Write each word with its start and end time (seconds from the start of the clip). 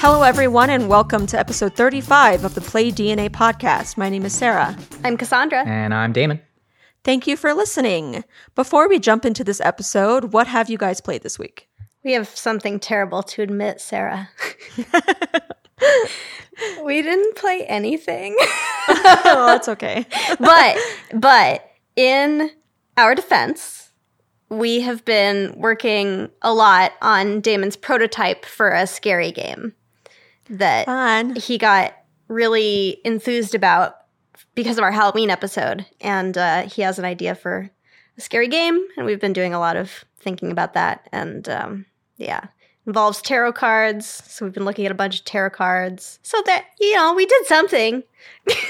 Hello, 0.00 0.22
everyone, 0.22 0.70
and 0.70 0.88
welcome 0.88 1.26
to 1.26 1.36
episode 1.36 1.74
35 1.74 2.44
of 2.44 2.54
the 2.54 2.60
Play 2.60 2.92
DNA 2.92 3.28
podcast. 3.28 3.96
My 3.96 4.08
name 4.08 4.24
is 4.24 4.32
Sarah. 4.32 4.78
I'm 5.02 5.16
Cassandra. 5.16 5.66
And 5.66 5.92
I'm 5.92 6.12
Damon. 6.12 6.40
Thank 7.02 7.26
you 7.26 7.36
for 7.36 7.52
listening. 7.52 8.22
Before 8.54 8.88
we 8.88 9.00
jump 9.00 9.24
into 9.24 9.42
this 9.42 9.60
episode, 9.60 10.32
what 10.32 10.46
have 10.46 10.70
you 10.70 10.78
guys 10.78 11.00
played 11.00 11.22
this 11.22 11.36
week? 11.36 11.68
We 12.04 12.12
have 12.12 12.28
something 12.28 12.78
terrible 12.78 13.24
to 13.24 13.42
admit, 13.42 13.80
Sarah. 13.80 14.30
we 16.84 17.02
didn't 17.02 17.34
play 17.34 17.66
anything. 17.66 18.36
oh, 18.88 19.46
that's 19.48 19.68
okay. 19.68 20.06
but 20.38 20.78
but 21.12 21.72
in 21.96 22.52
our 22.96 23.16
defense, 23.16 23.90
we 24.48 24.80
have 24.82 25.04
been 25.04 25.54
working 25.56 26.30
a 26.40 26.54
lot 26.54 26.92
on 27.02 27.40
Damon's 27.40 27.76
prototype 27.76 28.44
for 28.44 28.70
a 28.70 28.86
scary 28.86 29.32
game 29.32 29.74
that 30.50 30.86
Fun. 30.86 31.34
he 31.36 31.58
got 31.58 31.94
really 32.28 33.00
enthused 33.04 33.54
about 33.54 33.96
because 34.54 34.78
of 34.78 34.84
our 34.84 34.92
Halloween 34.92 35.30
episode. 35.30 35.86
And 36.00 36.36
uh, 36.36 36.62
he 36.62 36.82
has 36.82 36.98
an 36.98 37.04
idea 37.04 37.34
for 37.34 37.70
a 38.16 38.20
scary 38.20 38.48
game, 38.48 38.86
and 38.96 39.06
we've 39.06 39.20
been 39.20 39.32
doing 39.32 39.54
a 39.54 39.60
lot 39.60 39.76
of 39.76 40.04
thinking 40.18 40.50
about 40.50 40.74
that. 40.74 41.08
And 41.12 41.48
um, 41.48 41.86
yeah, 42.16 42.48
involves 42.86 43.22
tarot 43.22 43.52
cards. 43.52 44.06
So 44.06 44.44
we've 44.44 44.54
been 44.54 44.64
looking 44.64 44.86
at 44.86 44.92
a 44.92 44.96
bunch 44.96 45.20
of 45.20 45.24
tarot 45.24 45.50
cards. 45.50 46.18
So 46.22 46.42
that 46.46 46.66
you 46.80 46.94
know, 46.94 47.14
we 47.14 47.26
did 47.26 47.46
something. 47.46 48.02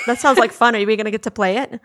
That 0.07 0.19
sounds 0.19 0.39
like 0.39 0.53
fun. 0.53 0.75
Are 0.75 0.79
we 0.79 0.97
going 0.97 1.05
to 1.05 1.11
get 1.11 1.23
to 1.25 1.31
play 1.31 1.59
it? 1.59 1.81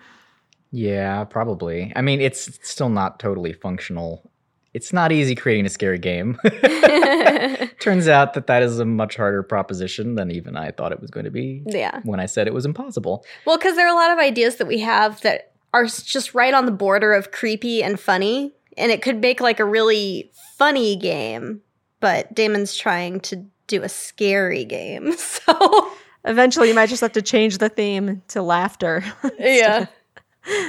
Yeah, 0.72 1.26
probably. 1.26 1.92
I 1.96 2.02
mean, 2.02 2.22
it's 2.22 2.58
still 2.68 2.90
not 2.90 3.20
totally 3.20 3.52
functional. 3.54 4.32
It's 4.74 4.92
not 4.92 5.12
easy 5.12 5.36
creating 5.36 5.66
a 5.66 5.70
scary 5.70 6.00
game. 6.00 6.38
Turns 7.80 8.08
out 8.08 8.34
that 8.34 8.48
that 8.48 8.64
is 8.64 8.80
a 8.80 8.86
much 8.86 9.16
harder 9.18 9.44
proposition 9.44 10.16
than 10.16 10.32
even 10.32 10.56
I 10.58 10.72
thought 10.72 10.92
it 10.92 11.00
was 11.02 11.12
going 11.12 11.26
to 11.26 11.32
be 11.32 11.62
Yeah. 11.66 12.00
when 12.04 12.20
I 12.20 12.26
said 12.26 12.48
it 12.48 12.54
was 12.54 12.66
impossible. 12.66 13.26
Well, 13.46 13.58
because 13.58 13.76
there 13.76 13.86
are 13.88 13.94
a 13.94 13.96
lot 13.96 14.12
of 14.12 14.20
ideas 14.20 14.56
that 14.58 14.68
we 14.68 14.80
have 14.80 15.22
that 15.22 15.52
are 15.74 15.86
just 15.86 16.34
right 16.34 16.54
on 16.54 16.66
the 16.66 16.72
border 16.72 17.14
of 17.14 17.32
creepy 17.32 17.84
and 17.84 18.00
funny, 18.00 18.54
and 18.78 18.92
it 18.92 19.02
could 19.02 19.20
make 19.22 19.42
like 19.42 19.60
a 19.60 19.66
really 19.66 20.32
funny 20.58 20.96
game. 20.96 21.62
But 22.00 22.34
Damon's 22.34 22.76
trying 22.76 23.20
to 23.22 23.46
do 23.68 23.84
a 23.84 23.90
scary 23.90 24.66
game, 24.66 25.14
so 25.18 25.92
Eventually, 26.26 26.70
you 26.70 26.74
might 26.74 26.88
just 26.88 27.02
have 27.02 27.12
to 27.14 27.22
change 27.22 27.58
the 27.58 27.68
theme 27.68 28.22
to 28.30 28.42
laughter. 28.42 29.04
yeah, 29.40 29.88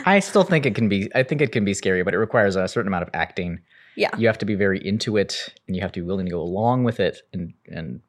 I 0.05 0.19
still 0.19 0.43
think 0.43 0.67
it 0.67 0.75
can 0.75 0.89
be 0.89 1.09
I 1.15 1.23
think 1.23 1.41
it 1.41 1.53
can 1.53 1.65
be 1.65 1.75
scary, 1.75 2.03
but 2.03 2.13
it 2.13 2.19
requires 2.19 2.57
a 2.57 2.67
certain 2.67 2.89
amount 2.89 3.05
of 3.05 3.11
acting. 3.15 3.61
Yeah, 3.97 4.11
You 4.19 4.27
have 4.27 4.39
to 4.39 4.47
be 4.47 4.55
very 4.57 4.85
into 4.85 5.17
it 5.17 5.55
and 5.67 5.77
you 5.77 5.83
have 5.83 5.93
to 5.93 6.01
be 6.01 6.07
willing 6.07 6.27
to 6.27 6.33
go 6.33 6.41
along 6.41 6.85
with 6.85 6.99
it 7.01 7.19
and 7.33 7.53
and 7.69 8.01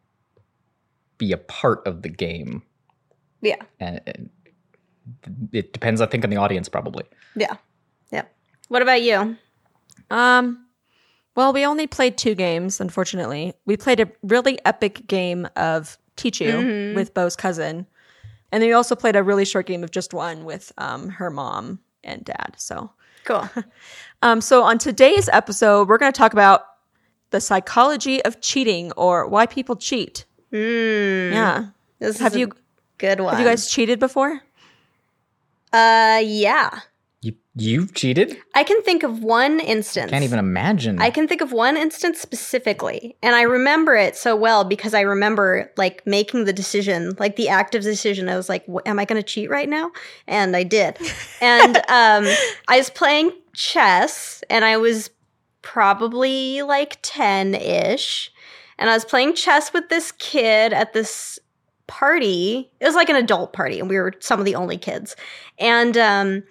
be 1.17 1.31
a 1.31 1.37
part 1.37 1.85
of 1.87 2.01
the 2.01 2.09
game. 2.09 2.63
yeah, 3.41 3.61
And, 3.79 4.01
and 4.07 4.29
it 5.51 5.71
depends 5.73 6.01
I 6.01 6.07
think 6.07 6.23
on 6.23 6.29
the 6.29 6.37
audience 6.37 6.67
probably. 6.69 7.03
yeah, 7.35 7.55
yeah. 8.11 8.23
What 8.67 8.81
about 8.81 9.01
you? 9.01 9.37
Um, 10.09 10.65
well, 11.35 11.53
we 11.53 11.65
only 11.65 11.87
played 11.87 12.17
two 12.17 12.35
games, 12.35 12.79
unfortunately. 12.81 13.53
We 13.65 13.77
played 13.77 13.99
a 13.99 14.09
really 14.23 14.57
epic 14.65 15.05
game 15.07 15.47
of 15.55 15.97
Tichu 16.17 16.47
Mhm. 16.63 16.95
with 16.95 17.13
Bo's 17.13 17.35
cousin. 17.35 17.85
And 18.51 18.61
then 18.61 18.69
we 18.69 18.73
also 18.73 18.95
played 18.95 19.15
a 19.15 19.23
really 19.23 19.45
short 19.45 19.65
game 19.67 19.83
of 19.83 19.91
just 19.91 20.13
one 20.13 20.45
with 20.45 20.71
um, 20.77 21.09
her 21.09 21.29
mom 21.29 21.79
and 22.03 22.23
dad. 22.25 22.55
So, 22.57 22.91
Cool. 23.25 23.49
um, 24.25 24.41
so 24.41 24.63
on 24.63 24.79
today's 24.79 25.29
episode, 25.29 25.87
we're 25.87 25.99
going 25.99 26.11
to 26.11 26.17
talk 26.17 26.33
about 26.33 26.65
the 27.29 27.39
psychology 27.39 28.23
of 28.25 28.41
cheating 28.41 28.91
or 28.93 29.27
why 29.27 29.45
people 29.45 29.75
cheat. 29.75 30.25
Hmm. 30.49 31.31
Yeah. 31.31 31.65
This 31.99 32.19
Have 32.19 32.31
is 32.31 32.37
a 32.37 32.39
you 32.39 32.51
good 32.97 33.19
one? 33.19 33.35
have 33.35 33.39
you 33.39 33.47
guys 33.47 33.69
cheated 33.69 33.99
before? 33.99 34.41
Uh, 35.71 36.21
yeah. 36.23 36.79
You 37.21 37.33
you've 37.55 37.93
cheated? 37.93 38.35
I 38.55 38.63
can 38.63 38.81
think 38.81 39.03
of 39.03 39.23
one 39.23 39.59
instance. 39.59 40.09
Can't 40.09 40.23
even 40.23 40.39
imagine. 40.39 40.99
I 40.99 41.11
can 41.11 41.27
think 41.27 41.41
of 41.41 41.51
one 41.51 41.77
instance 41.77 42.19
specifically, 42.19 43.15
and 43.23 43.35
I 43.35 43.43
remember 43.43 43.95
it 43.95 44.15
so 44.15 44.35
well 44.35 44.63
because 44.63 44.93
I 44.93 45.01
remember 45.01 45.71
like 45.75 46.05
making 46.05 46.45
the 46.45 46.53
decision, 46.53 47.15
like 47.17 47.35
the 47.35 47.49
active 47.49 47.81
decision. 47.81 48.29
I 48.29 48.37
was 48.37 48.47
like, 48.47 48.65
"Am 48.85 48.99
I 48.99 49.05
going 49.05 49.19
to 49.19 49.27
cheat 49.27 49.49
right 49.49 49.67
now?" 49.67 49.91
And 50.27 50.55
I 50.55 50.63
did. 50.63 50.99
and 51.41 51.77
um, 51.89 52.25
I 52.67 52.77
was 52.77 52.91
playing 52.91 53.31
chess, 53.55 54.43
and 54.49 54.63
I 54.63 54.77
was 54.77 55.09
probably 55.61 56.61
like 56.61 56.97
ten 57.01 57.55
ish, 57.55 58.31
and 58.77 58.89
I 58.89 58.93
was 58.93 59.05
playing 59.05 59.35
chess 59.35 59.73
with 59.73 59.89
this 59.89 60.11
kid 60.13 60.73
at 60.73 60.93
this 60.93 61.39
party. 61.87 62.71
It 62.79 62.85
was 62.85 62.95
like 62.95 63.09
an 63.09 63.15
adult 63.15 63.53
party, 63.53 63.79
and 63.79 63.89
we 63.89 63.97
were 63.97 64.13
some 64.19 64.39
of 64.39 64.45
the 64.45 64.55
only 64.55 64.77
kids, 64.77 65.15
and 65.57 65.97
um, 65.97 66.43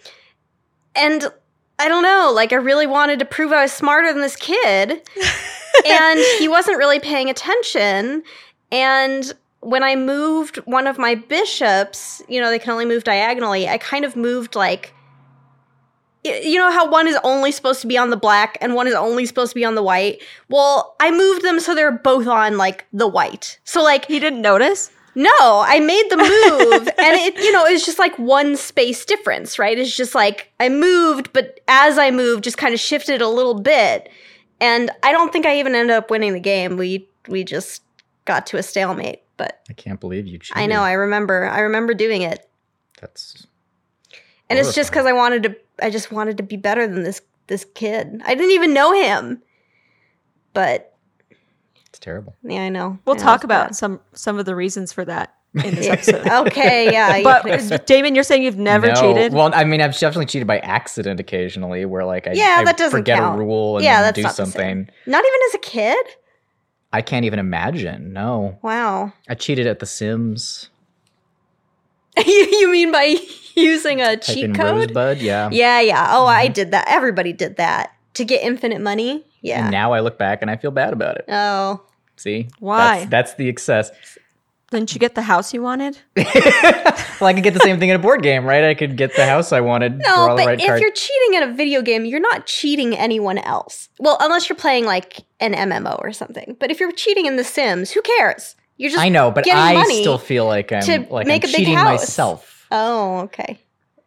and 0.94 1.30
I 1.78 1.88
don't 1.88 2.02
know, 2.02 2.32
like 2.34 2.52
I 2.52 2.56
really 2.56 2.86
wanted 2.86 3.18
to 3.18 3.24
prove 3.24 3.52
I 3.52 3.62
was 3.62 3.72
smarter 3.72 4.12
than 4.12 4.22
this 4.22 4.36
kid. 4.36 5.02
and 5.86 6.20
he 6.38 6.48
wasn't 6.48 6.78
really 6.78 7.00
paying 7.00 7.28
attention. 7.28 8.22
And 8.70 9.32
when 9.60 9.82
I 9.82 9.96
moved 9.96 10.56
one 10.58 10.86
of 10.86 10.98
my 10.98 11.14
bishops, 11.14 12.22
you 12.28 12.40
know, 12.40 12.50
they 12.50 12.58
can 12.58 12.70
only 12.70 12.84
move 12.84 13.04
diagonally, 13.04 13.68
I 13.68 13.78
kind 13.78 14.04
of 14.04 14.14
moved 14.14 14.54
like 14.54 14.94
you 16.24 16.58
know 16.58 16.70
how 16.70 16.88
one 16.90 17.06
is 17.06 17.18
only 17.22 17.52
supposed 17.52 17.80
to 17.82 17.86
be 17.86 17.98
on 17.98 18.10
the 18.10 18.16
black 18.16 18.56
and 18.60 18.74
one 18.74 18.86
is 18.86 18.94
only 18.94 19.26
supposed 19.26 19.50
to 19.52 19.54
be 19.54 19.64
on 19.64 19.74
the 19.74 19.82
white? 19.82 20.22
Well, 20.48 20.96
I 21.00 21.10
moved 21.10 21.42
them 21.42 21.60
so 21.60 21.74
they're 21.74 21.92
both 21.92 22.26
on 22.26 22.56
like 22.56 22.86
the 22.92 23.06
white. 23.08 23.58
So 23.64 23.82
like 23.82 24.06
He 24.06 24.18
didn't 24.18 24.42
notice? 24.42 24.90
no, 25.16 25.30
I 25.64 25.78
made 25.78 26.10
the 26.10 26.16
move, 26.16 26.88
and 26.98 27.16
it, 27.20 27.36
you 27.38 27.52
know, 27.52 27.64
it's 27.64 27.86
just 27.86 28.00
like 28.00 28.18
one 28.18 28.56
space 28.56 29.04
difference, 29.04 29.58
right? 29.60 29.78
It's 29.78 29.96
just 29.96 30.14
like 30.14 30.50
I 30.58 30.68
moved, 30.68 31.32
but 31.32 31.60
as 31.68 31.98
I 31.98 32.10
moved, 32.10 32.42
just 32.42 32.58
kind 32.58 32.74
of 32.74 32.80
shifted 32.80 33.20
a 33.20 33.28
little 33.28 33.54
bit, 33.60 34.08
and 34.60 34.90
I 35.04 35.12
don't 35.12 35.32
think 35.32 35.46
I 35.46 35.58
even 35.60 35.74
ended 35.76 35.94
up 35.94 36.10
winning 36.10 36.32
the 36.32 36.40
game. 36.40 36.76
We 36.76 37.08
we 37.28 37.44
just 37.44 37.82
got 38.24 38.46
to 38.46 38.56
a 38.56 38.62
stalemate, 38.64 39.22
but 39.36 39.60
I 39.70 39.74
can't 39.74 40.00
believe 40.00 40.26
you 40.26 40.38
cheated. 40.38 40.60
I 40.60 40.66
know 40.66 40.80
I 40.82 40.92
remember 40.94 41.46
I 41.48 41.60
remember 41.60 41.94
doing 41.94 42.22
it, 42.22 42.48
That's 43.00 43.46
and 44.50 44.58
it's 44.58 44.74
just 44.74 44.90
because 44.90 45.06
I 45.06 45.12
wanted 45.12 45.42
to. 45.44 45.56
I 45.82 45.90
just 45.90 46.12
wanted 46.12 46.36
to 46.38 46.42
be 46.42 46.56
better 46.56 46.86
than 46.86 47.02
this 47.02 47.20
this 47.46 47.64
kid. 47.74 48.22
I 48.24 48.34
didn't 48.34 48.52
even 48.52 48.72
know 48.74 48.92
him, 48.92 49.42
but 50.52 50.94
it's 51.86 51.98
terrible. 51.98 52.34
yeah, 52.42 52.62
I 52.62 52.68
know. 52.68 52.98
We'll 53.04 53.16
I 53.16 53.18
know 53.18 53.24
talk 53.24 53.44
about 53.44 53.68
bad. 53.68 53.76
some 53.76 54.00
some 54.12 54.38
of 54.38 54.46
the 54.46 54.54
reasons 54.56 54.92
for 54.92 55.04
that 55.04 55.34
in 55.54 55.74
this 55.74 55.88
episode. 55.88 56.26
okay, 56.48 56.92
yeah, 56.92 57.22
But 57.44 57.86
Damon, 57.86 58.14
you're 58.14 58.24
saying 58.24 58.42
you've 58.42 58.58
never 58.58 58.88
No. 58.88 58.94
cheated? 58.94 59.32
Well, 59.32 59.50
I 59.54 59.64
mean, 59.64 59.80
I've 59.80 59.92
definitely 59.98 60.26
cheated 60.26 60.46
by 60.48 60.58
accident 60.58 61.20
occasionally, 61.20 61.84
where 61.84 62.04
like 62.04 62.26
I, 62.26 62.32
Yeah, 62.32 62.56
I 62.58 62.64
that 62.64 62.76
doesn't 62.76 62.98
forget 62.98 63.18
count. 63.18 63.36
a 63.36 63.38
rule 63.38 63.76
and 63.76 63.84
Yeah, 63.84 64.02
that's 64.02 64.16
do 64.16 64.22
not 64.22 64.34
something. 64.34 64.88
not 65.06 65.24
even 65.24 65.40
as 65.48 65.54
a 65.54 65.58
kid. 65.58 66.06
I 66.92 67.02
can't 67.02 67.24
even 67.24 67.40
imagine. 67.40 68.12
No, 68.12 68.58
Wow. 68.62 69.12
I 69.28 69.34
cheated 69.34 69.66
at 69.66 69.80
The 69.80 69.86
Sims. 69.86 70.70
you, 72.26 72.48
you 72.50 72.70
mean 72.70 72.92
by 72.92 73.16
using 73.54 74.00
a 74.00 74.16
Type 74.16 74.22
cheat 74.22 74.44
in 74.44 74.54
code? 74.54 74.76
Rosebud, 74.76 75.18
yeah. 75.18 75.48
Yeah, 75.50 75.80
yeah. 75.80 76.08
Oh, 76.10 76.26
I 76.26 76.44
mm-hmm. 76.44 76.52
did 76.52 76.70
that. 76.72 76.86
Everybody 76.88 77.32
did 77.32 77.56
that 77.56 77.94
to 78.14 78.24
get 78.24 78.42
infinite 78.42 78.80
money. 78.80 79.24
Yeah. 79.40 79.62
And 79.62 79.70
now 79.70 79.92
I 79.92 80.00
look 80.00 80.18
back 80.18 80.42
and 80.42 80.50
I 80.50 80.56
feel 80.56 80.70
bad 80.70 80.92
about 80.92 81.16
it. 81.16 81.24
oh, 81.28 81.82
See, 82.16 82.48
Why? 82.60 83.00
That's, 83.00 83.10
that's 83.10 83.34
the 83.34 83.48
excess. 83.48 83.90
Didn't 84.70 84.92
you 84.94 84.98
get 84.98 85.14
the 85.14 85.22
house 85.22 85.54
you 85.54 85.62
wanted? 85.62 85.98
well, 86.16 86.26
I 87.22 87.32
could 87.32 87.44
get 87.44 87.54
the 87.54 87.60
same 87.60 87.78
thing 87.78 87.90
in 87.90 87.96
a 87.96 87.98
board 88.00 88.22
game, 88.22 88.44
right? 88.44 88.64
I 88.64 88.74
could 88.74 88.96
get 88.96 89.14
the 89.14 89.24
house 89.24 89.52
I 89.52 89.60
wanted. 89.60 90.00
draw 90.00 90.28
no, 90.28 90.36
the 90.36 90.42
but 90.42 90.46
right 90.46 90.60
if 90.60 90.66
card. 90.66 90.80
you're 90.80 90.92
cheating 90.92 91.34
in 91.34 91.42
a 91.44 91.52
video 91.52 91.82
game, 91.82 92.04
you're 92.04 92.20
not 92.20 92.46
cheating 92.46 92.96
anyone 92.96 93.38
else. 93.38 93.88
Well, 94.00 94.16
unless 94.20 94.48
you're 94.48 94.56
playing 94.56 94.84
like 94.84 95.20
an 95.38 95.54
MMO 95.54 96.00
or 96.00 96.12
something. 96.12 96.56
But 96.58 96.70
if 96.70 96.80
you're 96.80 96.90
cheating 96.92 97.26
in 97.26 97.36
The 97.36 97.44
Sims, 97.44 97.92
who 97.92 98.02
cares? 98.02 98.56
You're 98.76 98.90
just 98.90 99.00
I 99.02 99.08
know, 99.08 99.30
but 99.30 99.48
I 99.48 99.84
still 99.84 100.18
feel 100.18 100.46
like 100.46 100.72
I'm 100.72 100.82
to 100.82 101.06
like 101.10 101.26
make 101.26 101.44
I'm 101.44 101.50
a 101.50 101.52
big 101.52 101.56
cheating 101.56 101.74
house. 101.76 102.00
myself. 102.00 102.66
Oh, 102.70 103.18
okay. 103.20 103.58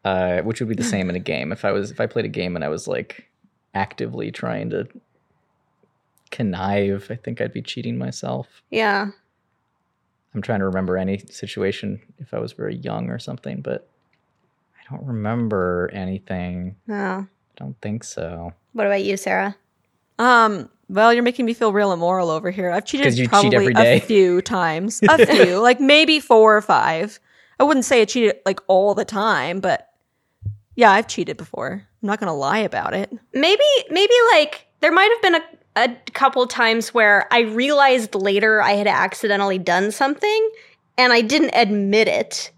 uh, 0.04 0.42
which 0.42 0.60
would 0.60 0.70
be 0.70 0.76
the 0.76 0.84
same 0.96 1.10
in 1.10 1.16
a 1.16 1.20
game. 1.20 1.52
If 1.52 1.64
I 1.64 1.72
was 1.72 1.92
if 1.92 2.02
I 2.02 2.06
played 2.06 2.26
a 2.26 2.30
game 2.30 2.56
and 2.56 2.66
I 2.66 2.70
was 2.70 2.88
like 2.88 3.30
actively 3.74 4.32
trying 4.32 4.70
to 4.72 4.88
connive, 6.32 7.08
I 7.10 7.16
think 7.16 7.40
I'd 7.42 7.54
be 7.54 7.62
cheating 7.62 7.98
myself. 7.98 8.62
Yeah. 8.70 9.08
I'm 10.36 10.42
trying 10.42 10.60
to 10.60 10.66
remember 10.66 10.98
any 10.98 11.18
situation 11.18 12.02
if 12.20 12.34
I 12.34 12.40
was 12.40 12.54
very 12.54 12.76
young 12.76 13.10
or 13.10 13.18
something, 13.18 13.62
but 13.62 13.88
I 14.78 14.94
don't 14.94 15.06
remember 15.08 15.90
anything. 15.94 16.76
Oh. 16.90 16.94
I 16.94 17.26
don't 17.56 17.80
think 17.82 18.04
so. 18.04 18.54
What 18.74 18.86
about 18.86 19.04
you, 19.04 19.18
Sarah? 19.18 19.56
Um, 20.20 20.70
well, 20.90 21.14
you're 21.14 21.24
making 21.24 21.46
me 21.46 21.54
feel 21.54 21.74
real 21.74 21.92
immoral 21.92 22.30
over 22.30 22.50
here. 22.52 22.70
I've 22.72 22.86
cheated 22.86 23.18
you 23.18 23.26
cheat 23.26 23.30
probably 23.30 23.74
a 23.76 24.00
few 24.00 24.42
times. 24.42 25.02
A 25.10 25.26
few, 25.26 25.60
like 25.60 25.80
maybe 25.80 26.20
four 26.20 26.56
or 26.56 26.62
five. 26.62 27.20
I 27.60 27.64
wouldn't 27.64 27.86
say 27.86 28.02
I 28.02 28.06
cheated 28.06 28.38
like 28.46 28.60
all 28.68 28.94
the 28.94 29.06
time, 29.06 29.60
but 29.60 29.90
yeah, 30.76 30.92
I've 30.92 31.08
cheated 31.08 31.38
before. 31.38 31.84
I'm 32.02 32.08
not 32.08 32.20
gonna 32.20 32.36
lie 32.36 32.60
about 32.60 32.94
it. 32.94 33.12
Maybe 33.34 33.64
maybe 33.90 34.14
like 34.34 34.68
there 34.80 34.92
might 34.92 35.12
have 35.12 35.22
been 35.22 35.36
a 35.36 35.42
a 35.78 36.12
couple 36.14 36.46
times 36.48 36.94
where 36.94 37.28
I 37.32 37.42
realized 37.42 38.16
later 38.16 38.62
I 38.62 38.74
had 38.74 38.88
accidentally 38.88 39.60
done 39.60 39.92
something 39.92 40.50
and 40.98 41.14
I 41.14 41.22
didn't 41.22 41.52
admit 41.54 42.08
it. 42.08 42.52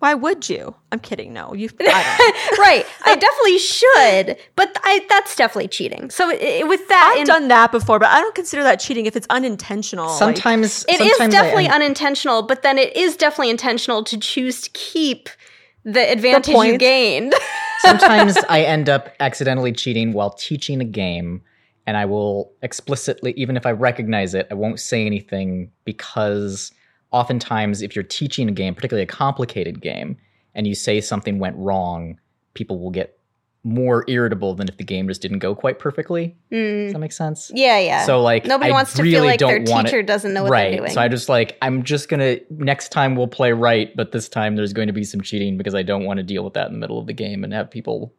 Why 0.00 0.14
would 0.14 0.48
you? 0.48 0.76
I'm 0.92 1.00
kidding. 1.00 1.32
No, 1.32 1.54
you. 1.54 1.68
I 1.80 2.54
right. 2.58 2.86
I 3.04 3.16
definitely 3.16 3.58
should, 3.58 4.36
but 4.54 4.76
I, 4.84 5.04
that's 5.08 5.34
definitely 5.34 5.68
cheating. 5.68 6.10
So 6.10 6.30
i 6.30 6.62
with 6.64 6.86
that, 6.88 7.12
I've 7.14 7.20
in- 7.22 7.26
done 7.26 7.48
that 7.48 7.72
before, 7.72 7.98
but 7.98 8.08
I 8.08 8.20
don't 8.20 8.34
consider 8.34 8.62
that 8.62 8.78
cheating 8.78 9.06
if 9.06 9.16
it's 9.16 9.26
unintentional. 9.28 10.06
like- 10.06 10.18
Sometimes 10.18 10.84
It 10.88 11.00
is 11.00 11.16
sometimes 11.16 11.34
I 11.34 11.38
definitely 11.38 11.64
end- 11.64 11.74
unintentional, 11.74 12.42
but 12.42 12.62
then 12.62 12.78
it 12.78 12.96
is 12.96 13.16
definitely 13.16 13.50
intentional 13.50 14.04
to 14.04 14.16
choose 14.18 14.60
to 14.62 14.70
keep 14.70 15.28
the 15.84 16.10
advantage 16.12 16.54
you 16.54 16.78
gained. 16.78 17.34
sometimes 17.80 18.36
I 18.48 18.62
end 18.62 18.88
up 18.88 19.08
accidentally 19.18 19.72
cheating 19.72 20.12
while 20.12 20.30
teaching 20.30 20.80
a 20.80 20.84
game, 20.84 21.42
and 21.86 21.96
I 21.96 22.04
will 22.04 22.52
explicitly, 22.62 23.32
even 23.36 23.56
if 23.56 23.66
I 23.66 23.72
recognize 23.72 24.34
it, 24.34 24.46
I 24.50 24.54
won't 24.54 24.78
say 24.78 25.06
anything 25.06 25.72
because 25.84 26.70
oftentimes, 27.10 27.82
if 27.82 27.94
you're 27.96 28.02
teaching 28.02 28.48
a 28.48 28.52
game, 28.52 28.74
particularly 28.74 29.02
a 29.02 29.06
complicated 29.06 29.80
game, 29.80 30.16
and 30.54 30.66
you 30.66 30.74
say 30.74 31.00
something 31.00 31.38
went 31.38 31.56
wrong, 31.56 32.18
people 32.54 32.78
will 32.78 32.90
get 32.90 33.18
more 33.64 34.04
irritable 34.08 34.54
than 34.54 34.68
if 34.68 34.76
the 34.76 34.84
game 34.84 35.08
just 35.08 35.20
didn't 35.20 35.40
go 35.40 35.54
quite 35.54 35.78
perfectly. 35.78 36.36
Does 36.50 36.92
that 36.92 36.98
mm. 36.98 37.00
make 37.00 37.12
sense? 37.12 37.50
yeah, 37.54 37.78
yeah. 37.78 38.06
So 38.06 38.22
like, 38.22 38.44
nobody 38.44 38.70
I 38.70 38.74
wants 38.74 38.94
to 38.94 39.02
really 39.02 39.14
feel 39.14 39.24
like 39.24 39.40
their 39.40 39.58
don't 39.58 39.78
it- 39.78 39.84
teacher 39.86 40.02
doesn't 40.02 40.32
know 40.32 40.44
what 40.44 40.52
right. 40.52 40.70
they're 40.70 40.78
doing. 40.78 40.90
So 40.92 41.00
I 41.00 41.08
just 41.08 41.28
like 41.28 41.58
I'm 41.60 41.82
just 41.82 42.08
gonna 42.08 42.38
next 42.50 42.90
time 42.90 43.16
we'll 43.16 43.28
play 43.28 43.52
right, 43.52 43.94
but 43.96 44.12
this 44.12 44.28
time 44.28 44.56
there's 44.56 44.72
going 44.72 44.86
to 44.86 44.92
be 44.92 45.04
some 45.04 45.20
cheating 45.20 45.56
because 45.56 45.74
I 45.74 45.82
don't 45.82 46.04
want 46.04 46.18
to 46.18 46.22
deal 46.22 46.44
with 46.44 46.54
that 46.54 46.68
in 46.68 46.72
the 46.72 46.78
middle 46.78 46.98
of 46.98 47.06
the 47.06 47.12
game 47.12 47.44
and 47.44 47.52
have 47.52 47.70
people 47.70 48.14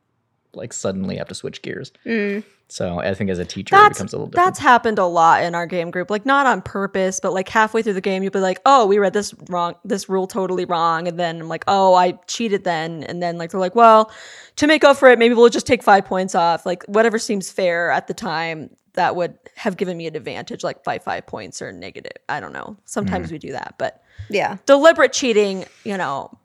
like 0.53 0.73
suddenly 0.73 1.17
have 1.17 1.27
to 1.27 1.35
switch 1.35 1.61
gears. 1.61 1.91
Mm. 2.05 2.43
So 2.71 2.99
I 2.99 3.15
think 3.15 3.31
as 3.31 3.39
a 3.39 3.45
teacher 3.45 3.75
it 3.75 3.79
that's 3.79 3.97
becomes 3.97 4.13
a 4.13 4.17
little 4.17 4.27
different. 4.27 4.45
that's 4.45 4.59
happened 4.59 4.99
a 4.99 5.05
lot 5.05 5.43
in 5.43 5.55
our 5.55 5.65
game 5.65 5.89
group. 5.89 6.11
Like 6.11 6.25
not 6.25 6.45
on 6.45 6.61
purpose, 6.61 7.19
but 7.19 7.33
like 7.33 7.49
halfway 7.49 7.81
through 7.81 7.93
the 7.93 8.01
game, 8.01 8.21
you'll 8.21 8.31
be 8.31 8.39
like, 8.39 8.59
"Oh, 8.65 8.85
we 8.85 8.99
read 8.99 9.13
this 9.13 9.33
wrong, 9.49 9.75
this 9.83 10.07
rule 10.07 10.27
totally 10.27 10.65
wrong," 10.65 11.07
and 11.07 11.19
then 11.19 11.41
I'm 11.41 11.47
like, 11.47 11.63
"Oh, 11.67 11.95
I 11.95 12.11
cheated 12.27 12.63
then," 12.63 13.03
and 13.03 13.23
then 13.23 13.37
like 13.39 13.51
they're 13.51 13.59
like, 13.59 13.75
"Well, 13.75 14.11
to 14.57 14.67
make 14.67 14.83
up 14.83 14.97
for 14.97 15.09
it, 15.09 15.17
maybe 15.17 15.33
we'll 15.33 15.49
just 15.49 15.65
take 15.65 15.81
five 15.81 16.05
points 16.05 16.35
off." 16.35 16.65
Like 16.65 16.83
whatever 16.85 17.17
seems 17.17 17.51
fair 17.51 17.89
at 17.89 18.05
the 18.05 18.13
time 18.13 18.69
that 18.93 19.15
would 19.15 19.37
have 19.55 19.77
given 19.77 19.97
me 19.97 20.07
an 20.07 20.15
advantage, 20.15 20.63
like 20.63 20.83
by 20.83 20.99
five 20.99 21.25
points 21.25 21.61
or 21.61 21.71
negative. 21.71 22.11
I 22.27 22.39
don't 22.39 22.53
know. 22.53 22.77
Sometimes 22.85 23.31
we 23.31 23.37
do 23.37 23.51
that, 23.51 23.75
but 23.77 24.03
yeah. 24.29 24.57
deliberate 24.65 25.13
cheating, 25.13 25.65
you 25.83 25.97
know, 25.97 26.37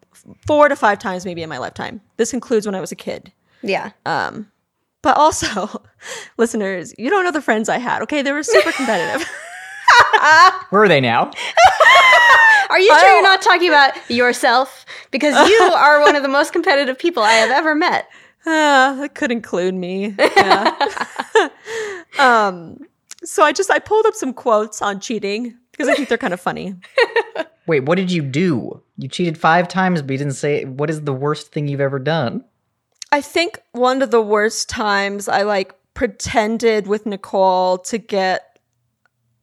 four 0.46 0.68
to 0.68 0.76
five 0.76 0.98
times 0.98 1.24
maybe 1.24 1.42
in 1.42 1.48
my 1.48 1.58
lifetime. 1.58 2.00
This 2.16 2.32
includes 2.32 2.64
when 2.66 2.74
I 2.74 2.80
was 2.80 2.92
a 2.92 2.96
kid. 2.96 3.32
Yeah. 3.64 3.90
Um, 4.06 4.50
but 5.02 5.16
also, 5.16 5.82
listeners, 6.38 6.94
you 6.98 7.10
don't 7.10 7.24
know 7.24 7.30
the 7.30 7.42
friends 7.42 7.68
I 7.68 7.78
had. 7.78 8.02
Okay, 8.02 8.22
they 8.22 8.32
were 8.32 8.42
super 8.42 8.72
competitive. 8.72 9.28
Where 10.70 10.82
are 10.82 10.88
they 10.88 11.00
now? 11.00 11.30
Are 12.70 12.78
you 12.78 12.88
sure 12.98 13.12
you're 13.12 13.22
not 13.22 13.42
talking 13.42 13.68
about 13.68 13.92
yourself? 14.10 14.86
Because 15.10 15.48
you 15.48 15.60
are 15.74 16.00
one 16.00 16.16
of 16.16 16.22
the 16.22 16.28
most 16.28 16.52
competitive 16.52 16.98
people 16.98 17.22
I 17.22 17.32
have 17.32 17.50
ever 17.50 17.74
met. 17.74 18.08
Ah, 18.46 18.96
that 19.00 19.14
could 19.14 19.30
include 19.30 19.74
me. 19.74 20.14
Yeah. 20.18 20.88
um, 22.18 22.78
so 23.22 23.42
I 23.42 23.52
just 23.52 23.70
I 23.70 23.78
pulled 23.78 24.06
up 24.06 24.14
some 24.14 24.32
quotes 24.32 24.82
on 24.82 25.00
cheating 25.00 25.56
because 25.70 25.88
I 25.88 25.94
think 25.94 26.08
they're 26.08 26.18
kind 26.18 26.34
of 26.34 26.40
funny. 26.40 26.74
Wait, 27.66 27.84
what 27.84 27.96
did 27.96 28.10
you 28.10 28.22
do? 28.22 28.82
You 28.96 29.08
cheated 29.08 29.38
five 29.38 29.68
times, 29.68 30.02
but 30.02 30.10
you 30.12 30.18
didn't 30.18 30.34
say 30.34 30.64
what 30.64 30.90
is 30.90 31.02
the 31.02 31.12
worst 31.12 31.52
thing 31.52 31.68
you've 31.68 31.80
ever 31.80 31.98
done. 31.98 32.44
I 33.14 33.20
think 33.20 33.60
one 33.70 34.02
of 34.02 34.10
the 34.10 34.20
worst 34.20 34.68
times 34.68 35.28
I 35.28 35.42
like 35.42 35.72
pretended 35.94 36.88
with 36.88 37.06
Nicole 37.06 37.78
to 37.78 37.96
get 37.96 38.58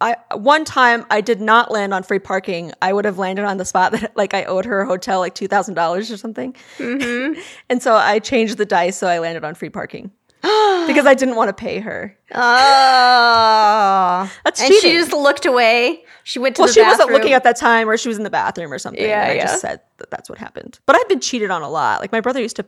I 0.02 0.18
one 0.36 0.66
time 0.66 1.06
I 1.10 1.22
did 1.22 1.40
not 1.40 1.72
land 1.72 1.94
on 1.94 2.04
free 2.04 2.20
parking. 2.20 2.74
I 2.82 2.92
would 2.92 3.06
have 3.06 3.18
landed 3.18 3.46
on 3.46 3.56
the 3.56 3.64
spot 3.64 3.94
that 3.94 4.18
like 4.18 4.34
I 4.34 4.44
owed 4.44 4.66
her 4.66 4.82
a 4.82 4.86
hotel 4.86 5.20
like 5.20 5.36
two 5.36 5.48
thousand 5.48 5.76
dollars 5.76 6.12
or 6.12 6.18
something. 6.18 6.54
Mm-hmm. 6.80 7.40
and 7.70 7.82
so 7.82 7.96
I 7.96 8.20
changed 8.20 8.58
the 8.58 8.66
dice 8.66 8.98
so 8.98 9.08
I 9.08 9.20
landed 9.20 9.46
on 9.46 9.56
free 9.56 9.70
parking. 9.70 10.12
because 10.42 11.06
I 11.06 11.14
didn't 11.14 11.36
want 11.36 11.48
to 11.48 11.54
pay 11.54 11.80
her. 11.80 12.18
Oh. 12.34 14.30
That's 14.44 14.60
and 14.60 14.74
she 14.74 14.92
just 14.92 15.14
looked 15.14 15.46
away. 15.46 16.04
She 16.24 16.40
went 16.40 16.56
to 16.58 16.64
Well, 16.64 16.72
she 16.72 16.82
bathroom. 16.82 16.98
wasn't 16.98 17.12
looking 17.12 17.34
at 17.34 17.44
that 17.44 17.58
time, 17.58 17.88
or 17.88 17.96
she 17.96 18.10
was 18.10 18.18
in 18.18 18.24
the 18.24 18.32
bathroom 18.32 18.74
or 18.74 18.80
something. 18.80 19.04
Yeah, 19.04 19.22
and 19.22 19.32
I 19.32 19.36
yeah. 19.36 19.46
just 19.46 19.62
said 19.62 19.82
that 20.00 20.10
that's 20.10 20.30
what 20.30 20.40
happened. 20.40 20.80
But 20.88 20.96
I've 20.96 21.08
been 21.08 21.20
cheated 21.20 21.52
on 21.52 21.62
a 21.62 21.70
lot. 21.70 22.02
Like 22.02 22.12
my 22.12 22.22
brother 22.22 22.42
used 22.42 22.56
to 22.56 22.66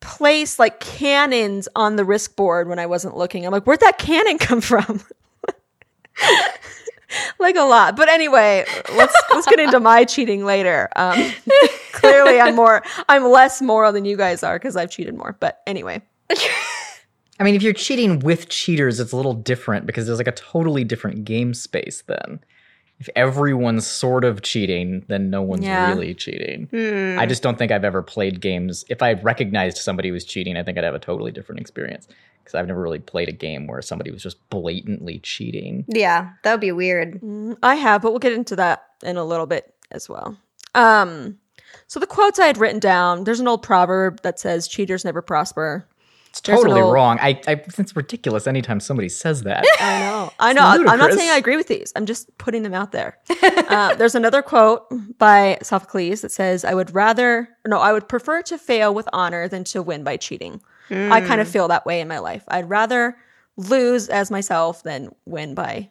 place 0.00 0.58
like 0.58 0.80
cannons 0.80 1.68
on 1.74 1.96
the 1.96 2.04
risk 2.04 2.36
board 2.36 2.68
when 2.68 2.78
I 2.78 2.86
wasn't 2.86 3.16
looking. 3.16 3.44
I'm 3.44 3.52
like, 3.52 3.64
where'd 3.64 3.80
that 3.80 3.98
cannon 3.98 4.38
come 4.38 4.60
from? 4.60 5.00
like 7.38 7.56
a 7.56 7.62
lot. 7.62 7.96
But 7.96 8.08
anyway, 8.08 8.64
let's 8.94 9.14
let's 9.32 9.46
get 9.46 9.60
into 9.60 9.80
my 9.80 10.04
cheating 10.04 10.44
later. 10.44 10.88
Um, 10.96 11.32
clearly, 11.92 12.40
I'm 12.40 12.54
more, 12.54 12.82
I'm 13.08 13.24
less 13.24 13.60
moral 13.60 13.92
than 13.92 14.04
you 14.04 14.16
guys 14.16 14.42
are 14.42 14.58
because 14.58 14.76
I've 14.76 14.90
cheated 14.90 15.16
more. 15.16 15.36
But 15.40 15.60
anyway, 15.66 16.02
I 16.30 17.44
mean, 17.44 17.54
if 17.54 17.62
you're 17.62 17.72
cheating 17.72 18.20
with 18.20 18.48
cheaters, 18.48 19.00
it's 19.00 19.12
a 19.12 19.16
little 19.16 19.34
different 19.34 19.86
because 19.86 20.06
there's 20.06 20.18
like 20.18 20.26
a 20.26 20.32
totally 20.32 20.84
different 20.84 21.24
game 21.24 21.54
space 21.54 22.02
then. 22.06 22.40
If 23.00 23.08
everyone's 23.14 23.86
sort 23.86 24.24
of 24.24 24.42
cheating, 24.42 25.04
then 25.08 25.30
no 25.30 25.40
one's 25.40 25.64
Yeah. 25.64 25.88
really 25.90 26.14
cheating. 26.14 26.66
Hmm. 26.70 27.18
I 27.18 27.26
just 27.26 27.42
don't 27.42 27.56
think 27.56 27.70
I've 27.70 27.84
ever 27.84 28.02
played 28.02 28.40
games. 28.40 28.84
If 28.88 29.02
I 29.02 29.12
recognized 29.12 29.76
somebody 29.78 30.10
was 30.10 30.24
cheating, 30.24 30.56
I 30.56 30.64
think 30.64 30.78
I'd 30.78 30.84
have 30.84 30.94
a 30.94 30.98
totally 30.98 31.30
different 31.30 31.60
experience 31.60 32.08
because 32.42 32.56
I've 32.56 32.66
never 32.66 32.80
really 32.82 32.98
played 32.98 33.28
a 33.28 33.32
game 33.32 33.66
where 33.68 33.80
somebody 33.82 34.10
was 34.10 34.22
just 34.22 34.48
blatantly 34.50 35.20
cheating. 35.20 35.84
Yeah, 35.88 36.30
that 36.42 36.52
would 36.52 36.60
be 36.60 36.72
weird. 36.72 37.20
Mm, 37.20 37.56
I 37.62 37.76
have, 37.76 38.02
but 38.02 38.10
we'll 38.10 38.18
get 38.18 38.32
into 38.32 38.56
that 38.56 38.84
in 39.04 39.16
a 39.16 39.24
little 39.24 39.46
bit 39.46 39.72
as 39.92 40.08
well. 40.08 40.36
Um, 40.74 41.38
so 41.86 42.00
the 42.00 42.06
quotes 42.06 42.38
I 42.40 42.46
had 42.46 42.58
written 42.58 42.80
down, 42.80 43.24
there's 43.24 43.40
an 43.40 43.48
old 43.48 43.62
proverb 43.62 44.22
that 44.22 44.40
says 44.40 44.66
cheaters 44.66 45.04
never 45.04 45.22
prosper. 45.22 45.86
It's 46.30 46.40
totally 46.40 46.80
old- 46.80 46.92
wrong. 46.92 47.18
I, 47.20 47.40
I 47.46 47.52
it's 47.52 47.96
ridiculous 47.96 48.46
anytime 48.46 48.80
somebody 48.80 49.08
says 49.08 49.42
that. 49.42 49.64
I 49.80 50.00
know. 50.00 50.32
I 50.38 50.52
know. 50.52 50.62
I'm 50.62 50.98
not 50.98 51.12
saying 51.12 51.30
I 51.30 51.36
agree 51.36 51.56
with 51.56 51.68
these. 51.68 51.92
I'm 51.96 52.06
just 52.06 52.36
putting 52.38 52.62
them 52.62 52.74
out 52.74 52.92
there. 52.92 53.18
uh, 53.42 53.94
there's 53.96 54.14
another 54.14 54.42
quote 54.42 54.86
by 55.18 55.58
Sophocles 55.62 56.20
that 56.20 56.32
says, 56.32 56.64
I 56.64 56.74
would 56.74 56.94
rather, 56.94 57.48
no, 57.66 57.78
I 57.78 57.92
would 57.92 58.08
prefer 58.08 58.42
to 58.42 58.58
fail 58.58 58.94
with 58.94 59.08
honor 59.12 59.48
than 59.48 59.64
to 59.64 59.82
win 59.82 60.04
by 60.04 60.16
cheating. 60.16 60.60
I 60.90 61.20
kind 61.20 61.40
of 61.40 61.48
feel 61.48 61.68
that 61.68 61.84
way 61.84 62.00
in 62.00 62.08
my 62.08 62.18
life. 62.18 62.44
I'd 62.48 62.70
rather 62.70 63.16
lose 63.58 64.08
as 64.08 64.30
myself 64.30 64.82
than 64.82 65.14
win 65.26 65.54
by 65.54 65.90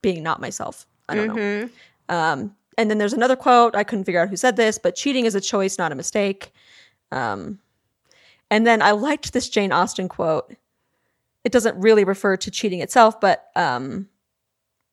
being 0.00 0.22
not 0.22 0.40
myself. 0.40 0.86
I 1.08 1.14
don't 1.16 1.34
know. 1.34 1.68
Um, 2.08 2.54
and 2.78 2.90
then 2.90 2.96
there's 2.98 3.12
another 3.12 3.36
quote. 3.36 3.74
I 3.74 3.84
couldn't 3.84 4.04
figure 4.04 4.20
out 4.22 4.28
who 4.30 4.36
said 4.36 4.56
this, 4.56 4.78
but 4.78 4.94
cheating 4.94 5.26
is 5.26 5.34
a 5.34 5.40
choice, 5.40 5.76
not 5.76 5.92
a 5.92 5.94
mistake. 5.94 6.52
Um, 7.12 7.58
and 8.50 8.66
then 8.66 8.82
I 8.82 8.92
liked 8.92 9.32
this 9.32 9.48
Jane 9.48 9.72
Austen 9.72 10.08
quote. 10.08 10.54
It 11.44 11.52
doesn't 11.52 11.80
really 11.80 12.04
refer 12.04 12.36
to 12.36 12.50
cheating 12.50 12.80
itself, 12.80 13.20
but 13.20 13.46
um, 13.56 14.08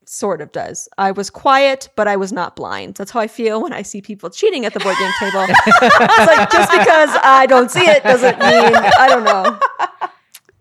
sort 0.05 0.41
of 0.41 0.51
does. 0.51 0.87
I 0.97 1.11
was 1.11 1.29
quiet, 1.29 1.89
but 1.95 2.07
I 2.07 2.15
was 2.15 2.31
not 2.31 2.55
blind. 2.55 2.95
That's 2.95 3.11
how 3.11 3.19
I 3.19 3.27
feel 3.27 3.61
when 3.61 3.73
I 3.73 3.81
see 3.81 4.01
people 4.01 4.29
cheating 4.29 4.65
at 4.65 4.73
the 4.73 4.79
board 4.79 4.95
game 4.97 5.11
table. 5.19 5.45
it's 5.81 6.37
like 6.37 6.49
just 6.51 6.71
because 6.71 7.09
I 7.23 7.45
don't 7.47 7.71
see 7.71 7.85
it 7.85 8.03
doesn't 8.03 8.39
mean 8.39 8.75
I 8.75 9.07
don't 9.09 9.23
know. 9.23 9.59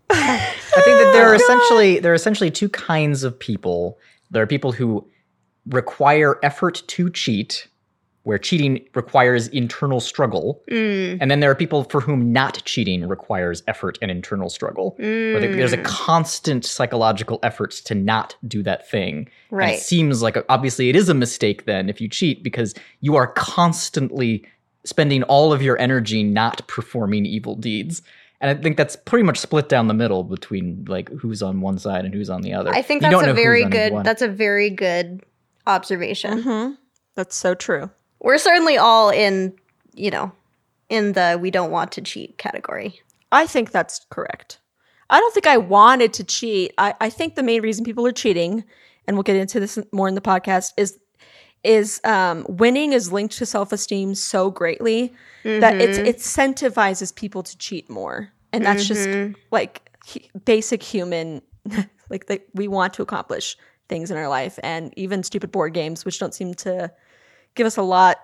I 0.09 0.81
think 0.81 0.97
that 0.97 1.11
there 1.13 1.29
are 1.29 1.35
essentially 1.35 1.99
there 1.99 2.11
are 2.11 2.15
essentially 2.15 2.51
two 2.51 2.69
kinds 2.69 3.23
of 3.23 3.39
people. 3.39 3.97
There 4.31 4.43
are 4.43 4.47
people 4.47 4.71
who 4.71 5.07
require 5.67 6.39
effort 6.43 6.83
to 6.87 7.09
cheat, 7.09 7.67
where 8.25 8.37
cheating 8.39 8.83
requires 8.95 9.47
internal 9.49 9.99
struggle, 9.99 10.61
and 10.67 11.29
then 11.31 11.39
there 11.39 11.49
are 11.51 11.55
people 11.55 11.83
for 11.85 12.01
whom 12.01 12.33
not 12.33 12.61
cheating 12.65 13.07
requires 13.07 13.61
effort 13.67 13.97
and 14.01 14.09
internal 14.11 14.49
struggle. 14.49 14.95
Where 14.97 15.39
there's 15.39 15.73
a 15.73 15.77
constant 15.83 16.65
psychological 16.65 17.39
effort 17.43 17.71
to 17.85 17.95
not 17.95 18.35
do 18.47 18.61
that 18.63 18.89
thing. 18.89 19.29
And 19.51 19.59
Right. 19.59 19.75
it 19.75 19.79
seems 19.79 20.21
like 20.21 20.37
obviously 20.49 20.89
it 20.89 20.95
is 20.95 21.07
a 21.07 21.13
mistake 21.13 21.65
then 21.65 21.87
if 21.87 22.01
you 22.01 22.09
cheat 22.09 22.43
because 22.43 22.73
you 22.99 23.15
are 23.15 23.27
constantly 23.27 24.43
spending 24.83 25.23
all 25.23 25.53
of 25.53 25.61
your 25.61 25.79
energy 25.79 26.23
not 26.23 26.67
performing 26.67 27.25
evil 27.25 27.55
deeds. 27.55 28.01
And 28.41 28.49
I 28.49 28.61
think 28.61 28.75
that's 28.75 28.95
pretty 28.95 29.23
much 29.23 29.39
split 29.39 29.69
down 29.69 29.87
the 29.87 29.93
middle 29.93 30.23
between 30.23 30.85
like 30.87 31.09
who's 31.09 31.41
on 31.41 31.61
one 31.61 31.77
side 31.77 32.05
and 32.05 32.13
who's 32.13 32.29
on 32.29 32.41
the 32.41 32.53
other. 32.53 32.71
I 32.73 32.81
think 32.81 33.01
that's 33.01 33.23
a 33.23 33.33
very 33.33 33.65
good. 33.65 33.93
That's 34.03 34.21
a 34.21 34.27
very 34.27 34.69
good 34.69 35.23
observation. 35.67 36.41
hmm 36.41 36.71
That's 37.15 37.35
so 37.35 37.53
true. 37.55 37.89
We're 38.19 38.37
certainly 38.37 38.77
all 38.77 39.09
in, 39.09 39.53
you 39.93 40.11
know, 40.11 40.31
in 40.89 41.13
the 41.13 41.37
we 41.41 41.51
don't 41.51 41.71
want 41.71 41.91
to 41.93 42.01
cheat 42.01 42.37
category. 42.37 43.01
I 43.31 43.47
think 43.47 43.71
that's 43.71 44.05
correct. 44.09 44.59
I 45.09 45.19
don't 45.19 45.33
think 45.33 45.47
I 45.47 45.57
wanted 45.57 46.13
to 46.13 46.23
cheat. 46.23 46.73
I, 46.77 46.95
I 46.99 47.09
think 47.09 47.35
the 47.35 47.43
main 47.43 47.61
reason 47.61 47.85
people 47.85 48.05
are 48.07 48.11
cheating, 48.11 48.63
and 49.07 49.15
we'll 49.15 49.23
get 49.23 49.35
into 49.35 49.59
this 49.59 49.77
more 49.91 50.07
in 50.07 50.15
the 50.15 50.21
podcast, 50.21 50.73
is 50.77 50.99
is 51.63 51.99
um, 52.03 52.45
winning 52.47 52.93
is 52.93 53.11
linked 53.11 53.37
to 53.37 53.45
self 53.45 53.71
esteem 53.71 54.15
so 54.15 54.51
greatly 54.51 55.13
that 55.43 55.79
it's, 55.81 55.97
it 55.97 56.17
incentivizes 56.17 57.13
people 57.13 57.43
to 57.43 57.57
cheat 57.57 57.89
more, 57.89 58.31
and 58.53 58.65
that's 58.65 58.87
just 58.87 59.07
like 59.51 59.91
hu- 60.13 60.39
basic 60.45 60.81
human 60.81 61.41
like 62.09 62.27
that 62.27 62.47
we 62.53 62.67
want 62.67 62.93
to 62.93 63.01
accomplish 63.01 63.57
things 63.87 64.09
in 64.09 64.17
our 64.17 64.27
life 64.27 64.57
and 64.63 64.93
even 64.97 65.21
stupid 65.21 65.51
board 65.51 65.73
games 65.73 66.05
which 66.05 66.17
don't 66.17 66.33
seem 66.33 66.55
to 66.55 66.91
give 67.55 67.65
us 67.67 67.77
a 67.77 67.81
lot 67.81 68.17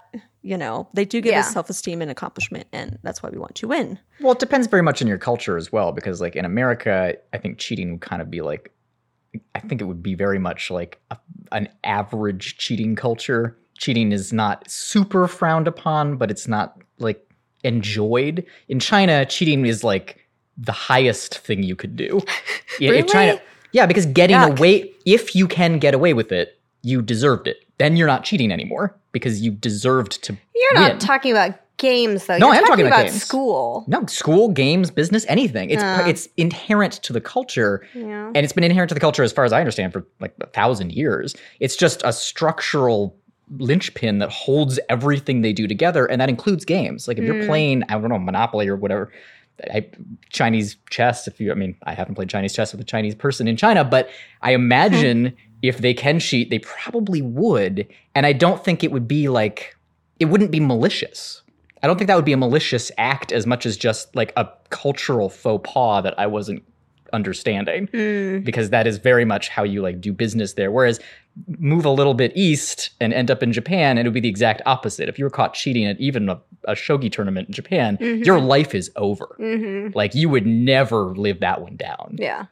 you 0.43 0.57
know 0.57 0.87
they 0.93 1.05
do 1.05 1.21
give 1.21 1.31
Yeah. 1.33 1.39
us 1.41 1.51
self-esteem 1.53 2.01
and 2.01 2.09
accomplishment 2.11 2.67
and 2.71 2.97
that's 3.03 3.21
why 3.23 3.29
we 3.29 3.37
want 3.37 3.55
to 3.55 3.67
win 3.67 3.99
Well, 4.19 4.33
it 4.33 4.39
depends 4.39 4.67
very 4.67 4.81
much 4.83 5.01
on 5.01 5.07
your 5.07 5.17
culture 5.17 5.57
as 5.57 5.71
well, 5.71 5.91
because 5.91 6.21
like 6.21 6.35
in 6.35 6.45
America, 6.45 7.15
I 7.33 7.37
think 7.37 7.57
cheating 7.57 7.91
would 7.93 8.01
kind 8.01 8.21
of 8.21 8.29
be 8.29 8.41
like, 8.41 8.71
I 9.55 9.59
think 9.59 9.81
it 9.81 9.85
would 9.85 10.03
be 10.03 10.13
very 10.15 10.37
much 10.39 10.69
like 10.69 10.99
a, 11.11 11.17
an 11.51 11.69
average 11.83 12.57
cheating 12.57 12.95
culture. 12.95 13.57
Cheating 13.77 14.11
is 14.11 14.31
not 14.33 14.69
super 14.69 15.27
frowned 15.27 15.67
upon, 15.67 16.17
but 16.17 16.29
it's 16.29 16.47
not 16.47 16.77
like 16.99 17.19
enjoyed. 17.63 18.45
In 18.67 18.79
China, 18.79 19.25
cheating 19.25 19.65
is 19.65 19.83
like 19.83 20.27
the 20.57 20.71
highest 20.71 21.37
thing 21.39 21.63
you 21.63 21.75
could 21.75 21.95
do. 21.95 22.21
Yeah, 22.79 22.91
if 22.93 23.07
China, 23.07 23.33
Really? 23.33 23.41
yeah, 23.73 23.85
because 23.85 24.05
getting 24.07 24.37
Yuck. 24.37 24.57
away, 24.57 24.91
if 25.05 25.35
you 25.35 25.47
can 25.47 25.77
get 25.79 25.93
away 25.93 26.13
with 26.13 26.31
it, 26.31 26.59
you 26.83 27.01
deserved 27.01 27.47
it. 27.47 27.57
Then 27.81 27.97
you're 27.97 28.07
not 28.07 28.23
cheating 28.23 28.51
anymore 28.51 28.95
because 29.11 29.41
you 29.41 29.51
deserved 29.51 30.23
to. 30.25 30.37
You're 30.55 30.73
not 30.75 30.91
win. 30.91 30.99
talking 30.99 31.31
about 31.31 31.55
games, 31.77 32.27
though. 32.27 32.37
No, 32.37 32.47
You're 32.47 32.55
I 32.55 32.57
am 32.59 32.65
talking 32.65 32.85
about 32.85 32.99
about 33.01 33.09
games. 33.09 33.23
school. 33.23 33.85
No, 33.87 34.05
school, 34.05 34.49
games, 34.49 34.91
business, 34.91 35.25
anything. 35.27 35.71
It's 35.71 35.81
Uh. 35.83 36.03
it's 36.07 36.27
inherent 36.37 36.93
to 37.01 37.11
the 37.11 37.21
culture, 37.21 37.81
Yeah. 37.95 38.27
and 38.35 38.37
it's 38.37 38.53
been 38.53 38.63
inherent 38.63 38.89
to 38.89 38.93
the 38.93 38.99
culture 39.01 39.23
as 39.23 39.31
far 39.33 39.45
as 39.45 39.51
I 39.53 39.59
understand 39.59 39.93
for 39.93 40.05
like 40.19 40.33
a 40.41 40.47
thousand 40.47 40.91
years. 40.91 41.33
It's 41.59 41.75
just 41.75 42.03
a 42.05 42.13
structural 42.13 43.15
linchpin 43.57 44.19
that 44.19 44.29
holds 44.29 44.79
everything 44.89 45.41
they 45.41 45.53
do 45.53 45.67
together, 45.67 46.05
and 46.05 46.21
that 46.21 46.29
includes 46.29 46.63
games. 46.65 47.07
Like 47.07 47.17
if 47.17 47.23
you're 47.23 47.35
Mm. 47.43 47.47
playing, 47.47 47.83
I 47.89 47.93
don't 47.93 48.09
know, 48.09 48.19
Monopoly 48.19 48.67
or 48.67 48.75
whatever. 48.75 49.11
I, 49.73 49.85
Chinese 50.29 50.75
chess. 50.89 51.27
If 51.27 51.39
you, 51.39 51.51
I 51.51 51.55
mean, 51.55 51.75
I 51.83 51.93
haven't 51.93 52.15
played 52.15 52.29
Chinese 52.29 52.53
chess 52.53 52.71
with 52.71 52.81
a 52.81 52.85
Chinese 52.85 53.13
person 53.15 53.47
in 53.47 53.57
China, 53.57 53.83
but 53.83 54.09
I 54.41 54.51
imagine 54.63 55.33
if 55.61 55.77
they 55.79 55.93
can 55.93 56.19
cheat, 56.19 56.49
they 56.49 56.59
probably 56.59 57.21
would. 57.21 57.87
And 58.15 58.25
I 58.25 58.33
don't 58.33 58.63
think 58.63 58.83
it 58.83 58.91
would 58.91 59.07
be 59.07 59.29
like 59.29 59.75
it 60.19 60.25
wouldn't 60.25 60.51
be 60.51 60.59
malicious. 60.59 61.41
I 61.83 61.87
don't 61.87 61.97
think 61.97 62.07
that 62.09 62.15
would 62.15 62.25
be 62.25 62.33
a 62.33 62.37
malicious 62.37 62.91
act 62.97 63.31
as 63.31 63.47
much 63.47 63.65
as 63.65 63.75
just 63.75 64.15
like 64.15 64.31
a 64.37 64.47
cultural 64.69 65.29
faux 65.29 65.67
pas 65.71 66.03
that 66.03 66.13
I 66.19 66.27
wasn't 66.27 66.63
understanding 67.13 67.87
Mm. 67.87 68.45
because 68.45 68.69
that 68.69 68.87
is 68.87 68.97
very 68.97 69.25
much 69.25 69.49
how 69.49 69.63
you 69.63 69.81
like 69.81 69.99
do 69.99 70.13
business 70.13 70.53
there. 70.53 70.71
Whereas 70.71 70.99
move 71.57 71.83
a 71.85 71.89
little 71.89 72.13
bit 72.13 72.31
east 72.35 72.91
and 73.01 73.13
end 73.13 73.29
up 73.31 73.41
in 73.43 73.51
Japan, 73.51 73.97
and 73.97 74.05
it 74.05 74.09
would 74.09 74.13
be 74.13 74.19
the 74.21 74.29
exact 74.29 74.61
opposite. 74.65 75.09
If 75.09 75.17
you 75.19 75.25
were 75.25 75.29
caught 75.31 75.53
cheating 75.53 75.85
at 75.85 75.99
even 75.99 76.29
a, 76.29 76.39
a 76.65 76.73
shogi 76.73 77.11
tournament 77.11 77.47
in 77.49 77.53
Japan, 77.53 77.97
your 77.99 78.39
life 78.39 78.73
is 78.75 78.91
over. 78.95 79.35
hmm 79.37 79.87
Like 79.93 80.13
you 80.15 80.29
would 80.29 80.45
never 80.45 81.15
live 81.15 81.39
that 81.41 81.61
one 81.61 81.75
down. 81.77 82.15
Yeah. 82.19 82.45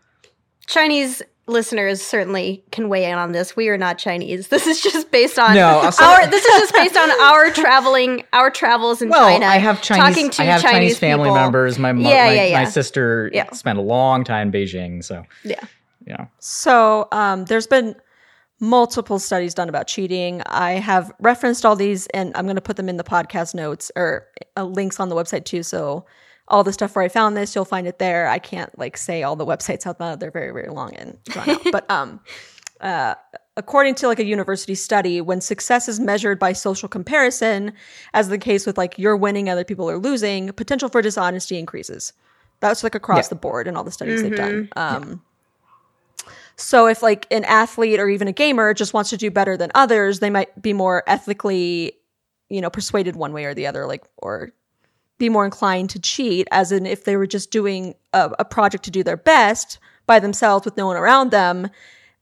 Chinese 0.68 1.22
listeners 1.50 2.02
certainly 2.02 2.64
can 2.72 2.88
weigh 2.90 3.06
in 3.12 3.18
on 3.18 3.32
this. 3.34 3.56
We 3.56 3.68
are 3.70 3.78
not 3.78 3.98
Chinese. 3.98 4.48
This 4.60 4.68
is 4.68 4.82
just 4.82 5.12
based 5.12 5.38
on 5.38 5.56
No, 5.56 5.68
also- 5.80 6.04
our. 6.04 6.28
This 6.32 6.46
is 6.46 6.60
just 6.62 6.74
based 6.74 6.96
on 6.98 7.10
our 7.22 7.50
traveling, 7.52 8.24
our 8.34 8.50
travels 8.50 9.02
in 9.02 9.10
Well, 9.10 9.28
China. 9.30 9.46
I 9.46 9.58
have 9.58 9.82
Chinese. 9.82 10.04
talking 10.16 10.30
to 10.32 10.42
I 10.42 10.46
have 10.46 10.62
Chinese, 10.62 10.74
Chinese 10.80 11.00
family 11.00 11.26
people. 11.26 11.36
members. 11.36 11.78
My 11.80 11.92
mo- 11.92 12.10
Yeah, 12.10 12.26
my, 12.28 12.34
yeah, 12.34 12.46
yeah. 12.46 12.64
my 12.64 12.70
sister 12.70 13.30
Yeah. 13.34 13.50
spent 13.52 13.78
a 13.78 13.82
long 13.82 14.24
time 14.24 14.48
in 14.48 14.54
Beijing, 14.54 15.04
so 15.04 15.26
Yeah. 15.44 15.60
yeah. 16.06 16.26
So 16.40 17.08
um, 17.12 17.46
there's 17.46 17.68
been 17.68 17.96
multiple 18.60 19.20
studies 19.20 19.54
done 19.54 19.70
about 19.70 19.88
cheating. 19.88 20.42
I 20.46 20.74
have 20.74 21.12
referenced 21.20 21.66
all 21.66 21.76
these, 21.76 22.08
and 22.08 22.36
I'm 22.36 22.46
going 22.46 22.56
to 22.58 22.62
put 22.62 22.76
them 22.76 22.90
in 22.90 22.98
the 22.98 23.04
podcast 23.04 23.56
notes 23.56 23.92
or 23.96 24.28
uh, 24.58 24.64
links 24.66 25.00
on 25.00 25.10
the 25.10 25.16
website 25.16 25.46
too. 25.46 25.64
So 25.64 26.06
all 26.50 26.64
the 26.64 26.74
stuff 26.74 26.96
where 26.96 27.04
I 27.06 27.10
found 27.10 27.38
this, 27.38 27.56
you'll 27.56 27.66
find 27.66 27.88
it 27.88 28.00
there. 28.00 28.28
I 28.28 28.40
can't 28.40 28.78
like 28.78 28.98
say 28.98 29.24
all 29.24 29.36
the 29.36 29.46
websites 29.46 29.86
out 29.88 30.00
loud; 30.00 30.20
they're 30.20 30.32
very, 30.32 30.52
very 30.52 30.70
long 30.70 30.94
and 30.96 31.18
drawn 31.26 31.50
out. 31.50 31.62
but 31.72 31.90
um, 31.90 32.20
uh, 32.82 33.16
according 33.58 33.96
to 33.96 34.08
like 34.08 34.20
a 34.20 34.26
university 34.26 34.76
study, 34.76 35.22
when 35.22 35.42
success 35.42 35.88
is 35.88 36.00
measured 36.00 36.40
by 36.40 36.54
social 36.54 36.88
comparison, 36.90 37.74
as 38.14 38.30
the 38.30 38.38
case 38.38 38.66
with 38.66 38.78
like 38.78 38.98
you're 38.98 39.18
winning, 39.18 39.50
other 39.50 39.64
people 39.64 39.90
are 39.90 39.98
losing, 39.98 40.52
potential 40.54 40.90
for 40.90 41.02
dishonesty 41.02 41.58
increases. 41.60 42.14
That's 42.62 42.84
like 42.84 42.96
across 42.96 43.26
Yeah. 43.26 43.30
the 43.30 43.36
board 43.36 43.68
in 43.68 43.78
all 43.78 43.84
the 43.84 43.92
studies 43.92 44.22
they've 44.22 44.36
done. 44.36 44.70
Um, 44.76 45.22
so 46.56 46.88
if 46.88 47.02
like 47.02 47.26
an 47.32 47.46
athlete 47.46 48.00
or 48.00 48.10
even 48.10 48.28
a 48.28 48.34
gamer 48.34 48.74
just 48.74 48.94
wants 48.94 49.10
to 49.12 49.18
do 49.18 49.32
better 49.32 49.56
than 49.56 49.72
others, 49.76 50.20
they 50.20 50.30
might 50.30 50.62
be 50.62 50.74
more 50.74 51.04
ethically, 51.08 51.94
you 52.50 52.60
know, 52.60 52.70
persuaded 52.70 53.16
one 53.16 53.32
way 53.32 53.46
or 53.46 53.54
the 53.54 53.66
other, 53.68 53.86
like 53.86 54.04
or 54.18 54.52
be 55.20 55.30
more 55.30 55.46
inclined 55.46 55.92
to 55.92 56.00
cheat. 56.00 56.48
As 56.52 56.72
in, 56.72 56.86
if 56.86 57.04
they 57.04 57.16
were 57.16 57.28
just 57.28 57.52
doing 57.52 57.94
a, 58.14 58.32
a 58.40 58.46
project 58.46 58.84
to 58.86 58.92
do 58.92 59.04
their 59.04 59.18
best 59.18 59.78
by 60.08 60.20
themselves 60.20 60.66
with 60.66 60.78
no 60.78 60.88
one 60.88 60.96
around 60.96 61.32
them, 61.32 61.70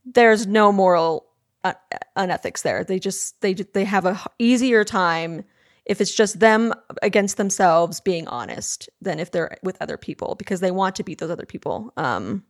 there's 0.06 0.46
no 0.46 0.72
moral 0.72 1.26
uh, 1.64 1.74
unethics 2.18 2.64
there. 2.64 2.84
They 2.84 3.00
just 3.00 3.40
they 3.42 3.54
they 3.54 3.86
have 3.86 4.06
a 4.06 4.20
easier 4.40 4.84
time 4.84 5.44
if 5.86 6.02
it's 6.02 6.14
just 6.14 6.42
them 6.42 6.74
against 7.02 7.38
themselves 7.38 8.02
being 8.02 8.28
honest 8.28 8.90
than 9.02 9.20
if 9.20 9.32
they're 9.32 9.58
with 9.64 9.78
other 9.80 9.98
people 9.98 10.36
because 10.36 10.60
they 10.60 10.72
want 10.72 10.96
to 10.98 11.04
beat 11.04 11.20
those 11.20 11.32
other 11.32 11.46
people. 11.46 11.94
Um, 11.96 12.44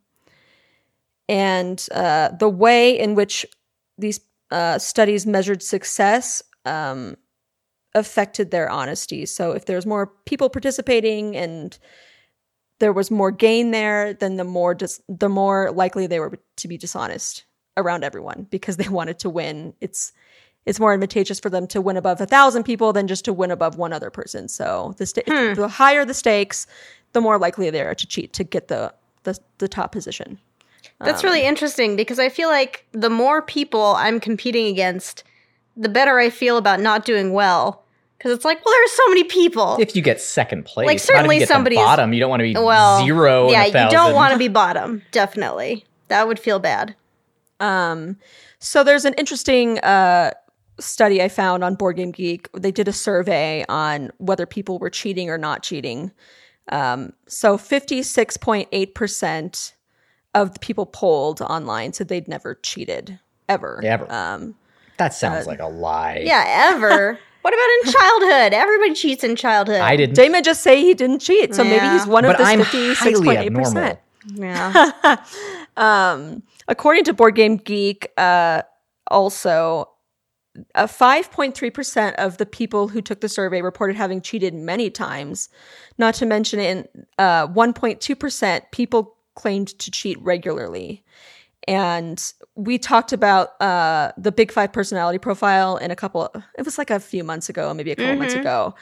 and 1.29 1.85
uh, 1.93 2.29
the 2.29 2.49
way 2.49 2.97
in 2.97 3.13
which 3.13 3.45
these 3.97 4.21
uh, 4.49 4.79
studies 4.79 5.27
measured 5.27 5.61
success 5.61 6.41
um, 6.65 7.15
affected 7.97 8.51
their 8.51 8.69
honesty. 8.69 9.25
So 9.25 9.51
if 9.51 9.65
there's 9.65 9.85
more 9.85 10.07
people 10.25 10.49
participating 10.49 11.35
and 11.35 11.77
there 12.79 12.93
was 12.93 13.09
more 13.09 13.31
gain 13.31 13.71
there, 13.71 14.13
then 14.13 14.37
the 14.37 14.43
more 14.43 14.73
dis- 14.75 15.01
the 15.09 15.29
more 15.29 15.71
likely 15.71 16.07
they 16.07 16.19
were 16.19 16.37
to 16.57 16.67
be 16.67 16.77
dishonest 16.77 17.43
around 17.75 18.03
everyone 18.03 18.47
because 18.49 18.77
they 18.77 18.87
wanted 18.99 19.19
to 19.19 19.29
win. 19.29 19.73
It's 19.81 20.11
it's 20.65 20.79
more 20.81 20.93
advantageous 20.93 21.39
for 21.39 21.49
them 21.49 21.65
to 21.67 21.79
win 21.79 21.95
above 21.95 22.19
a 22.19 22.25
thousand 22.25 22.63
people 22.63 22.91
than 22.91 23.07
just 23.07 23.23
to 23.25 23.31
win 23.31 23.51
above 23.51 23.77
one 23.77 23.93
other 23.93 24.09
person. 24.09 24.47
So 24.49 24.93
the 24.97 25.05
sta- 25.05 25.23
Hmm. 25.27 25.53
the 25.53 25.67
higher 25.67 26.03
the 26.05 26.13
stakes, 26.13 26.67
the 27.13 27.21
more 27.21 27.37
likely 27.39 27.69
they 27.69 27.81
are 27.81 27.95
to 27.95 28.07
cheat 28.07 28.33
to 28.33 28.43
get 28.43 28.67
the 28.67 28.93
the, 29.23 29.37
the 29.57 29.67
top 29.67 29.91
position. 29.91 30.39
That's 30.99 31.23
really 31.23 31.43
interesting 31.43 31.95
because 31.95 32.17
I 32.17 32.29
feel 32.29 32.49
like 32.49 32.85
the 32.91 33.09
more 33.09 33.41
people 33.41 33.93
I'm 33.97 34.19
competing 34.19 34.67
against, 34.67 35.23
the 35.75 35.89
better 35.89 36.17
I 36.17 36.29
feel 36.31 36.57
about 36.57 36.79
not 36.79 37.05
doing 37.05 37.33
well. 37.33 37.83
Because 38.17 38.31
it's 38.31 38.43
like, 38.45 38.65
well, 38.65 38.73
there 38.73 38.83
are 38.83 38.87
so 38.95 39.07
many 39.09 39.23
people. 39.25 39.77
If 39.79 39.95
you 39.95 40.01
get 40.01 40.19
second 40.19 40.65
place, 40.65 40.87
Like, 40.87 40.97
certainly 40.99 41.35
you 41.35 41.41
get 41.41 41.49
somebody's- 41.49 41.79
the 41.79 41.85
bottom. 41.85 42.13
You 42.13 42.19
don't 42.19 42.31
want 42.31 42.39
to 42.39 42.43
be 42.45 42.55
well, 42.55 43.05
zero. 43.05 43.51
yeah, 43.51 43.65
in 43.65 43.75
a 43.75 43.83
you 43.85 43.91
don't 43.91 44.15
want 44.15 44.33
to 44.33 44.39
be 44.39 44.47
bottom. 44.63 45.03
Definitely, 45.11 45.85
that 46.07 46.27
would 46.27 46.39
feel 46.39 46.57
bad. 46.59 46.95
Um, 47.59 48.17
so 48.59 48.83
there's 48.83 49.05
an 49.05 49.13
interesting 49.15 49.77
uh, 49.79 50.31
study 50.79 51.21
I 51.21 51.29
found 51.29 51.63
on 51.63 51.75
Board 51.75 51.97
Game 51.97 52.09
Geek. 52.11 52.49
They 52.53 52.71
did 52.71 52.87
a 52.87 52.93
survey 52.93 53.63
on 53.69 54.09
whether 54.17 54.45
people 54.47 54.79
were 54.79 54.89
cheating 54.89 55.29
or 55.29 55.37
not 55.37 55.61
cheating. 55.63 56.11
Um, 56.69 57.13
so 57.27 57.57
56.8% 57.57 59.73
of 60.35 60.53
the 60.53 60.59
people 60.59 60.85
polled 60.85 61.41
online 61.41 61.93
said 61.93 62.07
they'd 62.09 62.27
never 62.27 62.55
cheated 62.55 63.19
ever. 63.49 63.79
Ever. 63.83 64.11
Um, 64.11 64.55
That 64.97 65.13
sounds 65.13 65.47
like 65.47 65.59
a 65.59 65.67
lie. 65.67 66.21
Yeah, 66.25 66.43
ever. 66.73 67.19
what 67.47 67.53
about 67.53 67.87
in 67.87 67.93
childhood? 67.93 68.53
Everybody 68.53 68.93
cheats 68.93 69.23
in 69.23 69.37
childhood. 69.37 69.79
I 69.79 69.95
didn't. 69.95 70.17
Damon 70.17 70.43
just 70.43 70.63
say 70.63 70.81
he 70.81 70.93
didn't 70.93 71.19
cheat, 71.19 71.55
so 71.55 71.63
maybe 71.63 71.87
he's 71.87 72.05
one 72.05 72.25
of 72.25 72.31
but 72.31 72.39
this 72.39 72.47
I'm 72.47 72.59
56.8%. 72.59 73.45
abnormal. 73.45 74.01
Yeah. 74.35 75.15
um, 75.77 76.43
according 76.67 77.05
to 77.05 77.13
Board 77.13 77.35
Game 77.35 77.55
Geek, 77.55 78.11
uh, 78.17 78.63
also, 79.09 79.89
uh, 80.75 80.87
5.3% 80.87 82.15
of 82.15 82.37
the 82.37 82.45
people 82.45 82.89
who 82.89 83.01
took 83.01 83.21
the 83.21 83.29
survey 83.29 83.61
reported 83.61 83.95
having 83.95 84.19
cheated 84.19 84.53
many 84.53 84.89
times. 84.89 85.47
Not 85.97 86.15
to 86.15 86.25
mention, 86.25 86.59
in 86.59 86.85
uh, 87.17 87.47
1.2%, 87.47 88.61
people 88.73 89.15
claimed 89.35 89.69
to 89.79 89.89
cheat 89.89 90.21
regularly. 90.21 91.05
And 91.67 92.33
we 92.55 92.77
talked 92.77 93.11
about 93.11 93.61
uh, 93.61 94.13
the 94.17 94.31
Big 94.31 94.51
Five 94.51 94.71
personality 94.71 95.17
profile 95.17 95.77
in 95.77 95.91
a 95.91 95.95
couple, 95.95 96.31
it 96.57 96.63
was 96.63 96.77
like 96.77 96.89
a 96.89 96.99
few 96.99 97.23
months 97.23 97.49
ago, 97.49 97.73
maybe 97.73 97.91
a 97.91 97.95
couple 97.95 98.15
months 98.15 98.35
ago. 98.35 98.73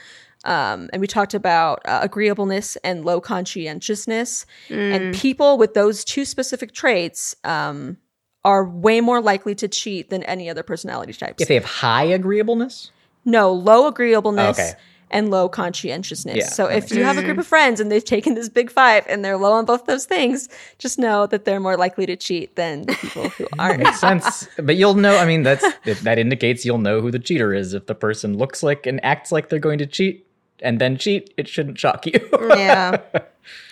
Um, 0.45 0.91
and 0.93 1.01
we 1.01 1.07
talked 1.07 1.33
about 1.33 1.81
uh, 1.85 1.99
agreeableness 2.03 2.75
and 2.77 3.03
low 3.03 3.19
conscientiousness. 3.19 4.45
And 4.69 5.15
people 5.15 5.57
with 5.57 5.73
those 5.73 6.05
two 6.05 6.23
specific 6.23 6.71
traits 6.71 7.35
um, 7.43 7.97
are 8.43 8.63
way 8.63 9.01
more 9.01 9.21
likely 9.21 9.55
to 9.55 9.67
cheat 9.67 10.11
than 10.11 10.21
any 10.23 10.47
other 10.47 10.61
personality 10.61 11.13
types. 11.13 11.41
If 11.41 11.47
they 11.47 11.55
have 11.55 11.65
high 11.65 12.03
agreeableness, 12.03 12.91
no, 13.25 13.51
low 13.51 13.87
agreeableness 13.87 14.59
Okay. 14.59 14.79
And 15.11 15.29
low 15.31 15.47
conscientiousness. 15.47 16.35
Yeah, 16.35 16.47
so 16.47 16.65
if 16.67 16.91
you 16.91 17.03
have 17.03 17.17
a 17.17 17.23
group 17.23 17.37
of 17.37 17.45
friends 17.47 17.79
and 17.79 17.91
they've 17.91 18.03
taken 18.03 18.33
this 18.33 18.49
big 18.49 18.69
five 18.71 19.05
and 19.07 19.23
they're 19.23 19.37
low 19.37 19.53
on 19.53 19.65
both 19.65 19.85
those 19.85 20.05
things, 20.05 20.49
just 20.79 20.97
know 20.97 21.27
that 21.27 21.45
they're 21.45 21.59
more 21.59 21.77
likely 21.77 22.05
to 22.05 22.15
cheat 22.15 22.55
than 22.55 22.83
the 22.83 22.93
people 22.93 23.29
who 23.29 23.47
aren't. 23.59 23.79
makes 23.83 23.99
sense. 23.99 24.47
but 24.57 24.75
you'll 24.75 24.95
know. 24.95 25.15
I 25.17 25.25
mean, 25.25 25.43
that's 25.43 25.65
that 26.03 26.17
indicates 26.17 26.65
you'll 26.65 26.79
know 26.79 27.01
who 27.01 27.11
the 27.11 27.19
cheater 27.19 27.53
is 27.53 27.73
if 27.73 27.85
the 27.85 27.95
person 27.95 28.37
looks 28.37 28.63
like 28.63 28.85
and 28.85 29.03
acts 29.05 29.31
like 29.31 29.49
they're 29.49 29.59
going 29.59 29.77
to 29.79 29.85
cheat. 29.87 30.25
and 30.61 30.79
then 30.79 30.97
cheat, 30.97 31.33
it 31.37 31.47
shouldn't 31.47 31.77
shock 31.77 32.05
you. 32.05 32.13
Yeah. 32.55 32.97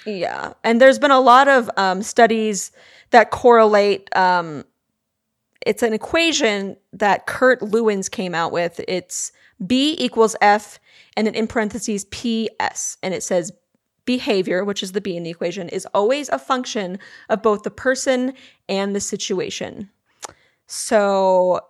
Yeah. 0.06 0.54
And 0.64 0.80
there's 0.80 1.00
been 1.00 1.12
a 1.12 1.20
lot 1.20 1.48
of 1.48 1.70
um, 1.78 2.04
studies 2.04 2.72
that 3.12 3.32
correlate. 3.32 4.08
Um, 4.16 4.66
it's 5.66 5.82
an 5.82 5.94
equation 5.94 6.76
that 6.92 7.26
Kurt 7.26 7.62
Lewins 7.62 8.12
came 8.12 8.36
out 8.36 8.52
with. 8.52 8.82
It's 8.88 9.32
B 9.66 9.96
equals 9.98 10.36
F 10.42 10.78
and 11.16 11.28
then 11.28 11.36
in 11.36 11.48
parentheses 11.48 12.06
PS. 12.06 12.98
And 13.04 13.14
it 13.14 13.24
says 13.24 13.52
behavior, 14.06 14.64
which 14.64 14.84
is 14.84 14.92
the 14.92 15.02
B 15.02 15.16
in 15.16 15.24
the 15.24 15.30
equation, 15.30 15.70
is 15.70 15.88
always 15.94 16.30
a 16.30 16.40
function 16.40 17.00
of 17.30 17.42
both 17.42 17.64
the 17.64 17.72
person 17.72 18.34
and 18.68 18.96
the 18.96 19.00
situation. 19.00 19.90
So 20.68 21.62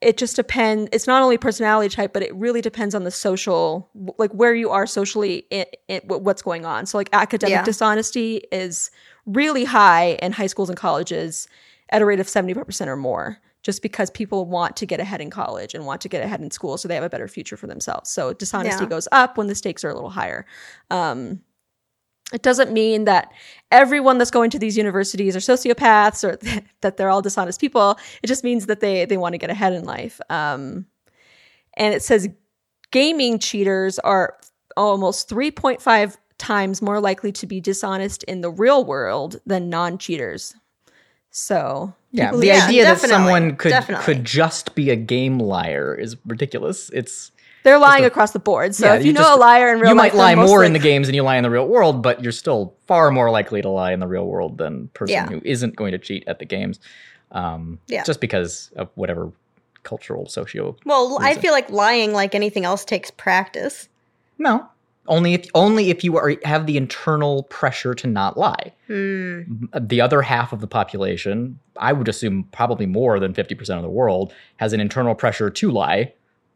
it 0.00 0.16
just 0.16 0.36
depends. 0.36 0.88
It's 0.92 1.06
not 1.06 1.22
only 1.22 1.38
personality 1.38 1.94
type, 1.94 2.12
but 2.12 2.22
it 2.22 2.34
really 2.34 2.60
depends 2.60 2.94
on 2.94 3.04
the 3.04 3.10
social, 3.10 3.88
like 4.18 4.32
where 4.32 4.54
you 4.54 4.70
are 4.70 4.86
socially, 4.86 5.46
in, 5.50 5.64
in, 5.88 6.00
what's 6.06 6.42
going 6.42 6.64
on. 6.64 6.86
So, 6.86 6.98
like 6.98 7.08
academic 7.12 7.52
Yeah. 7.52 7.62
dishonesty 7.62 8.42
is 8.50 8.90
really 9.26 9.64
high 9.64 10.18
in 10.20 10.32
high 10.32 10.48
schools 10.48 10.68
and 10.68 10.76
colleges 10.76 11.46
at 11.90 12.02
a 12.02 12.04
rate 12.04 12.18
of 12.20 12.26
75% 12.26 12.86
or 12.88 12.96
more, 12.96 13.38
just 13.62 13.82
because 13.82 14.10
people 14.10 14.44
want 14.44 14.76
to 14.76 14.86
get 14.86 15.00
ahead 15.00 15.20
in 15.20 15.30
college 15.30 15.74
and 15.74 15.86
want 15.86 16.00
to 16.00 16.08
get 16.08 16.22
ahead 16.22 16.40
in 16.40 16.50
school 16.50 16.76
so 16.76 16.88
they 16.88 16.94
have 16.94 17.04
a 17.04 17.10
better 17.10 17.28
future 17.28 17.56
for 17.56 17.66
themselves. 17.66 18.10
So, 18.10 18.32
dishonesty 18.32 18.84
Yeah. 18.84 18.88
goes 18.90 19.06
up 19.12 19.36
when 19.36 19.46
the 19.46 19.54
stakes 19.54 19.84
are 19.84 19.90
a 19.90 19.94
little 19.94 20.10
higher. 20.10 20.46
Um, 20.90 21.40
it 22.32 22.42
doesn't 22.42 22.72
mean 22.72 23.04
that 23.04 23.30
everyone 23.70 24.18
that's 24.18 24.30
going 24.30 24.50
to 24.50 24.58
these 24.58 24.76
universities 24.76 25.36
are 25.36 25.40
sociopaths 25.40 26.24
or 26.24 26.38
that 26.80 26.96
they're 26.96 27.10
all 27.10 27.22
dishonest 27.22 27.60
people. 27.60 27.98
It 28.22 28.26
just 28.26 28.42
means 28.42 28.66
that 28.66 28.80
they 28.80 29.04
they 29.04 29.16
want 29.16 29.34
to 29.34 29.38
get 29.38 29.50
ahead 29.50 29.72
in 29.72 29.84
life. 29.84 30.20
Um, 30.30 30.86
and 31.76 31.94
it 31.94 32.02
says 32.02 32.28
gaming 32.90 33.38
cheaters 33.38 33.98
are 33.98 34.38
almost 34.76 35.28
3.5 35.28 36.16
times 36.38 36.82
more 36.82 37.00
likely 37.00 37.32
to 37.32 37.46
be 37.46 37.60
dishonest 37.60 38.22
in 38.24 38.40
the 38.40 38.50
real 38.50 38.84
world 38.84 39.40
than 39.46 39.68
non-cheaters. 39.68 40.54
So 41.32 41.94
Yeah, 42.12 42.26
people 42.26 42.40
the 42.40 42.46
Yeah, 42.48 42.66
idea 42.66 42.84
that 42.84 43.00
someone 43.00 43.56
could 43.56 43.70
definitely. 43.70 44.04
could 44.04 44.24
just 44.24 44.74
be 44.74 44.90
a 44.90 44.96
game 44.96 45.38
liar 45.38 45.94
is 45.94 46.16
ridiculous. 46.26 46.90
It's 46.90 47.32
they're 47.64 47.78
lying 47.78 48.04
across 48.04 48.32
the 48.32 48.38
board. 48.38 48.74
So 48.74 48.86
Yeah, 48.86 48.94
if 48.96 49.02
you, 49.02 49.06
you 49.08 49.12
know 49.12 49.20
just- 49.22 49.36
a 49.38 49.40
liar 49.40 49.72
in 49.72 49.80
real 49.80 49.94
life, 49.96 50.12
you 50.12 50.18
life, 50.18 50.34
might 50.34 50.36
lie 50.36 50.46
more 50.46 50.62
in 50.64 50.72
the 50.74 50.78
games 50.78 51.06
than 51.08 51.14
you 51.14 51.22
lie 51.22 51.36
in 51.36 51.42
the 51.42 51.50
real 51.50 51.66
world, 51.68 52.02
but 52.02 52.22
you're 52.22 52.32
still 52.32 52.74
far 52.86 53.10
more 53.10 53.30
likely 53.30 53.62
to 53.62 53.68
lie 53.68 53.92
in 53.92 54.00
the 54.00 54.06
real 54.08 54.26
world 54.26 54.58
than 54.58 54.88
person 54.88 55.14
Yeah. 55.14 55.26
who 55.28 55.40
isn't 55.44 55.74
going 55.76 55.92
to 55.92 55.98
cheat 55.98 56.24
at 56.26 56.38
the 56.38 56.44
games. 56.44 56.80
Um, 57.30 57.78
Yeah. 57.88 58.02
just 58.02 58.20
because 58.20 58.70
of 58.76 58.90
whatever 58.96 59.32
cultural 59.84 60.26
socio. 60.28 60.76
Well, 60.84 61.18
I 61.22 61.34
feel 61.34 61.52
like 61.52 61.70
lying, 61.70 62.12
like 62.12 62.34
anything 62.34 62.64
else, 62.66 62.84
takes 62.84 63.10
practice. 63.10 63.88
No, 64.38 64.66
only 65.08 65.34
if 65.34 65.46
only 65.54 65.90
if 65.90 66.04
you 66.04 66.16
are 66.16 66.34
have 66.44 66.66
the 66.66 66.76
internal 66.76 67.44
pressure 67.44 67.94
to 67.94 68.06
not 68.06 68.36
lie. 68.38 68.72
Hmm. 68.86 69.42
The 69.78 70.00
other 70.00 70.22
half 70.22 70.52
of 70.52 70.60
the 70.60 70.66
population, 70.66 71.58
I 71.76 71.92
would 71.92 72.08
assume 72.08 72.44
probably 72.52 72.86
more 72.86 73.18
than 73.18 73.32
50% 73.34 73.76
of 73.76 73.82
the 73.82 73.88
world, 73.90 74.32
has 74.56 74.72
an 74.72 74.80
internal 74.80 75.14
pressure 75.14 75.50
to 75.50 75.70
lie 75.70 76.12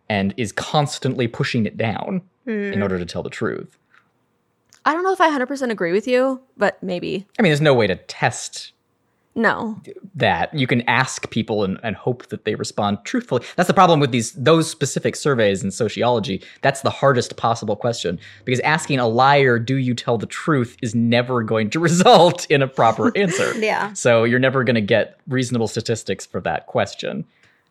and 0.09 0.33
is 0.37 0.53
constantly 0.53 1.27
pushing 1.27 1.67
it 1.67 1.77
down 1.77 2.23
Hmm. 2.45 2.51
in 2.73 2.83
order 2.83 2.99
to 2.99 3.05
tell 3.05 3.23
the 3.25 3.31
truth. 3.31 3.77
I 4.85 4.93
don't 4.93 5.03
know 5.03 5.13
if 5.13 5.21
I 5.21 5.29
100% 5.29 5.73
agree 5.73 5.91
with 5.91 6.07
you, 6.07 6.41
but 6.57 6.81
maybe. 6.81 7.27
I 7.39 7.43
mean, 7.43 7.51
there's 7.51 7.61
no 7.61 7.75
way 7.75 7.89
to 7.89 7.97
test 7.97 8.73
No. 9.37 9.81
that. 10.15 10.53
You 10.55 10.67
can 10.67 10.81
ask 10.89 11.29
people 11.31 11.63
and, 11.63 11.79
and 11.83 11.95
hope 11.95 12.27
that 12.31 12.47
they 12.47 12.55
respond 12.55 12.99
truthfully. 13.05 13.45
That's 13.57 13.67
the 13.67 13.75
problem 13.75 14.01
with 14.01 14.11
these 14.11 14.33
those 14.33 14.69
specific 14.69 15.15
surveys 15.15 15.63
in 15.63 15.71
sociology. 15.71 16.43
That's 16.63 16.81
the 16.81 16.91
hardest 16.91 17.37
possible 17.37 17.77
question 17.77 18.19
because 18.47 18.61
asking 18.61 18.99
a 18.99 19.07
liar, 19.07 19.59
"Do 19.59 19.77
you 19.77 19.95
tell 19.95 20.17
the 20.17 20.27
truth?" 20.27 20.77
is 20.83 20.95
never 20.95 21.43
going 21.43 21.69
to 21.71 21.79
result 21.91 22.47
in 22.51 22.63
a 22.63 22.67
proper 22.67 23.13
answer. 23.17 23.53
Yeah. 23.59 23.93
So 23.93 24.25
you're 24.25 24.39
never 24.41 24.65
going 24.65 24.75
to 24.77 24.81
get 24.81 25.19
reasonable 25.29 25.69
statistics 25.69 26.25
for 26.25 26.41
that 26.41 26.67
question. 26.67 27.25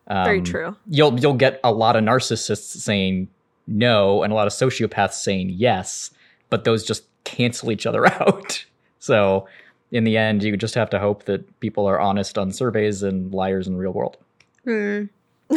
Very 0.07 0.37
Um, 0.39 0.43
true. 0.45 0.75
You'll 0.87 1.19
you'll 1.19 1.33
get 1.33 1.59
a 1.63 1.71
lot 1.71 1.95
of 1.95 2.03
narcissists 2.03 2.77
saying 2.77 3.27
no 3.65 4.21
and 4.21 4.31
a 4.31 4.35
lot 4.35 4.45
of 4.45 4.53
sociopaths 4.53 5.13
saying 5.13 5.49
yes, 5.49 6.11
but 6.51 6.63
those 6.63 6.83
just 6.85 7.05
cancel 7.23 7.71
each 7.71 7.87
other 7.87 8.05
out. 8.21 8.65
So 8.99 9.47
in 9.91 10.03
the 10.03 10.17
end, 10.17 10.43
you 10.43 10.55
just 10.57 10.75
have 10.75 10.89
to 10.91 10.99
hope 10.99 11.25
that 11.25 11.59
people 11.59 11.85
are 11.85 11.99
honest 11.99 12.37
on 12.37 12.51
surveys 12.51 13.03
and 13.03 13.33
liars 13.33 13.67
in 13.67 13.73
the 13.73 13.79
real 13.79 13.93
world. 13.93 14.17
Hmm. 14.63 15.03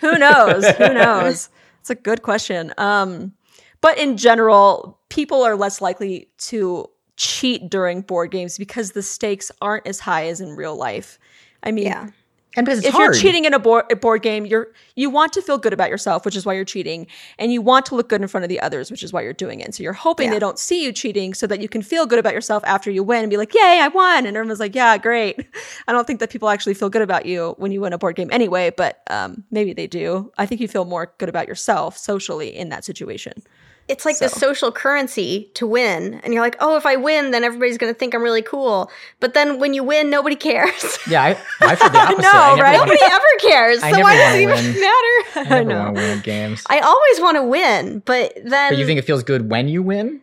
Who 0.00 0.18
knows? 0.18 0.66
Who 0.76 0.94
knows? 0.94 1.48
It's 1.80 1.90
a 1.90 1.94
good 1.94 2.22
question. 2.22 2.72
Um, 2.78 3.32
but 3.80 3.98
in 3.98 4.16
general, 4.16 4.98
people 5.08 5.42
are 5.42 5.56
less 5.56 5.80
likely 5.80 6.28
to 6.38 6.88
cheat 7.16 7.68
during 7.70 8.00
board 8.00 8.30
games 8.30 8.56
because 8.56 8.92
the 8.92 9.02
stakes 9.02 9.50
aren't 9.60 9.86
as 9.86 10.00
high 10.00 10.26
as 10.28 10.40
in 10.40 10.56
real 10.56 10.76
life. 10.76 11.18
I 11.62 11.72
mean, 11.72 11.86
Yeah. 11.86 12.10
And 12.56 12.68
it's 12.68 12.84
if 12.84 12.92
hard. 12.92 13.04
you're 13.14 13.22
cheating 13.22 13.44
in 13.44 13.54
a 13.54 13.58
board, 13.58 13.86
a 13.90 13.96
board 13.96 14.22
game, 14.22 14.46
you're 14.46 14.68
you 14.96 15.10
want 15.10 15.32
to 15.34 15.42
feel 15.42 15.58
good 15.58 15.72
about 15.72 15.90
yourself, 15.90 16.24
which 16.24 16.36
is 16.36 16.46
why 16.46 16.52
you're 16.54 16.64
cheating, 16.64 17.06
and 17.38 17.52
you 17.52 17.60
want 17.60 17.86
to 17.86 17.94
look 17.94 18.08
good 18.08 18.22
in 18.22 18.28
front 18.28 18.44
of 18.44 18.48
the 18.48 18.60
others, 18.60 18.90
which 18.90 19.02
is 19.02 19.12
why 19.12 19.22
you're 19.22 19.32
doing 19.32 19.60
it. 19.60 19.74
So 19.74 19.82
you're 19.82 19.92
hoping 19.92 20.26
Yeah. 20.28 20.34
they 20.34 20.38
don't 20.38 20.58
see 20.58 20.84
you 20.84 20.92
cheating, 20.92 21.34
so 21.34 21.46
that 21.46 21.60
you 21.60 21.68
can 21.68 21.82
feel 21.82 22.06
good 22.06 22.18
about 22.18 22.32
yourself 22.32 22.62
after 22.66 22.90
you 22.90 23.02
win 23.02 23.20
and 23.24 23.30
be 23.30 23.36
like, 23.36 23.54
"Yay, 23.54 23.80
I 23.82 23.88
won!" 23.88 24.26
And 24.26 24.36
everyone's 24.36 24.60
like, 24.60 24.74
"Yeah, 24.74 24.96
great." 24.98 25.38
I 25.88 25.92
don't 25.92 26.06
think 26.06 26.20
that 26.20 26.30
people 26.30 26.48
actually 26.48 26.74
feel 26.74 26.90
good 26.90 27.02
about 27.02 27.26
you 27.26 27.54
when 27.58 27.72
you 27.72 27.80
win 27.80 27.92
a 27.92 27.98
board 27.98 28.16
game 28.16 28.28
anyway, 28.32 28.70
but 28.76 29.00
um, 29.10 29.44
maybe 29.50 29.72
they 29.72 29.86
do. 29.86 30.32
I 30.38 30.46
think 30.46 30.60
you 30.60 30.68
feel 30.68 30.84
more 30.84 31.12
good 31.18 31.28
about 31.28 31.48
yourself 31.48 31.96
socially 31.98 32.54
in 32.54 32.68
that 32.68 32.84
situation. 32.84 33.42
It's 33.86 34.06
like 34.06 34.18
the 34.18 34.30
So. 34.30 34.38
social 34.38 34.72
currency 34.72 35.50
to 35.54 35.66
win. 35.66 36.20
And 36.24 36.32
you're 36.32 36.42
like, 36.42 36.56
oh, 36.60 36.76
if 36.78 36.86
I 36.86 36.96
win, 36.96 37.32
then 37.32 37.44
everybody's 37.44 37.76
going 37.76 37.92
to 37.92 37.98
think 37.98 38.14
I'm 38.14 38.22
really 38.22 38.40
cool. 38.40 38.90
But 39.20 39.34
then 39.34 39.58
when 39.58 39.74
you 39.74 39.84
win, 39.84 40.08
nobody 40.08 40.36
cares. 40.36 40.98
yeah, 41.08 41.22
I, 41.22 41.30
I 41.60 41.76
feel 41.76 41.90
the 41.90 41.98
opposite. 42.00 42.22
never 42.22 42.62
right? 42.62 42.78
wanna- 42.78 42.92
nobody 42.92 43.00
ever 43.04 43.24
cares. 43.40 43.82
I 43.82 43.92
so 43.92 44.00
why 44.00 44.16
does 44.16 44.34
it 44.36 44.40
even 44.40 44.54
win. 44.56 44.80
matter? 44.80 45.22
I 45.36 45.42
never 45.50 45.64
know. 45.68 45.84
want 45.84 45.96
to 45.96 46.02
win 46.02 46.20
games. 46.20 46.62
I 46.70 46.80
always 46.80 47.20
want 47.20 47.36
to 47.36 47.42
win, 47.42 47.98
but 48.06 48.32
then 48.42 48.70
but 48.72 48.78
you 48.78 48.86
think 48.86 48.98
it 48.98 49.02
feels 49.04 49.22
good 49.22 49.50
when 49.50 49.68
you 49.68 49.82
win? 49.82 50.20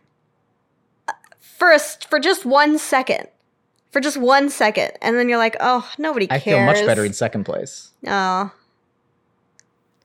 first 1.38 2.08
for 2.10 2.18
just 2.18 2.44
one 2.44 2.76
second. 2.78 3.28
For 3.92 4.00
just 4.00 4.16
one 4.16 4.48
second. 4.48 4.90
And 5.00 5.16
then 5.16 5.28
you're 5.28 5.38
like, 5.38 5.54
oh, 5.60 5.88
nobody 5.98 6.26
I 6.30 6.38
feel 6.40 6.60
much 6.64 6.84
better 6.86 7.04
in 7.04 7.12
second 7.12 7.44
place. 7.44 7.90
Oh. 8.06 8.50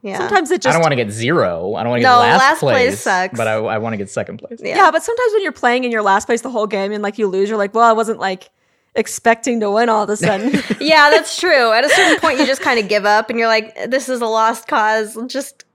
Yeah. 0.07 0.17
Sometimes 0.19 0.51
it 0.51 0.61
just. 0.61 0.67
I 0.67 0.71
don't 0.73 0.81
want 0.81 0.91
to 0.93 0.95
get 0.95 1.11
zero. 1.11 1.75
I 1.75 1.83
don't 1.83 1.91
want 1.91 1.99
to 1.99 2.03
get 2.03 2.11
last, 2.15 2.39
last 2.39 2.59
place 2.59 2.87
place, 2.87 3.01
sucks. 3.01 3.37
But 3.37 3.47
I, 3.47 3.55
I 3.55 3.77
want 3.77 3.93
to 3.93 3.97
get 3.97 4.09
second 4.09 4.37
place. 4.37 4.59
yeah. 4.63 4.75
yeah. 4.75 4.91
but 4.91 5.03
sometimes 5.03 5.33
when 5.33 5.43
you're 5.43 5.51
playing 5.51 5.83
in 5.83 5.91
your 5.91 6.01
last 6.01 6.25
place 6.25 6.41
the 6.41 6.49
whole 6.49 6.67
game 6.67 6.91
and 6.91 7.03
like 7.03 7.17
you 7.17 7.27
lose, 7.27 7.49
you're 7.49 7.57
like, 7.57 7.73
"Well, 7.73 7.83
I 7.83 7.93
wasn't 7.93 8.19
like 8.19 8.49
expecting 8.95 9.59
to 9.59 9.69
win 9.69 9.89
all 9.89 10.03
of 10.03 10.09
a 10.09 10.17
sudden." 10.17 10.51
yeah, 10.79 11.09
that's 11.09 11.39
true. 11.39 11.71
At 11.71 11.85
a 11.85 11.89
certain 11.89 12.19
point, 12.19 12.39
you 12.39 12.45
just 12.45 12.61
kind 12.61 12.79
of 12.79 12.87
give 12.87 13.05
up 13.05 13.29
and 13.29 13.37
you're 13.37 13.47
like, 13.47 13.75
this 13.89 14.09
is 14.09 14.21
a 14.21 14.25
lost 14.25 14.67
cause. 14.67 15.17
Just 15.27 15.65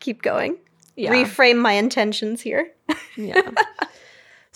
keep 0.00 0.22
going. 0.22 0.56
yeah. 0.96 1.12
Reframe 1.12 1.60
my 1.60 1.72
intentions 1.72 2.40
here. 2.40 2.72
Yeah. 3.16 3.50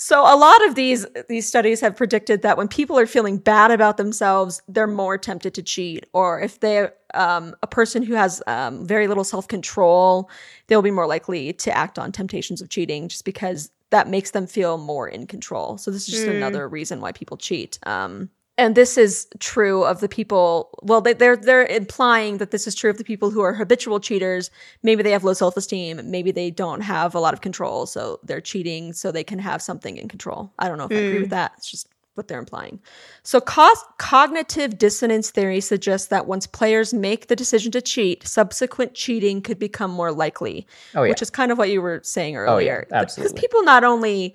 So 0.03 0.23
a 0.23 0.35
lot 0.35 0.67
of 0.67 0.77
these 0.77 1.05
these 1.29 1.47
studies 1.47 1.83
have 1.83 1.95
predicted 1.95 2.41
that 2.41 2.57
when 2.57 2.69
people 2.69 2.99
are 2.99 3.07
feeling 3.07 3.37
bad 3.37 3.71
about 3.71 3.99
themselves, 3.99 4.63
they're 4.67 4.87
more 4.87 5.19
tempted 5.19 5.53
to 5.53 5.63
cheat. 5.63 6.07
Or 6.15 6.41
if 6.41 6.59
they're 6.59 6.95
um, 7.13 7.55
a 7.63 7.67
person 7.67 8.03
who 8.03 8.15
has 8.15 8.43
um, 8.47 8.87
very 8.87 9.09
little 9.09 9.25
self 9.25 9.47
control, 9.47 10.31
they'll 10.69 10.81
be 10.81 10.91
more 10.91 11.07
likely 11.07 11.53
to 11.53 11.77
act 11.77 11.99
on 11.99 12.13
temptations 12.13 12.63
of 12.63 12.71
cheating, 12.71 13.09
just 13.09 13.27
because 13.27 13.71
that 13.91 14.09
makes 14.09 14.31
them 14.31 14.47
feel 14.47 14.79
more 14.79 15.07
in 15.07 15.27
control. 15.27 15.77
So 15.77 15.91
this 15.91 16.09
is 16.09 16.15
just 16.15 16.27
Mm. 16.27 16.31
another 16.37 16.67
reason 16.67 17.03
why 17.03 17.13
people 17.13 17.37
cheat. 17.37 17.79
Um, 17.85 18.31
and 18.61 18.75
this 18.75 18.99
is 18.99 19.27
true 19.39 19.85
of 19.85 20.01
the 20.01 20.09
people. 20.09 20.69
Well, 20.83 21.01
they, 21.01 21.15
they're 21.15 21.37
they're 21.37 21.65
implying 21.65 22.37
that 22.39 22.51
this 22.51 22.67
is 22.67 22.75
true 22.75 22.91
of 22.91 22.99
the 22.99 23.05
people 23.05 23.31
who 23.31 23.41
are 23.41 23.55
habitual 23.55 24.01
cheaters. 24.01 24.51
Maybe 24.83 25.03
they 25.03 25.13
have 25.13 25.25
low 25.25 25.33
self 25.33 25.57
esteem. 25.57 25.99
Maybe 26.11 26.31
they 26.31 26.51
don't 26.51 26.83
have 26.83 27.15
a 27.15 27.21
lot 27.21 27.33
of 27.33 27.41
control, 27.41 27.87
so 27.87 28.21
they're 28.23 28.43
cheating 28.43 28.93
so 28.93 29.11
they 29.11 29.25
can 29.25 29.39
have 29.39 29.63
something 29.63 29.97
in 29.97 30.09
control. 30.09 30.53
I 30.59 30.69
don't 30.69 30.77
know 30.77 30.85
if 30.85 30.93
I 30.93 30.97
agree 30.97 31.21
with 31.21 31.29
hmm. 31.29 31.31
that. 31.31 31.53
It's 31.57 31.71
just 31.71 31.89
what 32.15 32.29
they're 32.29 32.39
implying. 32.39 32.81
So, 33.23 33.41
cos- 33.41 33.85
cognitive 33.97 34.77
dissonance 34.77 35.31
theory 35.31 35.63
suggests 35.63 36.09
that 36.09 36.27
once 36.27 36.47
players 36.47 36.93
make 36.93 37.29
the 37.29 37.37
decision 37.37 37.73
to 37.73 37.81
cheat, 37.81 38.29
subsequent 38.29 38.93
cheating 38.93 39.41
could 39.41 39.59
become 39.59 39.91
more 39.91 40.13
likely. 40.13 40.67
Oh, 40.95 41.05
yeah. 41.05 41.09
Which 41.09 41.23
is 41.23 41.31
kind 41.31 41.51
of 41.51 41.57
what 41.57 41.71
you 41.71 41.81
were 41.81 42.01
saying 42.03 42.37
oh, 42.37 42.41
earlier. 42.41 42.85
Because 42.89 43.03
absolutely. 43.03 43.33
because 43.33 43.41
people 43.41 43.63
not 43.63 43.85
only 43.85 44.35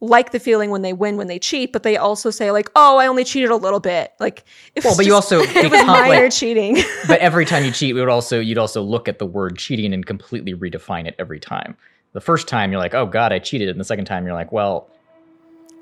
like 0.00 0.30
the 0.32 0.38
feeling 0.38 0.70
when 0.70 0.82
they 0.82 0.92
win 0.92 1.16
when 1.16 1.26
they 1.26 1.38
cheat, 1.38 1.72
but 1.72 1.82
they 1.82 1.96
also 1.96 2.30
say 2.30 2.50
like, 2.50 2.70
"Oh, 2.76 2.98
I 2.98 3.06
only 3.06 3.24
cheated 3.24 3.50
a 3.50 3.56
little 3.56 3.80
bit." 3.80 4.12
Like, 4.20 4.44
if 4.74 4.84
Well, 4.84 4.92
it's 4.92 4.98
but 4.98 5.06
you 5.06 5.14
also 5.14 5.40
it 5.42 5.70
was 5.70 5.86
minor 5.86 6.24
like- 6.24 6.32
cheating. 6.32 6.76
but 7.08 7.18
every 7.20 7.46
time 7.46 7.64
you 7.64 7.70
cheat, 7.72 7.94
we 7.94 8.00
would 8.00 8.10
also 8.10 8.38
you'd 8.40 8.58
also 8.58 8.82
look 8.82 9.08
at 9.08 9.18
the 9.18 9.26
word 9.26 9.56
cheating 9.58 9.94
and 9.94 10.04
completely 10.04 10.54
redefine 10.54 11.06
it 11.06 11.14
every 11.18 11.40
time. 11.40 11.76
The 12.12 12.20
first 12.20 12.46
time 12.48 12.72
you're 12.72 12.80
like, 12.80 12.94
"Oh 12.94 13.06
God, 13.06 13.32
I 13.32 13.38
cheated," 13.38 13.68
and 13.70 13.80
the 13.80 13.84
second 13.84 14.04
time 14.04 14.24
you're 14.26 14.34
like, 14.34 14.52
"Well, 14.52 14.88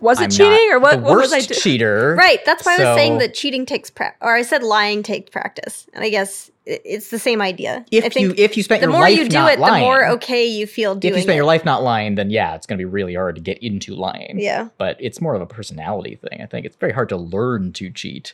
was 0.00 0.20
it 0.20 0.24
I'm 0.24 0.31
cheating 0.31 0.50
not 0.68 0.72
or 0.74 0.79
what? 0.81 0.90
the 0.96 0.98
What 1.03 1.11
worst 1.12 1.33
was 1.33 1.33
I 1.33 1.40
doing? 1.48 1.61
cheater?" 1.61 2.14
Right. 2.16 2.44
That's 2.44 2.64
why 2.64 2.74
I 2.77 2.79
was 2.85 2.96
saying 2.96 3.18
that 3.18 3.35
cheating 3.35 3.66
takes 3.66 3.90
practice, 3.90 4.18
or 4.20 4.35
I 4.35 4.42
said 4.42 4.62
lying 4.62 5.03
takes 5.03 5.31
practice. 5.31 5.87
And 5.92 6.05
I 6.05 6.09
guess 6.11 6.50
i- 6.50 6.53
it's 6.66 7.11
the 7.11 7.18
same 7.18 7.42
idea. 7.42 7.85
If 7.90 8.16
you 8.16 8.35
if 8.37 8.57
you 8.57 8.62
spent 8.62 8.81
the 8.81 8.87
your 8.87 8.92
more 8.92 9.03
life 9.03 9.18
you 9.18 9.29
do 9.29 9.37
not 9.37 9.53
it, 9.53 9.59
lying, 9.59 9.74
the 9.74 9.81
more 9.81 10.07
okay 10.12 10.46
you 10.46 10.66
feel 10.66 10.94
doing 10.94 11.12
if 11.12 11.18
you 11.18 11.22
spent 11.22 11.35
it. 11.35 11.37
your 11.37 11.44
life 11.44 11.64
not 11.64 11.83
lying, 11.83 12.14
then 12.14 12.31
yeah, 12.31 12.55
it's 12.55 12.66
going 12.66 12.79
to 12.79 12.81
be 12.81 12.87
really 12.90 13.14
hard 13.14 13.35
to 13.35 13.40
get 13.40 13.59
into 13.62 13.94
lying. 13.94 14.38
yeah. 14.38 14.68
But 14.79 14.96
it's 14.98 15.20
more 15.20 15.35
of 15.35 15.42
a 15.42 15.46
personality 15.46 16.16
thing. 16.16 16.40
I 16.42 16.46
think 16.46 16.64
it's 16.64 16.77
very 16.77 16.92
hard 16.92 17.09
to 17.11 17.16
learn 17.16 17.72
to 17.74 17.90
cheat. 17.90 18.33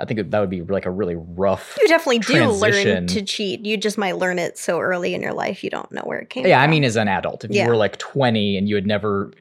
I 0.00 0.04
think 0.04 0.30
that 0.30 0.38
would 0.40 0.50
be 0.50 0.62
like 0.62 0.86
a 0.86 0.90
really 0.92 1.16
rough. 1.16 1.76
You 1.80 1.88
definitely 1.88 2.20
do 2.20 2.48
learn 2.52 3.08
to 3.08 3.22
cheat. 3.22 3.66
You 3.66 3.76
just 3.76 3.98
might 3.98 4.16
learn 4.18 4.38
it 4.38 4.56
so 4.56 4.78
early 4.78 5.12
in 5.14 5.20
your 5.22 5.32
life 5.34 5.64
you 5.64 5.70
don't 5.70 5.90
know 5.90 6.02
where 6.02 6.20
it 6.20 6.30
came 6.30 6.46
Yeah, 6.46 6.62
I 6.62 6.68
mean, 6.68 6.84
as 6.84 6.94
an 6.94 7.08
adult, 7.08 7.44
if 7.44 7.50
Yeah. 7.50 7.64
you 7.64 7.70
were 7.70 7.76
like 7.76 7.98
20 7.98 8.56
and 8.56 8.68
you 8.68 8.76
had 8.76 8.86
never 8.86 9.32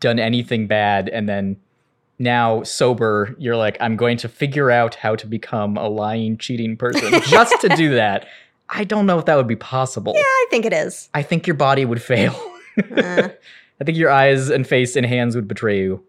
done 0.00 0.18
anything 0.18 0.66
bad, 0.66 1.08
and 1.08 1.26
then 1.26 1.56
now 2.18 2.62
sober, 2.62 3.34
you're 3.38 3.56
like, 3.56 3.76
I'm 3.80 3.96
going 3.96 4.16
to 4.18 4.28
figure 4.28 4.70
out 4.70 4.94
how 4.94 5.16
to 5.16 5.26
become 5.26 5.76
a 5.76 5.88
lying, 5.88 6.38
cheating 6.38 6.76
person 6.76 7.20
just 7.26 7.60
to 7.60 7.68
do 7.70 7.94
that. 7.94 8.26
I 8.68 8.84
don't 8.84 9.06
know 9.06 9.18
if 9.18 9.26
that 9.26 9.36
would 9.36 9.46
be 9.46 9.56
possible. 9.56 10.12
Yeah, 10.16 10.22
I 10.22 10.46
think 10.50 10.64
it 10.64 10.72
is. 10.72 11.08
I 11.14 11.22
think 11.22 11.46
your 11.46 11.54
body 11.54 11.84
would 11.84 12.02
fail. 12.02 12.34
Uh, 12.96 13.28
I 13.80 13.84
think 13.84 13.98
your 13.98 14.10
eyes 14.10 14.48
and 14.48 14.66
face 14.66 14.96
and 14.96 15.04
hands 15.06 15.36
would 15.36 15.46
betray 15.46 15.80
you. 15.80 16.02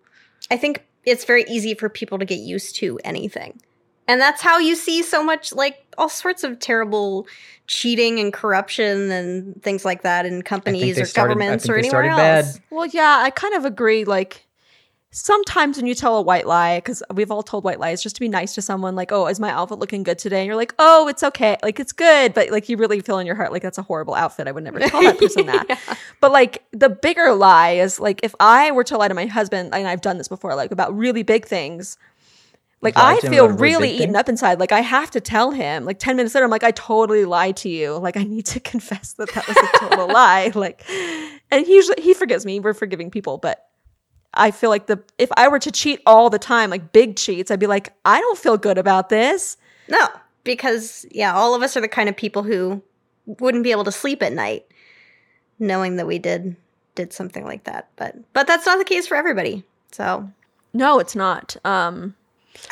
I 0.50 0.58
think 0.58 0.86
it's 1.06 1.26
very 1.26 1.44
easy 1.48 1.74
for 1.74 1.90
people 1.90 2.18
to 2.20 2.26
get 2.26 2.40
used 2.40 2.76
to 2.78 3.00
anything. 3.04 3.62
And 4.08 4.22
that's 4.22 4.42
how 4.42 4.58
you 4.58 4.76
see 4.76 5.04
so 5.04 5.22
much 5.22 5.52
like 5.54 5.84
all 5.98 6.08
sorts 6.08 6.46
of 6.46 6.60
terrible 6.60 7.28
cheating 7.68 8.20
and 8.22 8.32
corruption 8.32 9.12
and 9.12 9.62
things 9.62 9.84
like 9.84 10.04
that 10.04 10.26
in 10.26 10.42
companies 10.42 10.98
or 10.98 11.06
started- 11.06 11.32
I 11.32 11.34
governments 11.34 11.66
think 11.66 11.72
or 11.72 11.82
they 11.82 11.88
anywhere 11.90 12.04
started 12.12 12.16
bad. 12.18 12.46
else. 12.46 12.60
Well, 12.70 12.86
yeah, 12.86 13.20
I 13.22 13.30
kind 13.30 13.54
of 13.56 13.66
agree. 13.66 14.06
Like 14.06 14.47
sometimes 15.12 15.78
when 15.78 15.88
you 15.88 15.96
tell 15.96 16.18
a 16.18 16.22
white 16.22 16.46
lie, 16.46 16.78
because 16.78 17.02
we've 17.14 17.32
all 17.32 17.44
told 17.44 17.64
white 17.64 17.80
lies 17.80 18.04
just 18.04 18.16
to 18.18 18.20
be 18.20 18.28
nice 18.28 18.54
to 18.56 18.62
someone, 18.62 18.96
like, 18.96 19.12
"Oh, 19.12 19.28
is 19.28 19.40
my 19.40 19.50
outfit 19.50 19.80
looking 19.80 20.04
good 20.04 20.20
today?" 20.20 20.40
And 20.40 20.48
you're 20.48 20.56
like, 20.56 20.74
"Oh, 20.80 21.08
it's 21.08 21.24
okay, 21.24 21.58
like 21.64 21.80
it's 21.80 21.92
good," 21.92 22.34
but 22.34 22.50
like 22.52 22.70
you 22.70 22.78
really 22.78 23.00
feel 23.00 23.20
in 23.20 23.26
your 23.26 23.36
heart 23.36 23.52
like 23.52 23.62
that's 23.62 23.78
a 23.78 23.84
horrible 23.84 24.14
outfit. 24.16 24.48
I 24.48 24.52
would 24.52 24.64
never 24.64 24.80
tell 24.80 25.02
that 25.02 25.18
person 25.18 25.46
that. 25.48 25.80
But 26.20 26.32
like 26.32 26.64
the 26.72 26.90
bigger 26.90 27.34
lie 27.34 27.72
is 27.72 28.00
like 28.00 28.22
if 28.24 28.34
I 28.40 28.72
were 28.72 28.84
to 28.86 28.98
lie 28.98 29.08
to 29.08 29.14
my 29.14 29.28
husband, 29.28 29.74
and 29.74 29.88
I've 29.88 30.02
done 30.02 30.18
this 30.18 30.28
before, 30.28 30.56
like 30.56 30.72
about 30.72 30.96
really 30.96 31.24
big 31.24 31.46
things. 31.46 31.98
Like 32.82 32.96
I 32.96 33.20
feel 33.20 33.48
really 33.48 33.58
really 33.58 33.90
eaten 33.92 34.08
thing? 34.10 34.16
up 34.16 34.30
inside. 34.30 34.60
Like 34.60 34.72
I 34.72 34.82
have 34.82 35.10
to 35.12 35.22
tell 35.22 35.52
him. 35.52 35.86
Like 35.86 36.00
ten 36.00 36.16
minutes 36.16 36.36
later, 36.36 36.46
I'm 36.46 36.52
like, 36.52 36.64
I 36.64 36.72
totally 36.72 37.26
lied 37.26 37.58
to 37.58 37.70
you. 37.70 37.98
Like 37.98 38.18
I 38.18 38.24
need 38.24 38.46
to 38.48 38.60
confess 38.72 39.14
that 39.14 39.34
that 39.34 39.48
was 39.48 39.58
a 39.58 39.80
total 39.80 40.08
lie. 40.08 40.52
Like, 40.54 40.84
and 41.52 41.66
he 41.66 41.76
usually 41.76 42.02
he 42.02 42.14
forgives 42.14 42.46
me. 42.46 42.60
We're 42.60 42.74
forgiving 42.74 43.10
people, 43.10 43.38
but 43.38 43.68
I 44.38 44.52
feel 44.52 44.70
like 44.70 44.88
the 44.88 45.02
if 45.18 45.30
I 45.36 45.48
were 45.48 45.60
to 45.60 45.72
cheat 45.72 46.02
all 46.06 46.30
the 46.30 46.40
time, 46.40 46.70
like 46.70 46.92
big 46.92 47.16
cheats, 47.16 47.52
I'd 47.52 47.60
be 47.60 47.68
like, 47.68 47.94
I 48.06 48.20
don't 48.20 48.38
feel 48.38 48.58
good 48.58 48.78
about 48.78 49.10
this. 49.10 49.58
No, 49.90 50.08
because 50.44 51.06
yeah, 51.12 51.34
all 51.34 51.56
of 51.56 51.62
us 51.62 51.76
are 51.76 51.82
the 51.82 51.88
kind 51.88 52.08
of 52.10 52.16
people 52.16 52.44
who 52.44 52.82
wouldn't 53.26 53.64
be 53.64 53.72
able 53.72 53.84
to 53.84 53.92
sleep 53.92 54.24
at 54.24 54.34
night 54.34 54.66
knowing 55.60 55.96
that 55.98 56.08
we 56.08 56.20
did 56.20 56.56
did 56.96 57.14
something 57.14 57.44
like 57.46 57.64
that. 57.66 57.90
But 57.96 58.16
but 58.34 58.48
that's 58.48 58.66
not 58.66 58.78
the 58.78 58.86
case 58.86 59.08
for 59.08 59.16
everybody. 59.16 59.64
So 59.92 60.30
No, 60.74 61.00
it's 61.00 61.16
not. 61.16 61.56
Um, 61.66 62.16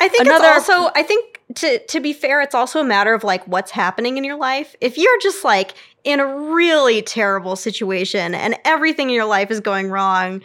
I 0.00 0.08
think 0.08 0.26
Another- 0.26 0.46
it's 0.56 0.68
also 0.68 0.90
I 0.94 1.02
think 1.02 1.40
to 1.56 1.78
to 1.78 2.00
be 2.00 2.12
fair, 2.12 2.40
it's 2.40 2.54
also 2.54 2.80
a 2.80 2.84
matter 2.84 3.14
of 3.14 3.24
like 3.24 3.46
what's 3.46 3.70
happening 3.70 4.16
in 4.16 4.24
your 4.24 4.36
life. 4.36 4.74
If 4.80 4.98
you're 4.98 5.18
just 5.20 5.44
like 5.44 5.74
in 6.04 6.20
a 6.20 6.26
really 6.36 7.02
terrible 7.02 7.56
situation 7.56 8.34
and 8.34 8.58
everything 8.64 9.10
in 9.10 9.14
your 9.14 9.24
life 9.24 9.50
is 9.50 9.60
going 9.60 9.90
wrong, 9.90 10.42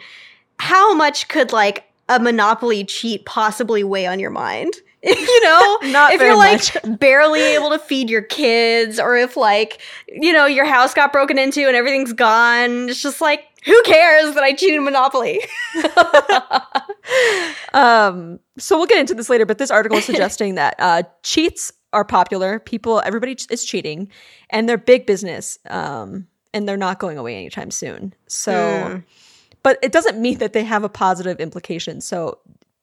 how 0.62 0.94
much 0.94 1.26
could 1.26 1.50
like 1.52 1.84
a 2.08 2.20
monopoly 2.20 2.84
cheat 2.84 3.26
possibly 3.26 3.82
weigh 3.82 4.06
on 4.06 4.20
your 4.20 4.30
mind? 4.30 4.72
you 5.02 5.42
know, 5.42 5.78
Not 5.90 6.12
if 6.12 6.20
you're 6.20 6.36
like 6.36 6.62
barely 7.00 7.40
able 7.40 7.70
to 7.70 7.80
feed 7.80 8.08
your 8.08 8.22
kids, 8.22 9.00
or 9.00 9.16
if 9.16 9.36
like 9.36 9.80
you 10.06 10.32
know 10.32 10.46
your 10.46 10.64
house 10.64 10.94
got 10.94 11.12
broken 11.12 11.36
into 11.36 11.66
and 11.66 11.74
everything's 11.74 12.12
gone, 12.12 12.88
it's 12.88 13.02
just 13.02 13.20
like 13.20 13.44
who 13.64 13.82
cares 13.82 14.34
that 14.34 14.44
I 14.44 14.52
cheated 14.52 14.82
Monopoly? 14.82 15.40
um, 17.72 18.38
so 18.56 18.76
we'll 18.76 18.86
get 18.86 18.98
into 18.98 19.14
this 19.14 19.28
later, 19.28 19.44
but 19.44 19.58
this 19.58 19.70
article 19.70 19.98
is 19.98 20.04
suggesting 20.04 20.54
that 20.54 20.76
uh, 20.78 21.02
cheats 21.24 21.72
are 21.92 22.04
popular. 22.04 22.60
People, 22.60 23.02
everybody 23.04 23.36
is 23.50 23.64
cheating, 23.64 24.08
and 24.50 24.68
they're 24.68 24.78
big 24.78 25.06
business, 25.06 25.58
um, 25.70 26.26
and 26.54 26.68
they're 26.68 26.76
not 26.76 26.98
going 27.00 27.18
away 27.18 27.36
anytime 27.36 27.70
soon. 27.72 28.14
So, 28.28 28.52
Mm. 28.52 29.04
But 29.62 29.78
it 29.82 29.92
doesn't 29.92 30.20
mean 30.20 30.38
that 30.38 30.52
they 30.52 30.64
have 30.64 30.84
a 30.84 30.88
positive 30.88 31.40
implication. 31.40 32.00
So, 32.00 32.38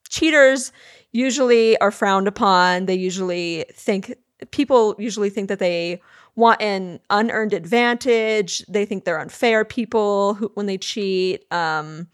cheaters 0.10 0.72
usually 1.12 1.78
are 1.80 1.92
frowned 1.92 2.28
upon. 2.28 2.86
They 2.86 2.96
usually 2.96 3.66
think 3.74 4.16
people 4.52 4.96
usually 4.98 5.30
think 5.30 5.50
that 5.50 5.60
they 5.60 6.02
want 6.36 6.62
an 6.62 7.00
unearned 7.10 7.54
advantage. 7.54 8.66
They 8.68 8.86
think 8.86 9.04
they're 9.04 9.20
unfair 9.20 9.66
people 9.66 10.36
who, 10.36 10.52
when 10.54 10.66
they 10.66 10.78
cheat. 10.78 11.52
Um, 11.52 12.08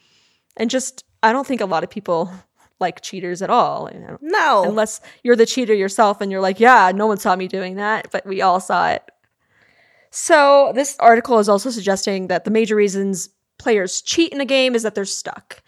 and 0.58 0.70
just 0.70 1.04
I 1.22 1.32
don't 1.32 1.48
think 1.48 1.62
a 1.62 1.66
lot 1.66 1.84
of 1.84 1.90
people 1.90 2.32
like 2.80 3.02
cheaters 3.02 3.42
at 3.42 3.50
all. 3.50 3.90
you 3.94 4.00
know, 4.00 4.18
No, 4.22 4.64
Unless 4.66 5.02
you're 5.24 5.36
the 5.36 5.46
cheater 5.46 5.74
yourself 5.74 6.20
and 6.22 6.32
you're 6.32 6.42
like, 6.42 6.60
yeah, 6.60 6.92
no 6.94 7.08
one 7.08 7.18
saw 7.18 7.36
me 7.36 7.48
doing 7.48 7.76
that, 7.76 8.10
but 8.12 8.26
we 8.26 8.42
all 8.42 8.60
saw 8.60 8.90
it. 8.90 9.04
So 10.12 10.72
this 10.76 10.96
article 11.00 11.40
is 11.40 11.50
also 11.50 11.70
suggesting 11.70 12.28
that 12.28 12.46
the 12.46 12.52
major 12.52 12.76
reasons 12.76 13.30
players 13.58 14.02
cheat 14.02 14.32
in 14.32 14.42
a 14.42 14.46
game 14.46 14.76
is 14.76 14.84
that 14.84 14.96
they're 14.96 15.06
stuck. 15.06 15.62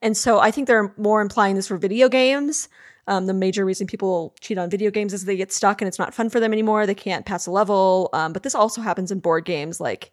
And 0.00 0.16
so 0.16 0.40
I 0.40 0.50
think 0.50 0.66
they're 0.66 0.92
more 0.96 1.20
implying 1.20 1.54
this 1.54 1.68
for 1.68 1.76
video 1.76 2.08
games. 2.08 2.68
Um, 3.08 3.26
the 3.26 3.34
major 3.34 3.64
reason 3.64 3.86
people 3.86 4.34
cheat 4.40 4.58
on 4.58 4.70
video 4.70 4.90
games 4.90 5.12
is 5.12 5.24
they 5.24 5.36
get 5.36 5.52
stuck 5.52 5.80
and 5.80 5.88
it's 5.88 5.98
not 5.98 6.14
fun 6.14 6.30
for 6.30 6.40
them 6.40 6.52
anymore. 6.52 6.86
They 6.86 6.94
can't 6.94 7.26
pass 7.26 7.46
a 7.46 7.50
level. 7.50 8.10
Um, 8.12 8.32
but 8.32 8.42
this 8.42 8.54
also 8.54 8.80
happens 8.80 9.10
in 9.10 9.20
board 9.20 9.44
games. 9.44 9.80
Like, 9.80 10.12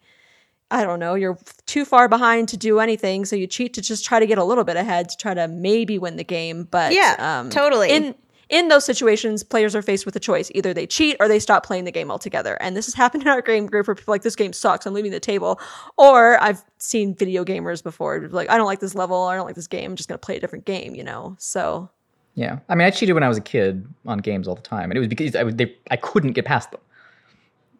I 0.72 0.84
don't 0.84 1.00
know, 1.00 1.14
you're 1.14 1.38
too 1.66 1.84
far 1.84 2.08
behind 2.08 2.48
to 2.50 2.56
do 2.56 2.78
anything. 2.78 3.24
So 3.24 3.36
you 3.36 3.46
cheat 3.46 3.74
to 3.74 3.82
just 3.82 4.04
try 4.04 4.20
to 4.20 4.26
get 4.26 4.38
a 4.38 4.44
little 4.44 4.64
bit 4.64 4.76
ahead 4.76 5.08
to 5.08 5.16
try 5.16 5.34
to 5.34 5.48
maybe 5.48 5.98
win 5.98 6.16
the 6.16 6.24
game. 6.24 6.64
But 6.64 6.92
Yeah, 6.92 7.16
um, 7.18 7.50
totally. 7.50 7.90
In 7.90 8.14
in 8.50 8.68
those 8.68 8.84
situations, 8.84 9.42
players 9.42 9.74
are 9.74 9.82
faced 9.82 10.04
with 10.04 10.14
a 10.16 10.20
choice: 10.20 10.50
either 10.54 10.74
they 10.74 10.86
cheat 10.86 11.16
or 11.20 11.28
they 11.28 11.38
stop 11.38 11.64
playing 11.64 11.84
the 11.84 11.92
game 11.92 12.10
altogether. 12.10 12.54
And 12.60 12.76
this 12.76 12.86
has 12.86 12.94
happened 12.94 13.22
in 13.24 13.28
our 13.28 13.40
game 13.40 13.66
group 13.66 13.86
where 13.86 13.94
people 13.94 14.12
are 14.12 14.16
like, 14.16 14.22
"This 14.22 14.36
game 14.36 14.52
sucks. 14.52 14.84
I'm 14.86 14.92
leaving 14.92 15.12
the 15.12 15.20
table." 15.20 15.60
Or 15.96 16.42
I've 16.42 16.62
seen 16.78 17.14
video 17.14 17.44
gamers 17.44 17.82
before 17.82 18.28
like, 18.30 18.50
"I 18.50 18.56
don't 18.56 18.66
like 18.66 18.80
this 18.80 18.94
level. 18.94 19.22
I 19.22 19.36
don't 19.36 19.46
like 19.46 19.56
this 19.56 19.68
game. 19.68 19.92
I'm 19.92 19.96
just 19.96 20.08
gonna 20.08 20.18
play 20.18 20.36
a 20.36 20.40
different 20.40 20.64
game." 20.64 20.94
You 20.94 21.04
know. 21.04 21.36
So 21.38 21.88
Yeah, 22.34 22.58
I 22.68 22.74
mean, 22.74 22.86
I 22.86 22.90
cheated 22.90 23.14
when 23.14 23.22
I 23.22 23.28
was 23.28 23.38
a 23.38 23.42
kid 23.42 23.86
on 24.06 24.18
games 24.18 24.46
all 24.46 24.56
the 24.56 24.62
time, 24.62 24.90
and 24.90 24.96
it 24.96 25.00
was 25.00 25.08
because 25.08 25.34
I, 25.34 25.44
they, 25.44 25.76
I 25.90 25.96
couldn't 25.96 26.32
get 26.32 26.44
past 26.44 26.70
them. 26.70 26.80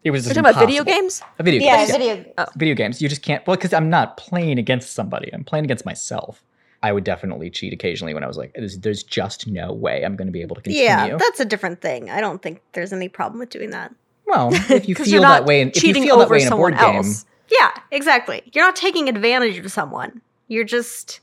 It 0.03 0.11
was 0.11 0.23
we're 0.23 0.33
just 0.33 0.35
talking 0.35 0.49
about 0.49 0.67
video 0.67 0.83
games. 0.83 1.21
A 1.37 1.43
video 1.43 1.61
yeah, 1.61 1.77
games, 1.77 1.89
yeah. 1.89 1.97
video. 1.97 2.33
Oh. 2.37 2.45
video 2.55 2.75
games. 2.75 3.01
You 3.01 3.09
just 3.09 3.21
can't. 3.21 3.45
Well, 3.45 3.55
because 3.55 3.73
I'm 3.73 3.89
not 3.89 4.17
playing 4.17 4.57
against 4.57 4.93
somebody. 4.93 5.31
I'm 5.33 5.43
playing 5.43 5.65
against 5.65 5.85
myself. 5.85 6.43
I 6.83 6.91
would 6.91 7.03
definitely 7.03 7.49
cheat 7.49 7.73
occasionally 7.73 8.13
when 8.13 8.23
I 8.23 8.27
was 8.27 8.37
like, 8.37 8.53
"There's, 8.53 8.79
there's 8.79 9.03
just 9.03 9.47
no 9.47 9.71
way 9.73 10.03
I'm 10.03 10.15
going 10.15 10.27
to 10.27 10.31
be 10.31 10.41
able 10.41 10.55
to 10.55 10.61
continue." 10.61 10.85
Yeah, 10.85 11.17
that's 11.17 11.39
a 11.39 11.45
different 11.45 11.81
thing. 11.81 12.09
I 12.09 12.21
don't 12.21 12.41
think 12.41 12.61
there's 12.73 12.91
any 12.93 13.07
problem 13.09 13.39
with 13.39 13.49
doing 13.49 13.69
that. 13.71 13.93
well, 14.25 14.49
if 14.69 14.87
you 14.89 14.95
'Cause 14.95 15.05
feel 15.05 15.13
you're 15.15 15.21
that 15.21 15.39
not 15.41 15.45
way, 15.45 15.61
in, 15.61 15.69
if 15.69 15.75
you 15.75 15.81
cheating 15.81 16.03
feel 16.03 16.17
that 16.17 16.25
over 16.25 16.33
way 16.33 16.41
in 16.41 16.47
a 16.47 16.49
someone 16.49 16.71
board 16.73 16.81
game, 16.81 16.95
else. 16.97 17.25
Yeah, 17.51 17.71
exactly. 17.91 18.41
You're 18.53 18.65
not 18.65 18.75
taking 18.75 19.09
advantage 19.09 19.57
of 19.57 19.71
someone. 19.71 20.21
You're 20.47 20.63
just 20.63 21.19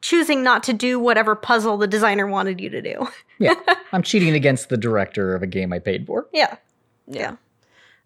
choosing 0.00 0.42
not 0.42 0.62
to 0.64 0.72
do 0.72 0.98
whatever 0.98 1.34
puzzle 1.34 1.76
the 1.78 1.86
designer 1.86 2.26
wanted 2.26 2.60
you 2.60 2.68
to 2.70 2.82
do. 2.82 3.06
yeah, 3.38 3.54
I'm 3.92 4.02
cheating 4.02 4.34
against 4.34 4.68
the 4.68 4.76
director 4.76 5.34
of 5.34 5.42
a 5.42 5.46
game 5.46 5.72
I 5.72 5.78
paid 5.78 6.06
for. 6.06 6.26
Yeah. 6.32 6.56
Yeah. 7.06 7.36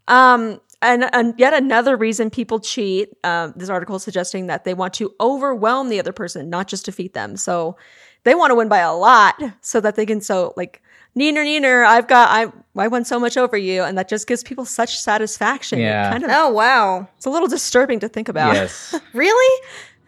Um, 0.08 0.60
and, 0.82 1.08
and 1.14 1.34
yet 1.38 1.54
another 1.54 1.96
reason 1.96 2.30
people 2.30 2.60
cheat. 2.60 3.10
Um, 3.24 3.54
this 3.56 3.68
article 3.68 3.96
is 3.96 4.02
suggesting 4.02 4.48
that 4.48 4.64
they 4.64 4.74
want 4.74 4.94
to 4.94 5.14
overwhelm 5.20 5.88
the 5.88 5.98
other 5.98 6.12
person, 6.12 6.50
not 6.50 6.68
just 6.68 6.84
defeat 6.84 7.14
them. 7.14 7.36
So 7.36 7.76
they 8.24 8.34
want 8.34 8.50
to 8.50 8.54
win 8.54 8.68
by 8.68 8.78
a 8.78 8.94
lot, 8.94 9.40
so 9.60 9.80
that 9.80 9.96
they 9.96 10.06
can 10.06 10.20
so 10.20 10.52
like 10.56 10.82
neener 11.16 11.44
neener. 11.44 11.84
I've 11.86 12.08
got 12.08 12.28
I 12.30 12.52
I 12.80 12.88
won 12.88 13.04
so 13.04 13.18
much 13.18 13.36
over 13.36 13.56
you, 13.56 13.82
and 13.82 13.96
that 13.98 14.08
just 14.08 14.26
gives 14.26 14.42
people 14.42 14.64
such 14.64 14.98
satisfaction. 14.98 15.78
Yeah. 15.78 16.10
kind 16.10 16.24
of 16.24 16.30
Oh 16.32 16.50
wow. 16.50 17.08
it's 17.16 17.26
a 17.26 17.30
little 17.30 17.48
disturbing 17.48 18.00
to 18.00 18.08
think 18.08 18.28
about. 18.28 18.54
Yes. 18.54 18.94
Really? 19.12 19.66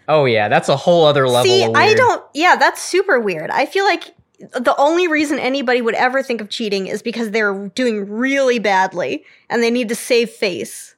oh 0.08 0.26
yeah, 0.26 0.48
that's 0.48 0.68
a 0.68 0.76
whole 0.76 1.04
other 1.06 1.26
level. 1.26 1.50
See, 1.50 1.64
of 1.64 1.74
I 1.74 1.94
don't. 1.94 2.22
Yeah, 2.34 2.56
that's 2.56 2.82
super 2.82 3.18
weird. 3.20 3.50
I 3.50 3.66
feel 3.66 3.84
like 3.84 4.14
the 4.38 4.74
only 4.78 5.06
reason 5.08 5.38
anybody 5.38 5.80
would 5.80 5.94
ever 5.94 6.22
think 6.22 6.40
of 6.40 6.48
cheating 6.50 6.86
is 6.86 7.02
because 7.02 7.30
they're 7.30 7.68
doing 7.74 8.08
really 8.10 8.58
badly 8.58 9.24
and 9.48 9.62
they 9.62 9.70
need 9.70 9.88
to 9.88 9.94
save 9.94 10.30
face. 10.30 10.94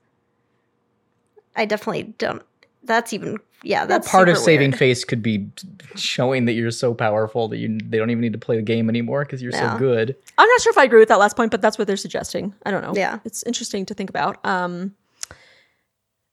I 1.55 1.65
definitely 1.67 2.15
don't. 2.19 2.43
That's 2.83 3.13
even. 3.13 3.39
Yeah, 3.63 3.81
Well, 3.81 3.89
that's 3.89 4.09
part 4.11 4.29
of 4.29 4.37
saving 4.39 4.71
weird. 4.71 4.79
face 4.79 5.05
could 5.05 5.23
be 5.23 5.49
showing 5.97 6.45
that 6.45 6.53
you're 6.53 6.71
so 6.71 6.95
powerful 6.95 7.49
that 7.49 7.57
you 7.57 7.79
they 7.85 7.99
don't 7.99 8.11
even 8.11 8.21
need 8.21 8.33
to 8.35 8.39
play 8.39 8.55
the 8.57 8.63
game 8.63 8.89
anymore 8.89 9.25
because 9.25 9.43
you're 9.43 9.53
Yeah. 9.53 9.73
so 9.73 9.79
good. 9.79 10.15
I'm 10.39 10.49
not 10.49 10.61
sure 10.61 10.71
if 10.71 10.79
I 10.79 10.85
agree 10.85 11.01
with 11.01 11.09
that 11.09 11.19
last 11.19 11.37
point, 11.37 11.51
but 11.51 11.61
that's 11.63 11.77
what 11.79 11.87
they're 11.87 11.97
suggesting. 11.97 12.55
I 12.65 12.71
don't 12.71 12.83
know. 12.83 12.93
Yeah. 12.95 13.19
It's 13.25 13.43
interesting 13.45 13.85
to 13.87 13.95
think 13.95 14.09
about. 14.11 14.45
Um, 14.47 14.95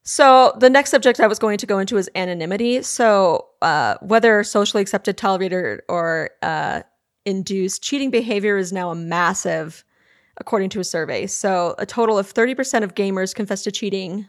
so 0.04 0.54
the 0.60 0.70
next 0.70 0.92
subject 0.92 1.20
I 1.22 1.28
was 1.28 1.40
going 1.40 1.58
to 1.60 1.66
go 1.66 1.80
into 1.80 1.98
is 1.98 2.10
anonymity. 2.14 2.82
So 2.84 3.48
uh, 3.62 3.96
whether 4.02 4.44
socially 4.44 4.82
accepted, 4.82 5.18
tolerated, 5.18 5.82
or 5.88 6.32
uh, 6.42 6.82
induced 7.26 7.84
cheating 7.84 8.12
behavior 8.12 8.58
is 8.58 8.72
now 8.74 8.90
a 8.92 8.96
massive 8.96 9.84
according 10.38 10.70
to 10.72 10.80
a 10.80 10.84
survey. 10.84 11.28
So 11.28 11.76
a 11.78 11.86
total 11.86 12.18
of 12.18 12.34
30% 12.34 12.84
of 12.84 12.96
gamers 12.96 13.36
confess 13.36 13.62
to 13.64 13.72
cheating, 13.72 14.28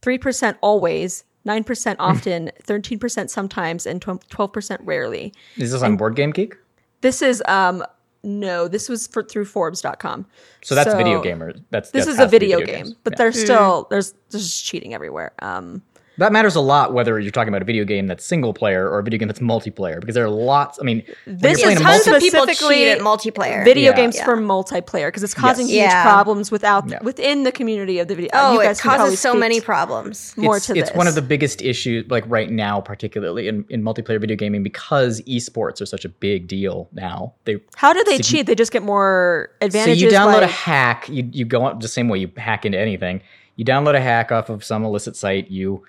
3% 0.00 0.56
always, 0.62 1.24
9% 1.46 1.96
often, 1.98 2.50
13% 2.62 3.28
sometimes, 3.30 3.84
and 3.86 4.00
12% 4.00 4.78
rarely. 4.82 5.34
Is 5.58 5.72
this 5.72 5.82
on 5.82 5.96
Board 5.98 6.16
Game 6.16 6.30
Geek? 6.30 6.56
This 7.02 7.20
is 7.20 7.42
um 7.46 7.84
no, 8.26 8.68
this 8.68 8.88
was 8.88 9.06
for 9.06 9.22
through 9.22 9.44
Forbes.com. 9.44 10.24
So 10.62 10.74
that's 10.74 10.94
video 10.94 11.22
gamers. 11.22 11.62
That's 11.68 11.90
This 11.90 12.06
that 12.06 12.12
is 12.12 12.16
a 12.18 12.22
has 12.22 12.30
to 12.30 12.38
be 12.38 12.46
video, 12.46 12.58
game, 12.60 12.66
games. 12.84 12.94
but 13.04 13.12
Yeah. 13.12 13.16
there's 13.18 13.38
still 13.38 13.86
there's 13.90 14.14
there's 14.30 14.44
just 14.50 14.64
cheating 14.64 14.94
everywhere. 14.94 15.34
Um, 15.40 15.82
that 16.18 16.32
matters 16.32 16.54
a 16.54 16.60
lot 16.60 16.92
whether 16.92 17.18
you're 17.18 17.30
talking 17.32 17.48
about 17.48 17.62
a 17.62 17.64
video 17.64 17.84
game 17.84 18.06
that's 18.06 18.24
single 18.24 18.52
player 18.54 18.88
or 18.88 18.98
a 18.98 19.02
video 19.02 19.18
game 19.18 19.28
that's 19.28 19.40
multiplayer 19.40 20.00
because 20.00 20.14
there 20.14 20.24
are 20.24 20.30
lots. 20.30 20.78
I 20.80 20.84
mean, 20.84 21.02
when 21.24 21.38
This 21.38 21.58
is 21.58 21.64
a 21.64 21.74
Tons 21.74 22.06
multi- 22.06 22.10
of 22.16 22.22
people 22.22 22.42
Specifically, 22.44 22.74
cheat 22.76 22.88
at 22.88 22.98
multiplayer. 23.00 23.64
video 23.64 23.90
Yeah. 23.90 23.96
games 23.96 24.16
Yeah. 24.16 24.24
for 24.24 24.36
multiplayer 24.36 25.08
because 25.08 25.22
it's 25.22 25.34
causing 25.34 25.66
Yes. 25.66 25.72
huge 25.74 25.90
Yeah. 25.90 26.02
problems 26.02 26.50
without 26.50 26.88
Yeah. 26.88 26.98
within 27.02 27.42
the 27.42 27.52
community 27.52 27.98
of 27.98 28.08
the 28.08 28.14
video. 28.14 28.30
oh, 28.34 28.54
you 28.54 28.60
it 28.60 28.64
guys 28.64 28.80
can 28.80 28.96
causes 28.98 29.18
so 29.20 29.34
many 29.34 29.60
problems. 29.60 30.34
more 30.36 30.56
it's, 30.56 30.66
to 30.66 30.76
it's 30.76 30.90
this. 30.90 30.96
one 30.96 31.06
of 31.06 31.14
the 31.14 31.22
biggest 31.22 31.62
issues 31.62 32.04
like 32.10 32.24
right 32.28 32.50
now 32.50 32.80
particularly 32.80 33.48
in, 33.48 33.64
in 33.68 33.82
multiplayer 33.82 34.20
video 34.20 34.36
gaming 34.36 34.62
because 34.62 35.20
esports 35.22 35.80
are 35.80 35.86
such 35.86 36.04
a 36.04 36.08
big 36.08 36.46
deal 36.46 36.88
now 36.92 37.32
they 37.44 37.58
How 37.76 37.92
do 37.92 38.02
they 38.04 38.12
Sign- 38.16 38.22
cheat? 38.22 38.46
They 38.46 38.54
just 38.54 38.72
get 38.72 38.82
more 38.82 39.50
so 39.60 39.66
advantages. 39.66 40.02
you 40.02 40.08
download 40.10 40.40
by- 40.40 40.44
a 40.44 40.46
hack 40.46 41.08
you, 41.08 41.28
you 41.32 41.44
go 41.44 41.62
on 41.64 41.78
the 41.80 41.88
same 41.88 42.08
way 42.08 42.18
you 42.18 42.30
hack 42.36 42.64
into 42.64 42.78
anything 42.78 43.20
you 43.56 43.64
download 43.64 43.94
a 43.94 44.00
hack 44.00 44.32
off 44.32 44.48
of 44.48 44.64
some 44.64 44.84
illicit 44.84 45.16
site 45.16 45.50
you 45.50 45.82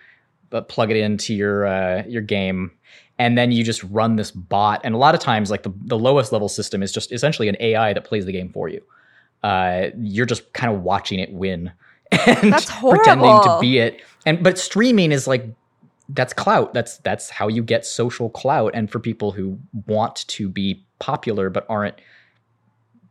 uh, 0.52 0.62
plug 0.62 0.92
it 0.92 0.98
into 0.98 1.34
your 1.34 1.66
uh, 1.66 2.04
your 2.08 2.22
game. 2.22 2.72
And 3.18 3.38
then 3.38 3.52
you 3.52 3.64
just 3.64 3.84
run 3.86 4.18
this 4.18 4.32
bot. 4.32 4.82
And 4.84 4.94
a 4.94 4.98
lot 4.98 5.16
of 5.16 5.22
times 5.22 5.50
like 5.50 5.64
the, 5.64 5.74
the 5.86 5.98
lowest 5.98 6.34
level 6.34 6.50
system 6.50 6.84
is 6.84 6.92
just 6.92 7.14
essentially 7.14 7.48
an 7.48 7.56
ai 7.62 7.94
that 7.94 8.04
plays 8.04 8.26
the 8.26 8.34
game 8.34 8.50
for 8.50 8.68
you. 8.68 8.82
Uh, 9.42 9.88
you're 9.98 10.26
just 10.26 10.52
kind 10.52 10.74
of 10.74 10.82
watching 10.82 11.20
it 11.20 11.32
win 11.32 11.72
and 12.12 12.54
pretending 12.82 13.42
to 13.44 13.58
be 13.62 13.78
it. 13.80 14.02
And 14.26 14.44
but 14.44 14.58
streaming 14.58 15.12
is 15.12 15.28
like 15.28 15.46
that's 16.10 16.34
clout. 16.34 16.74
That's 16.74 16.98
that's 17.00 17.30
how 17.30 17.48
you 17.48 17.64
get 17.64 17.86
social 17.86 18.30
clout. 18.30 18.72
And 18.74 18.92
for 18.92 19.00
people 19.00 19.32
who 19.32 19.60
want 19.88 20.28
to 20.28 20.50
be 20.50 20.86
popular 21.00 21.50
but 21.50 21.66
aren't 21.70 21.96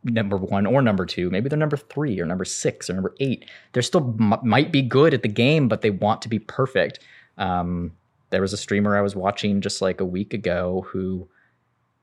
number 0.03 0.37
one 0.37 0.65
or 0.67 0.81
number 0.81 1.05
two 1.05 1.29
maybe 1.29 1.49
they're 1.49 1.57
number 1.57 1.77
three 1.77 2.19
or 2.19 2.25
number 2.25 2.45
six 2.45 2.89
or 2.89 2.93
number 2.93 3.15
eight 3.19 3.45
they're 3.73 3.81
still 3.81 4.15
m- 4.19 4.39
might 4.43 4.71
be 4.71 4.81
good 4.81 5.13
at 5.13 5.23
the 5.23 5.27
game 5.27 5.67
but 5.67 5.81
they 5.81 5.89
want 5.89 6.21
to 6.21 6.29
be 6.29 6.37
perfect 6.37 6.99
um, 7.37 7.91
there 8.29 8.41
was 8.41 8.53
a 8.53 8.57
streamer 8.57 8.97
i 8.97 9.01
was 9.01 9.15
watching 9.15 9.61
just 9.61 9.81
like 9.81 10.01
a 10.01 10.05
week 10.05 10.33
ago 10.33 10.85
who 10.89 11.27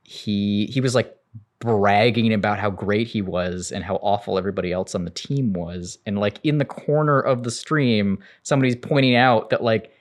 he 0.03 0.67
he 0.67 0.81
was 0.81 0.95
like 0.95 1.17
bragging 1.63 2.33
about 2.33 2.59
how 2.59 2.71
great 2.71 3.07
he 3.07 3.23
was 3.23 3.71
and 3.71 3.85
how 3.85 3.95
awful 4.03 4.37
everybody 4.37 4.73
else 4.73 4.97
on 4.97 5.05
the 5.05 5.13
team 5.13 5.53
was. 5.53 5.97
And 6.07 6.19
like 6.19 6.41
in 6.43 6.59
the 6.59 6.65
corner 6.65 7.21
of 7.21 7.45
the 7.45 7.53
stream 7.53 8.19
somebody's 8.43 8.75
pointing 8.75 9.15
out 9.15 9.51
that 9.51 9.63
like 9.63 9.93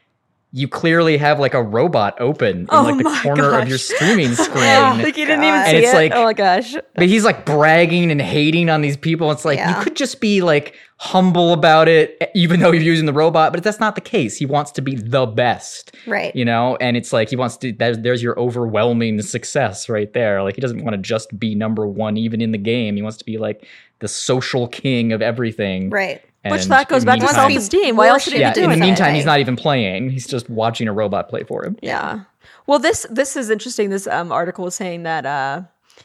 you 0.54 0.68
clearly 0.68 1.18
have 1.18 1.40
like 1.40 1.54
a 1.54 1.64
robot 1.64 2.20
open 2.20 2.60
in 2.62 2.68
Oh 2.70 2.84
like 2.84 2.98
the 2.98 3.04
my 3.06 3.22
corner 3.24 3.58
of 3.58 3.70
your 3.70 3.78
streaming 3.78 4.34
screen 4.36 4.54
like 5.02 5.16
you 5.18 5.26
didn't 5.26 5.44
even 5.44 5.56
God. 5.56 5.70
see 5.70 5.78
it's 5.78 5.94
it. 5.94 5.96
like- 5.96 6.12
oh 6.14 6.24
my 6.26 6.34
gosh. 6.34 6.76
but 6.96 7.08
he's 7.08 7.24
like 7.24 7.46
bragging 7.46 8.12
and 8.12 8.22
hating 8.22 8.70
on 8.70 8.82
these 8.82 8.98
people. 8.98 9.32
It's 9.32 9.46
like 9.46 9.58
Yeah. 9.60 9.78
you 9.78 9.84
could 9.84 9.96
just 9.96 10.20
be 10.20 10.42
like 10.42 10.76
humble 10.98 11.52
about 11.54 11.88
it, 11.88 12.22
even 12.36 12.60
though 12.60 12.72
you're 12.72 12.84
using 12.84 13.06
the 13.08 13.14
robot. 13.14 13.54
But 13.54 13.64
that's 13.64 13.80
not 13.80 13.96
the 13.96 14.02
case. 14.02 14.38
He 14.38 14.46
wants 14.46 14.72
to 14.74 14.82
be 14.82 14.96
the 14.96 15.26
best, 15.26 15.96
Right. 16.06 16.36
you 16.36 16.44
know. 16.46 16.76
And 16.82 16.96
it's 16.98 17.12
like 17.14 17.30
he 17.30 17.36
wants 17.38 17.58
to. 17.58 17.72
There's, 17.72 17.98
there's 18.00 18.22
your 18.22 18.38
overwhelming 18.38 19.22
success 19.22 19.88
right 19.90 20.12
there. 20.14 20.44
Like 20.44 20.56
he 20.56 20.62
doesn't 20.62 20.84
want 20.84 20.94
to 20.96 21.02
just 21.02 21.40
be 21.40 21.56
number 21.56 21.88
one, 21.88 22.18
even 22.18 22.42
in 22.42 22.52
the 22.52 22.58
game. 22.58 22.98
He 22.98 23.02
wants 23.02 23.18
to 23.18 23.26
be 23.26 23.38
like 23.38 23.66
the 24.00 24.08
social 24.08 24.68
king 24.68 25.12
of 25.14 25.22
everything. 25.22 25.90
Right. 25.90 26.22
Which 26.49 26.65
that 26.65 26.89
goes 26.89 27.04
in 27.04 27.06
back 27.06 27.19
to 27.19 27.27
self 27.27 27.51
esteem. 27.51 27.95
Why 27.95 28.08
else 28.08 28.25
he 28.25 28.39
Yeah. 28.39 28.54
be 28.54 28.60
In 28.62 28.65
doing 28.65 28.69
the 28.69 28.75
that? 28.77 28.86
meantime, 28.86 29.13
he's 29.15 29.25
not 29.25 29.39
even 29.39 29.56
playing. 29.56 30.10
He's 30.10 30.25
just 30.27 30.49
watching 30.49 30.88
a 30.88 30.93
robot 30.93 31.30
play 31.30 31.43
for 31.43 31.63
him. 31.63 31.77
Yeah. 31.82 32.21
Well, 32.67 32.80
this 32.80 33.06
this 33.10 33.36
is 33.36 33.49
interesting. 33.49 33.89
This 33.89 34.08
um, 34.08 34.32
article 34.32 34.65
is 34.67 34.73
saying 34.75 35.04
that 35.04 35.25
uh, 35.25 35.62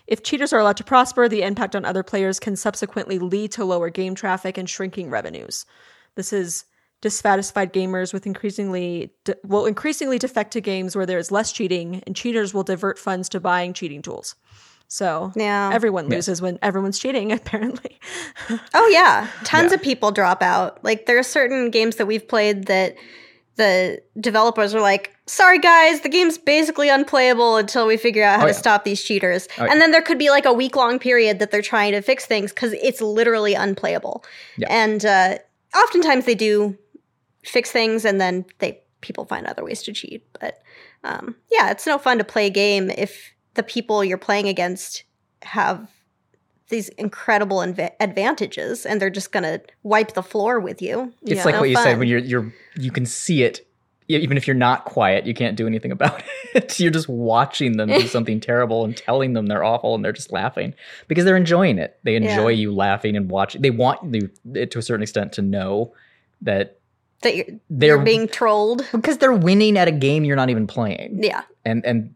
if 0.07 0.23
cheaters 0.23 0.53
are 0.53 0.59
allowed 0.61 0.77
to 0.77 0.85
prosper, 0.85 1.29
the 1.29 1.43
impact 1.43 1.75
on 1.75 1.85
other 1.85 2.03
players 2.03 2.39
can 2.39 2.55
subsequently 2.57 3.19
lead 3.19 3.53
to 3.53 3.65
lower 3.65 3.89
game 3.89 4.15
traffic 4.15 4.59
and 4.59 4.69
shrinking 4.69 5.09
revenues. 5.11 5.65
This 6.17 6.33
is 6.33 6.65
dissatisfied 7.03 7.73
gamers 7.73 8.13
with 8.13 8.27
increasingly 8.27 9.13
de- 9.25 9.37
will 9.45 9.67
increasingly 9.67 10.19
defect 10.19 10.53
to 10.53 10.61
games 10.61 10.97
where 10.97 11.07
there 11.07 11.19
is 11.19 11.31
less 11.31 11.53
cheating, 11.53 12.03
and 12.07 12.17
cheaters 12.17 12.53
will 12.53 12.63
divert 12.63 12.99
funds 12.99 13.29
to 13.31 13.41
buying 13.41 13.73
cheating 13.73 14.03
tools. 14.03 14.35
So 14.89 15.33
Yeah. 15.35 15.71
everyone 15.73 16.09
loses 16.09 16.41
when 16.41 16.59
everyone's 16.63 16.99
cheating. 16.99 17.33
Apparently, 17.41 17.99
Oh 18.75 18.89
yeah, 18.93 19.29
tons 19.45 19.73
Yeah. 19.73 19.77
of 19.77 19.83
people 19.83 20.11
drop 20.13 20.43
out. 20.43 20.83
Like 20.85 21.07
there 21.07 21.19
are 21.19 21.23
certain 21.23 21.71
games 21.71 21.97
that 21.97 22.07
we've 22.07 22.27
played 22.27 22.67
that 22.67 22.95
the 23.57 24.03
developers 24.21 24.75
are 24.75 24.81
like, 24.83 25.17
"Sorry 25.27 25.59
guys, 25.59 26.03
the 26.03 26.11
game's 26.11 26.37
basically 26.37 26.89
unplayable 26.91 27.57
until 27.57 27.87
we 27.87 27.97
figure 27.97 28.23
out 28.23 28.39
how 28.39 28.45
Oh, 28.45 28.49
to 28.49 28.55
stop 28.55 28.85
these 28.85 29.03
cheaters." 29.03 29.49
Oh, 29.59 29.65
yeah. 29.65 29.73
and 29.73 29.81
then 29.81 29.93
there 29.93 30.03
could 30.03 30.19
be 30.19 30.29
like 30.31 30.45
a 30.45 30.53
week 30.53 30.77
long 30.77 30.99
period 30.99 31.39
that 31.39 31.51
they're 31.51 31.63
trying 31.63 31.93
to 31.93 32.03
fix 32.03 32.27
things 32.27 32.53
because 32.53 32.75
it's 32.75 33.01
literally 33.01 33.55
unplayable. 33.55 34.25
Yeah. 34.59 34.69
And 34.71 35.05
uh, 35.07 35.39
oftentimes 35.75 36.27
they 36.27 36.35
do 36.35 36.77
fix 37.45 37.71
things, 37.71 38.05
and 38.05 38.21
then 38.21 38.45
they 38.59 38.83
people 39.01 39.25
find 39.25 39.47
other 39.47 39.65
ways 39.65 39.83
to 39.85 39.93
cheat. 39.93 40.27
But 40.39 40.61
um, 41.03 41.35
yeah, 41.51 41.71
it's 41.71 41.87
no 41.87 41.97
fun 41.97 42.19
to 42.19 42.25
play 42.25 42.47
a 42.47 42.51
game 42.51 42.91
if 42.91 43.33
the 43.57 43.63
people 43.63 44.05
you're 44.05 44.19
playing 44.19 44.49
against 44.49 45.03
have 45.43 45.89
these 46.69 46.89
incredible 46.91 47.59
inv- 47.59 47.93
advantages 48.01 48.85
and 48.87 49.01
they're 49.01 49.11
just 49.11 49.31
gonna 49.33 49.61
wipe 49.83 50.15
the 50.15 50.23
floor 50.23 50.59
with 50.61 50.81
you 50.83 51.13
It's 51.23 51.33
Yeah. 51.33 51.45
like 51.45 51.55
No 51.55 51.61
what 51.61 51.71
you 51.71 51.77
said 51.77 51.99
when 51.99 52.09
you're 52.09 52.19
you're 52.19 52.53
you 52.77 52.91
can 52.91 53.07
see 53.07 53.43
it 53.43 53.67
even 54.09 54.37
if 54.37 54.47
you're 54.47 54.55
not 54.55 54.85
quiet, 54.85 55.27
you 55.27 55.35
can't 55.35 55.57
do 55.57 55.67
anything 55.67 55.91
about 55.99 56.23
it. 56.55 56.79
you're 56.79 56.93
just 56.93 57.09
watching 57.09 57.77
them 57.77 57.89
do 57.89 58.07
something 58.07 58.39
terrible 58.41 58.85
and 58.85 58.97
telling 58.97 59.33
them 59.33 59.47
they're 59.47 59.65
awful 59.65 59.97
and 59.97 60.05
they're 60.05 60.13
just 60.13 60.31
laughing 60.33 60.75
because 61.09 61.25
they're 61.25 61.37
enjoying 61.37 61.77
it. 61.79 61.99
They 62.05 62.15
enjoy 62.15 62.51
Yeah. 62.51 62.57
you 62.63 62.73
laughing 62.75 63.17
and 63.17 63.29
watching. 63.29 63.63
They 63.63 63.71
want 63.71 64.15
you 64.15 64.31
eh, 64.55 64.67
to 64.67 64.79
a 64.79 64.83
certain 64.83 65.03
extent 65.03 65.33
to 65.35 65.43
know 65.43 65.93
that 66.43 66.79
that 67.23 67.35
you're, 67.35 67.47
they're 67.69 67.97
you're 67.97 68.05
being 68.05 68.29
trolled 68.29 68.87
because 68.93 69.19
they're 69.19 69.33
winning 69.33 69.77
at 69.77 69.89
a 69.89 69.93
game 69.93 70.25
you're 70.25 70.37
not 70.37 70.51
even 70.51 70.67
playing. 70.69 71.23
yeah 71.25 71.43
And 71.65 71.85
and 71.85 72.15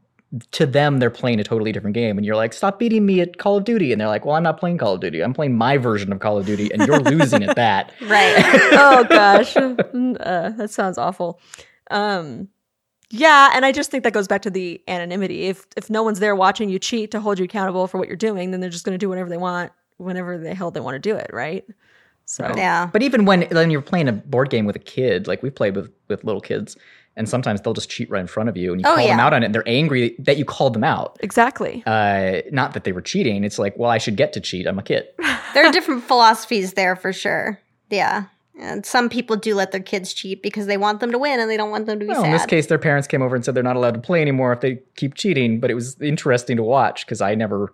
to 0.52 0.64
them 0.64 0.98
they're 0.98 1.10
playing 1.10 1.40
a 1.40 1.44
totally 1.44 1.72
different 1.72 1.94
game 1.94 2.16
and 2.16 2.24
you're 2.24 2.36
like 2.36 2.52
stop 2.52 2.78
beating 2.78 3.04
me 3.04 3.20
at 3.20 3.38
Call 3.38 3.56
of 3.56 3.64
Duty 3.64 3.90
and 3.90 4.00
they're 4.00 4.08
like 4.08 4.24
well 4.24 4.36
I'm 4.36 4.44
not 4.44 4.58
playing 4.58 4.78
Call 4.78 4.94
of 4.94 5.00
Duty. 5.00 5.22
I'm 5.22 5.34
playing 5.34 5.56
my 5.56 5.76
version 5.76 6.12
of 6.12 6.20
Call 6.20 6.38
of 6.38 6.46
Duty 6.46 6.72
and 6.72 6.86
you're 6.86 7.00
losing 7.00 7.42
at 7.42 7.56
that. 7.56 7.92
right 8.02 8.34
oh 8.72 9.04
gosh, 9.08 9.56
uh, 9.56 10.50
that 10.50 10.70
sounds 10.70 10.98
awful. 10.98 11.40
Um, 11.90 12.48
yeah, 13.10 13.50
and 13.54 13.66
I 13.66 13.72
just 13.72 13.90
think 13.90 14.04
that 14.04 14.12
goes 14.12 14.28
back 14.28 14.42
to 14.42 14.50
the 14.50 14.80
anonymity. 14.86 15.46
If 15.46 15.66
if 15.76 15.90
no 15.90 16.02
one's 16.02 16.20
there 16.20 16.36
watching 16.36 16.68
you 16.68 16.78
cheat 16.78 17.10
to 17.10 17.20
hold 17.20 17.38
you 17.38 17.44
accountable 17.44 17.88
for 17.88 17.98
what 17.98 18.06
you're 18.06 18.16
doing, 18.16 18.52
then 18.52 18.60
they're 18.60 18.70
just 18.70 18.84
going 18.84 18.94
to 18.94 18.98
do 18.98 19.08
whatever 19.08 19.28
they 19.28 19.36
want, 19.36 19.72
whenever 19.96 20.38
the 20.38 20.54
hell 20.54 20.70
they 20.70 20.80
want 20.80 20.94
to 20.94 21.00
do 21.00 21.16
it, 21.16 21.30
right? 21.32 21.64
So 22.26 22.52
yeah 22.56 22.86
But 22.86 23.02
even 23.02 23.24
when 23.24 23.42
when 23.50 23.72
you're 23.72 23.82
playing 23.82 24.06
a 24.06 24.12
board 24.12 24.50
game 24.50 24.64
with 24.64 24.76
a 24.76 24.80
kid, 24.80 25.26
like 25.26 25.42
we 25.42 25.50
played 25.50 25.74
with 25.74 25.90
with 26.06 26.22
little 26.22 26.40
kids, 26.40 26.76
and 27.16 27.28
sometimes 27.28 27.60
they'll 27.60 27.72
just 27.74 27.90
cheat 27.90 28.08
right 28.10 28.20
in 28.20 28.26
front 28.26 28.48
of 28.48 28.56
you, 28.56 28.72
and 28.72 28.80
you 28.80 28.86
Oh, 28.88 28.94
call 28.94 29.06
them 29.06 29.20
out 29.20 29.32
on 29.32 29.42
it, 29.42 29.46
and 29.46 29.54
they're 29.54 29.68
angry 29.68 30.14
that 30.18 30.36
you 30.38 30.44
called 30.44 30.74
them 30.74 30.84
out. 30.84 31.18
exactly. 31.20 31.82
Uh, 31.86 32.40
not 32.52 32.72
that 32.74 32.84
they 32.84 32.92
were 32.92 33.02
cheating. 33.02 33.44
It's 33.44 33.58
like, 33.58 33.76
well, 33.76 33.90
I 33.90 33.98
should 33.98 34.16
get 34.16 34.32
to 34.34 34.40
cheat. 34.40 34.66
I'm 34.66 34.78
a 34.78 34.82
kid. 34.82 35.06
there 35.54 35.66
are 35.66 35.72
different 35.72 36.04
philosophies 36.04 36.74
there 36.74 36.94
for 36.96 37.12
sure 37.12 37.58
yeah 37.90 38.26
and 38.60 38.86
some 38.86 39.08
people 39.08 39.34
do 39.34 39.54
let 39.56 39.72
their 39.72 39.80
kids 39.80 40.12
cheat 40.14 40.42
because 40.44 40.66
they 40.66 40.76
want 40.76 41.00
them 41.00 41.10
to 41.10 41.18
win 41.18 41.40
and 41.40 41.50
they 41.50 41.56
don't 41.56 41.70
want 41.72 41.86
them 41.86 41.98
to 41.98 42.04
be 42.04 42.10
Well, 42.12 42.20
sad 42.20 42.26
in 42.26 42.32
this 42.32 42.46
case, 42.46 42.66
their 42.66 42.78
parents 42.78 43.08
came 43.08 43.20
over 43.22 43.34
and 43.34 43.44
said 43.44 43.54
they're 43.54 43.62
not 43.64 43.74
allowed 43.74 43.94
to 43.94 44.00
play 44.00 44.20
anymore 44.20 44.52
if 44.52 44.60
they 44.60 44.80
keep 44.96 45.14
cheating. 45.14 45.58
But 45.58 45.70
it 45.70 45.74
was 45.74 45.98
interesting 46.00 46.56
to 46.58 46.62
watch 46.62 47.04
because 47.06 47.20
I 47.22 47.34
never 47.34 47.72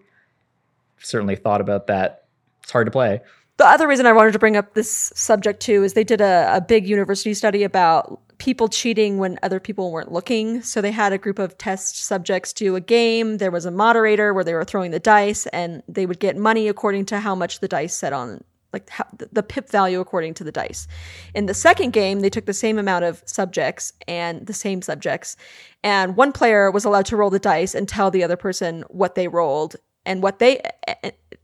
certainly 0.99 1.37
thought 1.37 1.61
about 1.61 1.87
that. 1.88 2.25
It's 2.62 2.70
hard 2.72 2.87
to 2.87 2.90
play. 2.90 3.20
The 3.59 3.66
other 3.66 3.88
reason 3.88 4.07
I 4.07 4.12
wanted 4.12 4.33
to 4.33 4.38
bring 4.38 4.57
up 4.57 4.75
this 4.75 5.12
subject 5.14 5.61
too 5.61 5.83
is 5.83 5.94
they 5.94 6.05
did 6.05 6.20
a, 6.20 6.49
a 6.57 6.61
big 6.61 6.87
university 6.87 7.35
study 7.35 7.62
about 7.64 8.20
people 8.38 8.68
cheating 8.68 9.18
when 9.18 9.38
other 9.42 9.61
people 9.61 9.90
weren't 9.90 10.12
looking. 10.12 10.62
So 10.62 10.81
they 10.81 10.90
had 10.90 11.12
a 11.12 11.18
group 11.18 11.38
of 11.38 11.57
test 11.59 12.05
subjects 12.05 12.53
do 12.53 12.77
a 12.77 12.81
game. 12.81 13.38
There 13.38 13.51
was 13.51 13.64
a 13.64 13.70
moderator 13.70 14.35
where 14.35 14.44
they 14.44 14.55
were 14.55 14.64
throwing 14.64 14.90
the 14.90 15.01
dice, 15.01 15.46
and 15.49 15.83
they 15.88 16.07
would 16.07 16.20
get 16.20 16.37
money 16.37 16.68
according 16.68 17.07
to 17.07 17.20
how 17.20 17.35
much 17.35 17.61
the 17.61 17.68
dice 17.68 17.96
set 17.96 18.12
on, 18.12 18.44
like 18.72 18.88
how, 18.90 19.07
the 19.33 19.42
pip 19.42 19.70
value 19.70 20.01
according 20.01 20.35
to 20.35 20.44
the 20.44 20.53
dice. 20.53 20.87
In 21.35 21.46
the 21.46 21.55
second 21.55 21.92
game, 21.92 22.20
they 22.20 22.31
took 22.31 22.46
the 22.46 22.53
same 22.53 22.79
amount 22.79 23.05
of 23.05 23.22
subjects 23.27 23.92
and 24.07 24.46
the 24.46 24.53
same 24.53 24.83
subjects, 24.83 25.37
and 25.83 26.16
one 26.16 26.33
player 26.33 26.70
was 26.70 26.85
allowed 26.85 27.07
to 27.07 27.16
roll 27.16 27.31
the 27.31 27.38
dice 27.38 27.75
and 27.75 27.88
tell 27.88 28.11
the 28.11 28.25
other 28.25 28.37
person 28.37 28.85
what 28.88 29.14
they 29.14 29.29
rolled 29.29 29.77
and 30.07 30.23
what 30.23 30.38
they 30.38 30.62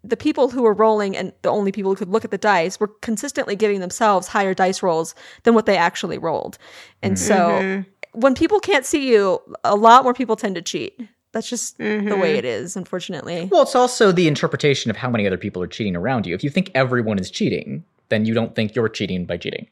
the 0.04 0.16
people 0.16 0.48
who 0.48 0.62
were 0.62 0.72
rolling 0.72 1.16
and 1.16 1.32
the 1.42 1.50
only 1.50 1.70
people 1.70 1.90
who 1.92 1.96
could 1.96 2.08
look 2.08 2.24
at 2.24 2.30
the 2.30 2.38
dice 2.38 2.80
were 2.80 2.88
consistently 3.02 3.54
giving 3.54 3.80
themselves 3.80 4.26
higher 4.28 4.54
dice 4.54 4.82
rolls 4.82 5.14
than 5.44 5.54
what 5.54 5.66
they 5.66 5.76
actually 5.76 6.18
rolled. 6.18 6.58
And 7.02 7.18
so 7.18 7.36
Mm-hmm. 7.36 8.20
when 8.20 8.34
people 8.34 8.58
can't 8.58 8.84
see 8.86 9.08
you, 9.12 9.40
a 9.64 9.76
lot 9.76 10.02
more 10.02 10.14
people 10.14 10.34
tend 10.36 10.54
to 10.56 10.62
cheat. 10.62 10.98
That's 11.32 11.48
just 11.48 11.78
the 11.78 12.18
way 12.20 12.36
it 12.36 12.44
is, 12.44 12.76
unfortunately. 12.76 13.48
Well, 13.50 13.62
it's 13.62 13.74
also 13.74 14.12
the 14.12 14.28
interpretation 14.28 14.90
of 14.90 14.96
how 14.96 15.08
many 15.08 15.26
other 15.26 15.38
people 15.38 15.62
are 15.62 15.66
cheating 15.68 15.96
around 15.96 16.26
you. 16.26 16.34
If 16.34 16.42
you 16.44 16.50
think 16.50 16.70
everyone 16.74 17.18
is 17.18 17.30
cheating, 17.30 17.84
then 18.10 18.26
you 18.26 18.34
don't 18.34 18.54
think 18.54 18.74
you're 18.74 18.88
cheating 18.90 19.24
by 19.24 19.38
cheating, 19.38 19.66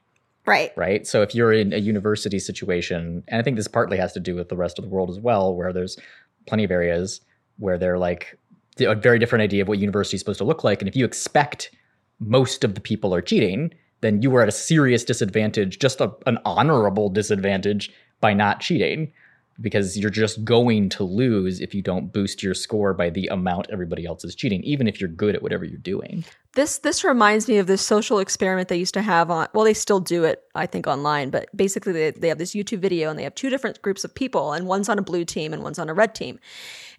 Right. 0.46 0.72
right? 0.76 1.06
So 1.06 1.20
if 1.20 1.34
you're 1.34 1.52
in 1.52 1.74
a 1.74 1.76
university 1.78 2.38
situation, 2.38 3.22
and 3.28 3.40
I 3.40 3.42
think 3.42 3.56
this 3.56 3.68
partly 3.68 3.98
has 3.98 4.12
to 4.14 4.20
do 4.20 4.34
with 4.36 4.48
the 4.48 4.56
rest 4.56 4.78
of 4.78 4.84
the 4.84 4.88
world 4.90 5.10
as 5.10 5.18
well, 5.18 5.54
where 5.54 5.72
there's 5.72 5.98
plenty 6.46 6.64
of 6.64 6.70
areas 6.70 7.20
where 7.58 7.76
they're 7.76 7.98
like 7.98 8.38
a 8.78 8.94
very 8.94 9.18
different 9.18 9.42
idea 9.42 9.62
of 9.62 9.68
what 9.68 9.78
university 9.78 10.16
is 10.16 10.20
supposed 10.20 10.38
to 10.38 10.44
look 10.44 10.64
like. 10.64 10.80
And 10.80 10.88
if 10.88 10.96
you 10.96 11.04
expect 11.04 11.70
most 12.18 12.64
of 12.64 12.74
the 12.74 12.80
people 12.80 13.14
are 13.14 13.22
cheating, 13.22 13.72
then 14.00 14.22
you 14.22 14.34
are 14.36 14.42
at 14.42 14.48
a 14.48 14.52
serious 14.52 15.04
disadvantage, 15.04 15.78
just 15.78 16.00
a, 16.00 16.12
an 16.26 16.38
honorable 16.44 17.08
disadvantage 17.08 17.90
by 18.20 18.32
not 18.32 18.60
cheating 18.60 19.12
because 19.60 19.98
you're 19.98 20.10
just 20.10 20.44
going 20.44 20.88
to 20.88 21.04
lose 21.04 21.60
if 21.60 21.74
you 21.74 21.82
don't 21.82 22.12
boost 22.12 22.42
your 22.42 22.54
score 22.54 22.94
by 22.94 23.10
the 23.10 23.26
amount 23.26 23.66
everybody 23.70 24.06
else 24.06 24.24
is 24.24 24.34
cheating, 24.34 24.62
even 24.62 24.88
if 24.88 25.00
you're 25.00 25.08
good 25.08 25.34
at 25.34 25.42
whatever 25.42 25.64
you're 25.64 25.78
doing. 25.78 26.24
This 26.54 26.78
this 26.78 27.04
reminds 27.04 27.46
me 27.46 27.58
of 27.58 27.66
this 27.66 27.82
social 27.82 28.18
experiment 28.18 28.68
they 28.68 28.78
used 28.78 28.94
to 28.94 29.02
have 29.02 29.30
on. 29.30 29.48
Well, 29.52 29.64
they 29.64 29.74
still 29.74 30.00
do 30.00 30.24
it, 30.24 30.42
I 30.54 30.66
think, 30.66 30.86
online. 30.86 31.30
But 31.30 31.54
basically, 31.54 31.92
they 31.92 32.10
they 32.10 32.28
have 32.28 32.38
this 32.38 32.54
YouTube 32.54 32.80
video, 32.80 33.10
and 33.10 33.18
they 33.18 33.22
have 33.22 33.34
two 33.34 33.50
different 33.50 33.80
groups 33.82 34.02
of 34.02 34.14
people, 34.14 34.52
and 34.52 34.66
one's 34.66 34.88
on 34.88 34.98
a 34.98 35.02
blue 35.02 35.24
team 35.24 35.52
and 35.52 35.62
one's 35.62 35.78
on 35.78 35.88
a 35.88 35.94
red 35.94 36.14
team, 36.14 36.40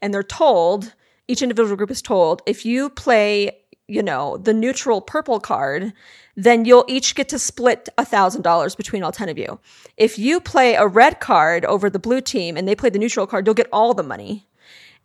and 0.01 0.13
they're 0.13 0.23
told 0.23 0.93
each 1.31 1.41
individual 1.41 1.75
group 1.77 1.91
is 1.91 2.01
told 2.01 2.41
if 2.45 2.65
you 2.65 2.89
play, 2.89 3.57
you 3.87 4.03
know, 4.03 4.37
the 4.37 4.53
neutral 4.53 5.01
purple 5.01 5.39
card, 5.39 5.93
then 6.35 6.65
you'll 6.65 6.85
each 6.87 7.15
get 7.15 7.27
to 7.29 7.39
split 7.39 7.89
a 7.97 8.05
thousand 8.05 8.41
dollars 8.41 8.75
between 8.75 9.03
all 9.03 9.11
ten 9.11 9.29
of 9.29 9.37
you. 9.37 9.59
If 9.97 10.17
you 10.19 10.39
play 10.39 10.75
a 10.75 10.87
red 10.87 11.19
card 11.19 11.65
over 11.65 11.89
the 11.89 11.99
blue 11.99 12.21
team 12.21 12.57
and 12.57 12.67
they 12.67 12.75
play 12.75 12.89
the 12.89 12.99
neutral 12.99 13.27
card, 13.27 13.45
you'll 13.45 13.55
get 13.63 13.67
all 13.73 13.93
the 13.93 14.03
money, 14.03 14.47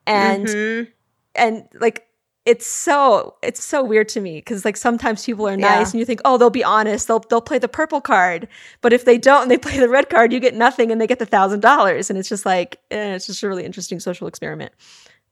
and 0.06 0.46
Mhm. 0.46 0.88
and 1.34 1.64
like 1.80 2.02
it's 2.44 2.64
so 2.66 3.34
it's 3.42 3.62
so 3.64 3.82
weird 3.82 4.08
to 4.10 4.20
me 4.20 4.36
because 4.36 4.64
like 4.64 4.76
sometimes 4.76 5.24
people 5.26 5.48
are 5.48 5.56
nice 5.56 5.88
Yeah. 5.88 5.90
and 5.90 5.94
you 5.98 6.04
think 6.04 6.20
oh 6.24 6.38
they'll 6.38 6.48
be 6.48 6.62
honest 6.62 7.08
they'll 7.08 7.18
they'll 7.28 7.40
play 7.40 7.58
the 7.58 7.66
purple 7.66 8.00
card 8.00 8.46
but 8.82 8.92
if 8.92 9.04
they 9.04 9.18
don't 9.18 9.42
and 9.42 9.50
they 9.50 9.58
play 9.68 9.78
the 9.80 9.88
red 9.88 10.08
card 10.08 10.32
you 10.32 10.38
get 10.38 10.54
nothing 10.54 10.92
and 10.92 11.00
they 11.00 11.08
get 11.08 11.18
the 11.18 11.26
thousand 11.26 11.58
dollars 11.58 12.08
and 12.08 12.16
it's 12.20 12.28
just 12.28 12.46
like 12.46 12.78
eh, 12.92 13.14
it's 13.16 13.26
just 13.26 13.42
a 13.42 13.48
really 13.48 13.64
interesting 13.64 13.98
social 13.98 14.28
experiment 14.28 14.70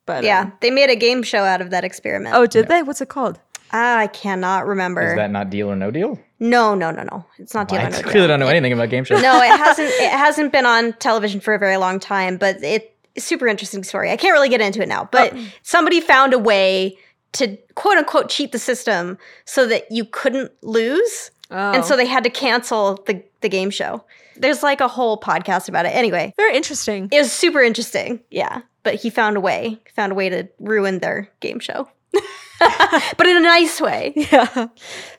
but 0.06 0.24
Yeah, 0.24 0.40
um, 0.42 0.52
they 0.60 0.70
made 0.70 0.90
a 0.90 0.96
game 0.96 1.22
show 1.22 1.44
out 1.44 1.60
of 1.60 1.70
that 1.70 1.84
experiment. 1.84 2.34
oh 2.34 2.46
did 2.46 2.68
they 2.68 2.82
what's 2.82 3.00
it 3.00 3.08
called 3.08 3.40
Ah, 3.72 3.98
I 3.98 4.06
cannot 4.06 4.66
remember. 4.66 5.02
Is 5.02 5.16
that 5.16 5.32
not 5.32 5.50
deal 5.50 5.68
or 5.70 5.74
no 5.76 5.90
deal? 5.90 6.18
no, 6.38 6.74
no, 6.74 6.90
no, 6.92 7.02
no. 7.10 7.24
It's 7.38 7.54
not 7.54 7.68
Deal 7.68 7.80
or 7.80 7.84
No 7.84 7.90
Deal. 7.90 7.98
I 8.00 8.02
clearly 8.02 8.28
don't 8.28 8.38
know 8.38 8.46
anything 8.46 8.72
about 8.72 8.90
game 8.90 9.02
shows. 9.02 9.20
no, 9.22 9.40
it 9.42 9.48
hasn't. 9.48 9.88
It 9.88 10.10
hasn't 10.10 10.52
been 10.52 10.66
on 10.66 10.92
television 10.94 11.40
for 11.40 11.54
a 11.54 11.58
very 11.58 11.76
long 11.78 11.98
time, 11.98 12.36
but 12.36 12.62
it, 12.62 12.94
it's 13.16 13.24
super 13.24 13.48
interesting 13.48 13.82
story. 13.82 14.10
I 14.12 14.16
can't 14.16 14.32
really 14.32 14.48
get 14.50 14.60
into 14.60 14.80
it 14.82 14.88
now, 14.88 15.08
but 15.10 15.32
Oh. 15.34 15.44
somebody 15.62 16.00
found 16.00 16.34
a 16.34 16.38
way 16.38 16.96
to 17.32 17.56
quote 17.74 17.96
unquote 17.98 18.28
cheat 18.28 18.52
the 18.52 18.58
system 18.60 19.18
so 19.44 19.66
that 19.66 19.90
you 19.90 20.04
couldn't 20.04 20.52
lose, 20.62 21.30
oh. 21.50 21.72
and 21.72 21.84
so 21.84 21.96
they 21.96 22.06
had 22.06 22.22
to 22.24 22.30
cancel 22.30 23.02
the 23.06 23.24
the 23.40 23.48
game 23.48 23.70
show. 23.70 24.04
There's 24.36 24.62
like 24.62 24.80
a 24.80 24.88
whole 24.88 25.18
podcast 25.18 25.68
about 25.68 25.86
it. 25.86 25.90
Anyway, 25.96 26.32
very 26.36 26.54
interesting 26.56 27.08
it 27.10 27.18
was 27.18 27.32
super 27.32 27.60
interesting. 27.62 28.20
Yeah, 28.30 28.60
but 28.84 28.94
he 28.94 29.10
found 29.10 29.36
a 29.36 29.40
way. 29.40 29.80
Found 29.96 30.12
a 30.12 30.14
way 30.14 30.28
to 30.28 30.48
ruin 30.60 31.00
their 31.00 31.28
game 31.40 31.58
show, 31.58 31.88
but 32.60 33.26
in 33.26 33.36
a 33.36 33.40
nice 33.40 33.80
way. 33.80 34.12
yeah. 34.16 34.68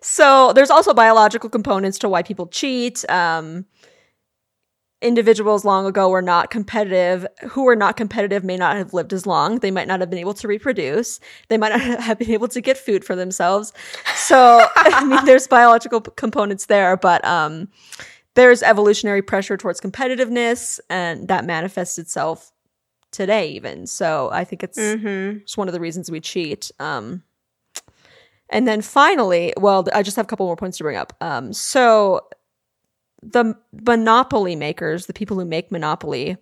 So 0.01 0.53
there's 0.53 0.69
also 0.69 0.93
biological 0.93 1.49
components 1.49 1.99
to 1.99 2.09
why 2.09 2.23
people 2.23 2.47
cheat. 2.47 3.07
Um 3.09 3.65
individuals 5.01 5.65
long 5.65 5.85
ago 5.85 6.09
were 6.09 6.21
not 6.21 6.49
competitive 6.49 7.27
who 7.49 7.63
were 7.63 7.75
not 7.75 7.95
competitive 7.97 8.43
may 8.43 8.57
not 8.57 8.75
have 8.75 8.93
lived 8.93 9.13
as 9.13 9.27
long. 9.27 9.59
They 9.59 9.69
might 9.69 9.87
not 9.87 9.99
have 9.99 10.09
been 10.09 10.19
able 10.19 10.33
to 10.35 10.47
reproduce. 10.47 11.19
They 11.49 11.57
might 11.57 11.69
not 11.69 11.81
have 12.01 12.17
been 12.17 12.31
able 12.31 12.47
to 12.47 12.61
get 12.61 12.77
food 12.77 13.03
for 13.03 13.15
themselves. 13.15 13.73
So 14.15 14.65
i 14.75 15.03
mean 15.03 15.23
there's 15.25 15.47
biological 15.47 16.01
components 16.01 16.67
there 16.67 16.97
but 16.97 17.23
um 17.25 17.67
there's 18.35 18.63
evolutionary 18.63 19.21
pressure 19.21 19.57
towards 19.57 19.79
competitiveness 19.81 20.79
and 20.89 21.27
that 21.27 21.45
manifests 21.45 21.97
itself 21.97 22.51
today 23.15 23.47
even 23.49 23.87
so 23.87 24.29
i 24.31 24.43
think 24.43 24.61
it's 24.63 24.77
Mm-hmm. 24.77 25.37
it's 25.39 25.57
one 25.57 25.67
of 25.67 25.73
the 25.73 25.79
reasons 25.79 26.11
we 26.11 26.19
cheat. 26.19 26.69
Um, 26.79 27.23
and 28.49 28.67
then 28.67 28.81
finally, 28.81 29.53
well, 29.57 29.87
I 29.93 30.03
just 30.03 30.15
have 30.17 30.25
a 30.25 30.27
couple 30.27 30.45
more 30.45 30.55
points 30.55 30.77
to 30.77 30.83
bring 30.83 30.97
up. 30.97 31.13
Um, 31.19 31.51
so 31.51 32.21
the 33.23 33.55
monopoly 33.71 34.55
makers, 34.55 35.07
the 35.07 35.13
people 35.13 35.39
who 35.39 35.45
make 35.45 35.71
Monopoly, 35.71 36.37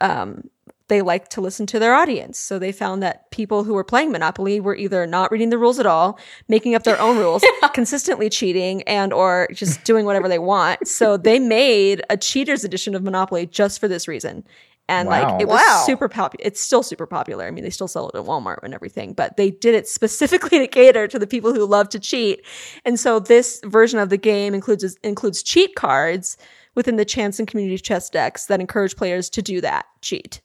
um, 0.00 0.50
they 0.88 1.02
like 1.02 1.28
to 1.28 1.40
listen 1.40 1.66
to 1.66 1.78
their 1.78 1.94
audience. 1.94 2.36
So 2.36 2.58
they 2.58 2.72
found 2.72 3.00
that 3.04 3.30
people 3.30 3.62
who 3.62 3.74
were 3.74 3.84
playing 3.84 4.10
Monopoly 4.10 4.58
were 4.58 4.74
either 4.74 5.06
not 5.06 5.30
reading 5.30 5.50
the 5.50 5.58
rules 5.58 5.78
at 5.78 5.86
all, 5.86 6.18
making 6.48 6.74
up 6.74 6.82
their 6.82 7.00
own 7.00 7.16
rules, 7.16 7.44
consistently 7.74 8.28
cheating, 8.28 8.82
and 8.82 9.12
or 9.12 9.46
just 9.52 9.84
doing 9.84 10.04
whatever 10.04 10.26
they 10.28 10.40
want. 10.40 10.88
So 10.88 11.16
they 11.16 11.38
made 11.38 12.02
a 12.10 12.16
cheaters 12.16 12.64
edition 12.64 12.96
of 12.96 13.04
Monopoly 13.04 13.46
just 13.46 13.78
for 13.78 13.86
this 13.86 14.08
reason. 14.08 14.42
And 14.90 15.08
Wow. 15.08 15.22
like 15.22 15.40
it 15.40 15.48
was 15.48 15.60
Wow. 15.60 15.82
super 15.86 16.08
popular. 16.08 16.44
It's 16.44 16.60
still 16.60 16.82
super 16.82 17.06
popular. 17.06 17.46
I 17.46 17.50
mean, 17.50 17.64
they 17.64 17.70
still 17.70 17.88
sell 17.88 18.08
it 18.08 18.16
at 18.18 18.24
Walmart 18.24 18.58
and 18.62 18.74
everything, 18.74 19.12
but 19.14 19.36
they 19.36 19.50
did 19.50 19.74
it 19.74 19.86
specifically 19.88 20.58
to 20.58 20.66
cater 20.66 21.06
to 21.08 21.18
the 21.18 21.26
people 21.26 21.54
who 21.54 21.64
love 21.64 21.88
to 21.90 21.98
cheat. 22.00 22.44
And 22.84 22.98
so 23.00 23.18
this 23.20 23.60
version 23.64 23.98
of 23.98 24.08
the 24.10 24.18
game 24.18 24.52
includes 24.52 24.96
includes 25.02 25.42
cheat 25.42 25.74
cards 25.76 26.36
within 26.74 26.96
the 26.96 27.04
chance 27.04 27.38
and 27.38 27.48
community 27.48 27.78
chest 27.78 28.12
decks 28.12 28.46
that 28.46 28.60
encourage 28.60 28.96
players 28.96 29.30
to 29.30 29.42
do 29.42 29.60
that 29.60 29.86
cheat. 30.02 30.40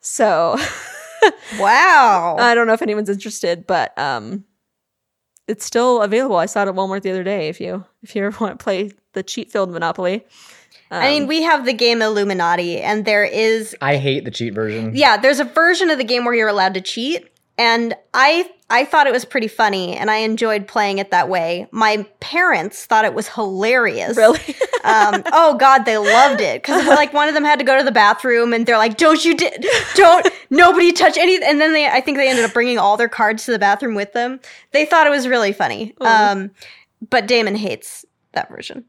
So 0.00 0.56
Wow. 1.58 2.36
I 2.38 2.54
don't 2.54 2.66
know 2.66 2.74
if 2.74 2.82
anyone's 2.82 3.08
interested, 3.08 3.66
but 3.66 3.96
um, 3.98 4.44
it's 5.48 5.64
still 5.64 6.02
available. 6.02 6.36
I 6.36 6.46
saw 6.46 6.62
it 6.62 6.68
at 6.68 6.74
Walmart 6.74 7.02
the 7.02 7.10
other 7.10 7.24
day. 7.24 7.48
If 7.48 7.60
you 7.60 7.84
if 8.02 8.14
you 8.14 8.24
ever 8.24 8.36
want 8.44 8.58
to 8.58 8.62
play 8.62 8.90
the 9.12 9.22
cheat 9.22 9.50
filled 9.52 9.70
Monopoly, 9.70 10.24
I 10.90 11.10
mean, 11.10 11.22
Um, 11.22 11.28
we 11.28 11.42
have 11.42 11.64
the 11.64 11.72
game 11.72 12.02
Illuminati, 12.02 12.80
and 12.80 13.04
there 13.04 13.24
is 13.24 13.74
I 13.80 13.96
hate 13.96 14.24
the 14.24 14.30
cheat 14.30 14.54
version. 14.54 14.92
yeah, 14.94 15.16
there's 15.16 15.40
a 15.40 15.44
version 15.44 15.90
of 15.90 15.98
the 15.98 16.04
game 16.04 16.24
where 16.24 16.34
you're 16.34 16.48
allowed 16.48 16.74
to 16.74 16.80
cheat, 16.80 17.26
and 17.58 17.94
I 18.12 18.48
I 18.70 18.84
thought 18.84 19.06
it 19.06 19.12
was 19.12 19.24
pretty 19.24 19.48
funny, 19.48 19.96
and 19.96 20.10
I 20.10 20.16
enjoyed 20.18 20.66
playing 20.66 20.98
it 20.98 21.10
that 21.10 21.28
way. 21.28 21.66
My 21.70 22.06
parents 22.20 22.86
thought 22.86 23.04
it 23.04 23.14
was 23.14 23.28
hilarious. 23.28 24.16
really. 24.16 24.38
um, 24.84 25.22
oh 25.32 25.56
God, 25.58 25.84
they 25.84 25.98
loved 25.98 26.40
it 26.40 26.62
because 26.62 26.86
like 26.86 27.12
one 27.20 27.28
of 27.28 27.34
them 27.34 27.44
had 27.44 27.58
to 27.58 27.64
go 27.64 27.76
to 27.78 27.84
the 27.84 27.92
bathroom, 27.92 28.52
and 28.52 28.64
they're 28.66 28.78
like, 28.78 28.96
"Don't 28.96 29.24
you 29.24 29.36
di- 29.36 29.56
don't 29.94 30.26
nobody 30.50 30.92
touch 30.92 31.16
any." 31.18 31.42
And 31.42 31.60
then 31.60 31.72
they, 31.72 31.86
I 31.86 32.00
think 32.00 32.16
they 32.18 32.28
ended 32.28 32.44
up 32.44 32.52
bringing 32.52 32.78
all 32.78 32.96
their 32.96 33.08
cards 33.08 33.44
to 33.46 33.50
the 33.52 33.58
bathroom 33.58 33.94
with 33.94 34.12
them. 34.12 34.40
They 34.72 34.84
thought 34.86 35.06
it 35.06 35.10
was 35.10 35.26
really 35.28 35.52
funny. 35.52 35.94
Um, 36.00 36.50
but 37.10 37.26
Damon 37.26 37.56
hates 37.56 38.04
that 38.32 38.48
version. 38.48 38.84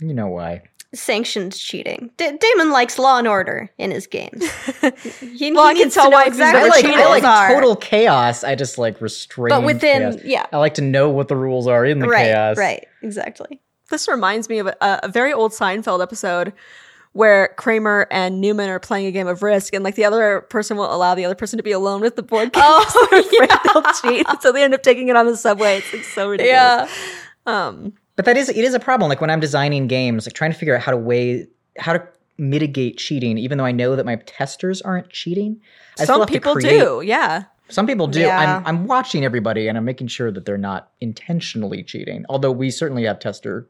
You 0.00 0.14
know 0.14 0.28
why? 0.28 0.62
Sanctioned 0.92 1.52
cheating. 1.56 2.10
D- 2.16 2.36
Damon 2.40 2.70
likes 2.72 2.98
Law 2.98 3.18
and 3.18 3.28
Order 3.28 3.70
in 3.78 3.90
his 3.92 4.06
games. 4.08 4.44
He, 5.20 5.52
Well, 5.52 5.64
I 5.66 5.72
he 5.72 5.78
can 5.78 5.86
needs 5.86 5.94
tell 5.94 6.04
to 6.06 6.10
know 6.10 6.16
why, 6.16 6.24
'cause 6.24 6.32
exactly 6.32 6.42
never 6.42 6.58
I 6.58 6.62
what 6.62 6.70
like, 6.70 6.82
the 6.82 6.88
cheated. 6.88 7.04
I 7.04 7.08
like 7.10 7.24
are. 7.24 7.48
total 7.54 7.76
chaos. 7.76 8.42
I 8.44 8.54
just 8.56 8.76
like 8.78 9.00
restrain. 9.00 9.50
But 9.50 9.62
within, 9.64 10.12
chaos. 10.12 10.24
yeah, 10.24 10.46
I 10.52 10.58
like 10.58 10.74
to 10.74 10.82
know 10.82 11.08
what 11.10 11.28
the 11.28 11.36
rules 11.36 11.66
are 11.68 11.84
in 11.84 12.00
the 12.00 12.08
right, 12.08 12.24
chaos. 12.26 12.56
right, 12.58 12.86
exactly. 13.02 13.60
This 13.90 14.08
reminds 14.08 14.48
me 14.48 14.58
of 14.58 14.66
a, 14.66 14.76
a 14.80 15.08
very 15.08 15.32
old 15.32 15.52
Seinfeld 15.52 16.02
episode 16.02 16.52
where 17.12 17.48
Kramer 17.56 18.06
and 18.10 18.40
Newman 18.40 18.68
are 18.68 18.78
playing 18.78 19.06
a 19.06 19.10
game 19.12 19.26
of 19.26 19.42
Risk, 19.42 19.74
and 19.74 19.82
like 19.84 19.94
the 19.96 20.04
other 20.04 20.42
person 20.42 20.76
will 20.76 20.92
allow 20.94 21.14
the 21.14 21.24
other 21.24 21.34
person 21.34 21.56
to 21.56 21.62
be 21.62 21.72
alone 21.72 22.00
with 22.00 22.16
the 22.16 22.22
board 22.22 22.52
game. 22.52 22.62
Oh, 22.66 22.84
so 22.88 23.06
they're 23.10 23.20
afraid 23.20 23.50
they'll 23.64 23.92
cheat, 24.14 24.26
so 24.40 24.52
they 24.52 24.62
end 24.64 24.74
up 24.74 24.82
taking 24.82 25.08
it 25.08 25.16
on 25.16 25.26
the 25.26 25.36
subway. 25.36 25.78
It's 25.78 25.92
like 25.92 26.04
so 26.04 26.28
ridiculous. 26.28 26.90
Um, 27.46 27.94
But 28.20 28.26
that 28.26 28.36
is 28.36 28.50
it 28.50 28.58
is 28.58 28.74
a 28.74 28.78
problem. 28.78 29.08
Like 29.08 29.22
when 29.22 29.30
I'm 29.30 29.40
designing 29.40 29.86
games, 29.86 30.26
like 30.26 30.34
trying 30.34 30.52
to 30.52 30.58
figure 30.58 30.76
out 30.76 30.82
how 30.82 30.90
to 30.90 30.96
weigh 30.98 31.46
how 31.78 31.94
to 31.94 32.06
mitigate 32.36 32.98
cheating, 32.98 33.38
even 33.38 33.56
though 33.56 33.64
I 33.64 33.72
know 33.72 33.96
that 33.96 34.04
my 34.04 34.16
testers 34.16 34.82
aren't 34.82 35.08
cheating. 35.08 35.58
I 35.98 36.04
some 36.04 36.26
people 36.26 36.54
do, 36.54 37.00
yeah. 37.02 37.44
Some 37.70 37.86
people 37.86 38.08
do. 38.08 38.20
Yeah. 38.20 38.58
I'm 38.58 38.66
I'm 38.66 38.86
watching 38.86 39.24
everybody 39.24 39.68
and 39.68 39.78
I'm 39.78 39.86
making 39.86 40.08
sure 40.08 40.30
that 40.32 40.44
they're 40.44 40.58
not 40.58 40.90
intentionally 41.00 41.82
cheating. 41.82 42.26
Although 42.28 42.52
we 42.52 42.70
certainly 42.70 43.04
have 43.04 43.20
tester 43.20 43.66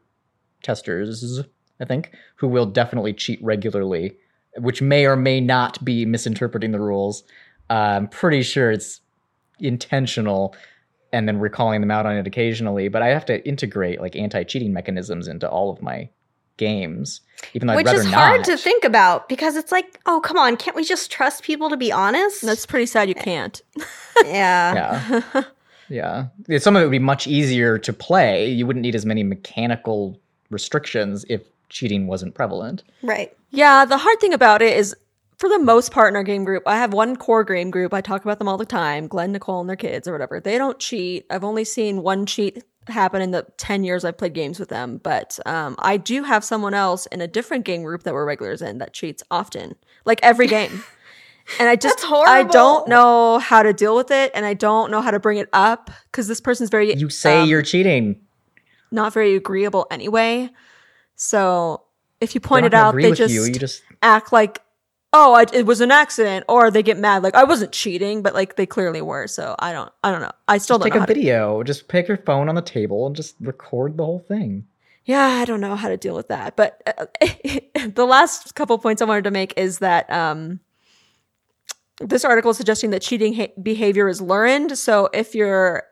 testers, 0.63 1.39
I 1.79 1.85
think, 1.85 2.11
who 2.35 2.49
will 2.49 2.65
definitely 2.65 3.13
cheat 3.13 3.41
regularly, 3.41 4.17
which 4.57 4.81
may 4.81 5.05
or 5.05 5.15
may 5.15 5.39
not 5.39 5.81
be 5.85 6.05
misinterpreting 6.05 6.73
the 6.73 6.79
rules. 6.81 7.23
Uh, 7.69 7.73
I'm 7.95 8.09
pretty 8.09 8.41
sure 8.41 8.69
it's 8.69 8.99
intentional 9.61 10.53
and 11.13 11.27
then 11.27 11.39
recalling 11.39 11.81
them 11.81 11.91
out 11.91 12.05
on 12.05 12.15
it 12.15 12.27
occasionally, 12.27 12.87
but 12.87 13.01
I 13.01 13.07
have 13.07 13.25
to 13.25 13.45
integrate 13.47 14.01
like 14.01 14.15
anti-cheating 14.15 14.71
mechanisms 14.73 15.27
into 15.27 15.49
all 15.49 15.69
of 15.69 15.81
my 15.81 16.09
games, 16.57 17.21
even 17.53 17.67
though 17.67 17.75
Which 17.75 17.87
I'd 17.87 17.97
rather 17.97 18.07
is 18.07 18.13
hard 18.13 18.39
not. 18.39 18.45
to 18.45 18.57
think 18.57 18.83
about 18.83 19.27
because 19.27 19.55
it's 19.55 19.71
like, 19.71 19.99
oh, 20.05 20.21
come 20.21 20.37
on, 20.37 20.57
can't 20.57 20.75
we 20.75 20.83
just 20.83 21.11
trust 21.11 21.43
people 21.43 21.69
to 21.69 21.77
be 21.77 21.91
honest? 21.91 22.43
That's 22.43 22.65
pretty 22.65 22.85
sad. 22.85 23.09
You 23.09 23.15
eh. 23.17 23.23
can't. 23.23 23.61
yeah. 24.25 25.21
Yeah. 25.33 25.43
yeah. 25.89 26.25
Yeah, 26.47 26.59
Some 26.59 26.75
of 26.75 26.81
it 26.81 26.85
would 26.85 26.91
be 26.91 26.99
much 26.99 27.27
easier 27.27 27.77
to 27.79 27.93
play. 27.93 28.49
You 28.49 28.65
wouldn't 28.65 28.83
need 28.83 28.95
as 28.95 29.05
many 29.05 29.23
mechanical 29.23 30.19
restrictions 30.49 31.25
if 31.29 31.41
cheating 31.69 32.07
wasn't 32.07 32.35
prevalent. 32.35 32.83
Right. 33.01 33.35
Yeah, 33.49 33.85
the 33.85 33.97
hard 33.97 34.19
thing 34.19 34.33
about 34.33 34.61
it 34.61 34.77
is 34.77 34.95
for 35.41 35.49
the 35.49 35.57
most 35.57 35.91
part 35.91 36.13
in 36.13 36.15
our 36.15 36.23
game 36.23 36.45
group, 36.45 36.61
I 36.67 36.77
have 36.77 36.93
one 36.93 37.15
core 37.15 37.43
game 37.43 37.71
group. 37.71 37.95
I 37.95 38.01
talk 38.01 38.21
about 38.23 38.37
them 38.37 38.47
all 38.47 38.59
the 38.59 38.65
time. 38.65 39.07
Glenn, 39.07 39.31
Nicole, 39.31 39.59
and 39.59 39.67
their 39.67 39.75
kids 39.75 40.07
or 40.07 40.11
whatever. 40.11 40.39
They 40.39 40.55
don't 40.59 40.77
cheat. 40.77 41.25
I've 41.31 41.43
only 41.43 41.63
seen 41.63 42.03
one 42.03 42.27
cheat 42.27 42.63
happen 42.87 43.23
in 43.23 43.31
the 43.31 43.47
10 43.57 43.83
years 43.83 44.05
I've 44.05 44.19
played 44.19 44.35
games 44.35 44.59
with 44.59 44.69
them. 44.69 45.01
But 45.01 45.39
um, 45.47 45.77
I 45.79 45.97
do 45.97 46.21
have 46.21 46.43
someone 46.43 46.75
else 46.75 47.07
in 47.07 47.21
a 47.21 47.27
different 47.27 47.65
game 47.65 47.81
group 47.81 48.03
that 48.03 48.13
we're 48.13 48.23
regulars 48.23 48.61
in 48.61 48.77
that 48.77 48.93
cheats 48.93 49.23
often, 49.31 49.77
like 50.05 50.19
every 50.21 50.47
game. 50.47 50.83
And 51.59 51.67
I 51.67 51.75
just, 51.75 51.97
That's 51.97 52.11
I 52.11 52.43
don't 52.43 52.87
know 52.87 53.39
how 53.39 53.63
to 53.63 53.73
deal 53.73 53.95
with 53.95 54.11
it. 54.11 54.31
And 54.35 54.45
I 54.45 54.53
don't 54.53 54.91
know 54.91 55.01
how 55.01 55.11
to 55.11 55.19
bring 55.19 55.37
it 55.39 55.49
up 55.51 55.89
because 56.05 56.27
this 56.27 56.39
person's 56.39 56.69
very, 56.69 56.95
You 56.95 57.09
say 57.09 57.41
um, 57.41 57.49
you're 57.49 57.63
cheating. 57.63 58.21
not 58.91 59.11
very 59.11 59.35
agreeable 59.35 59.87
anyway. 59.91 60.51
So 61.15 61.81
if 62.21 62.35
you 62.35 62.41
point 62.41 62.67
it 62.67 62.75
out, 62.75 62.95
they 62.95 63.11
just, 63.11 63.33
you. 63.33 63.43
You 63.43 63.53
just 63.53 63.81
act 64.03 64.31
like, 64.31 64.61
oh, 65.13 65.33
I, 65.33 65.45
it 65.53 65.65
was 65.65 65.81
an 65.81 65.91
accident, 65.91 66.45
or 66.47 66.71
they 66.71 66.83
get 66.83 66.97
mad 66.97 67.23
like 67.23 67.35
I 67.35 67.43
wasn't 67.43 67.71
cheating, 67.71 68.21
but 68.21 68.33
like 68.33 68.55
they 68.55 68.65
clearly 68.65 69.01
were. 69.01 69.27
So 69.27 69.55
I 69.59 69.73
don't, 69.73 69.91
I 70.03 70.11
don't 70.11 70.21
know. 70.21 70.31
I 70.47 70.57
still 70.57 70.77
don't 70.77 70.85
take 70.87 70.95
a 70.95 70.99
How 70.99 71.05
to, 71.05 71.13
video. 71.13 71.63
Just 71.63 71.87
pick 71.87 72.07
your 72.07 72.17
phone 72.17 72.49
on 72.49 72.55
the 72.55 72.61
table 72.61 73.07
and 73.07 73.15
just 73.15 73.35
record 73.41 73.97
the 73.97 74.05
whole 74.05 74.19
thing. 74.19 74.65
yeah, 75.05 75.25
I 75.25 75.45
don't 75.45 75.61
know 75.61 75.75
how 75.75 75.89
to 75.89 75.97
deal 75.97 76.15
with 76.15 76.29
that. 76.29 76.55
But 76.55 76.81
uh, 76.85 77.05
the 77.93 78.05
last 78.05 78.55
couple 78.55 78.77
points 78.77 79.01
I 79.01 79.05
wanted 79.05 79.25
to 79.25 79.31
make 79.31 79.53
is 79.57 79.79
that 79.79 80.09
um, 80.11 80.59
this 81.99 82.23
article 82.25 82.51
is 82.51 82.57
suggesting 82.57 82.91
that 82.91 83.01
cheating 83.01 83.33
ha- 83.33 83.53
behavior 83.61 84.07
is 84.07 84.21
learned. 84.21 84.77
So 84.77 85.09
if 85.13 85.35
your 85.35 85.83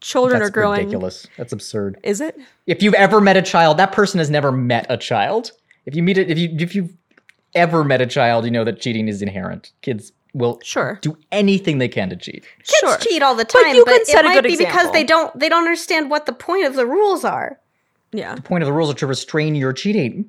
children 0.00 0.40
That's 0.40 0.50
are 0.50 0.52
growing, 0.52 0.80
ridiculous. 0.80 1.26
That's 1.38 1.52
absurd. 1.52 1.98
is 2.02 2.20
it? 2.20 2.38
If 2.66 2.82
you've 2.82 2.94
ever 2.94 3.20
met 3.20 3.36
a 3.36 3.42
child, 3.42 3.78
that 3.78 3.92
person 3.92 4.18
has 4.18 4.28
never 4.28 4.52
met 4.52 4.86
a 4.90 4.96
child. 4.96 5.52
If 5.86 5.94
you 5.96 6.02
meet 6.02 6.18
it, 6.18 6.30
if 6.30 6.36
you 6.38 6.54
if 6.58 6.74
you've 6.74 6.92
ever 7.56 7.82
met 7.82 8.00
a 8.00 8.06
child, 8.06 8.44
you 8.44 8.50
know 8.52 8.62
that 8.64 8.80
cheating 8.80 9.08
is 9.08 9.20
inherent. 9.22 9.72
Kids 9.82 10.12
will 10.34 10.60
Sure. 10.62 10.98
do 11.02 11.16
anything 11.32 11.78
they 11.78 11.88
can 11.88 12.10
to 12.10 12.16
cheat. 12.16 12.44
Kids 12.58 12.74
Sure. 12.80 12.96
cheat 12.98 13.22
all 13.22 13.34
the 13.34 13.44
But 13.44 13.62
time, 13.64 13.74
you 13.74 13.84
but, 13.84 13.92
can 13.92 14.00
it 14.02 14.06
set 14.06 14.24
a 14.24 14.28
might 14.28 14.34
good 14.34 14.44
be 14.44 14.56
because 14.56 14.92
they 14.92 15.02
don't 15.04 15.36
they 15.38 15.48
don't 15.48 15.64
understand 15.64 16.10
what 16.10 16.26
the 16.26 16.32
point 16.32 16.66
of 16.66 16.74
the 16.74 16.86
rules 16.86 17.24
are. 17.24 17.58
Yeah. 18.12 18.34
The 18.34 18.42
point 18.42 18.62
of 18.62 18.66
the 18.66 18.72
rules 18.72 18.90
are 18.90 18.94
to 18.94 19.06
restrain 19.06 19.54
your 19.54 19.72
cheating. 19.72 20.26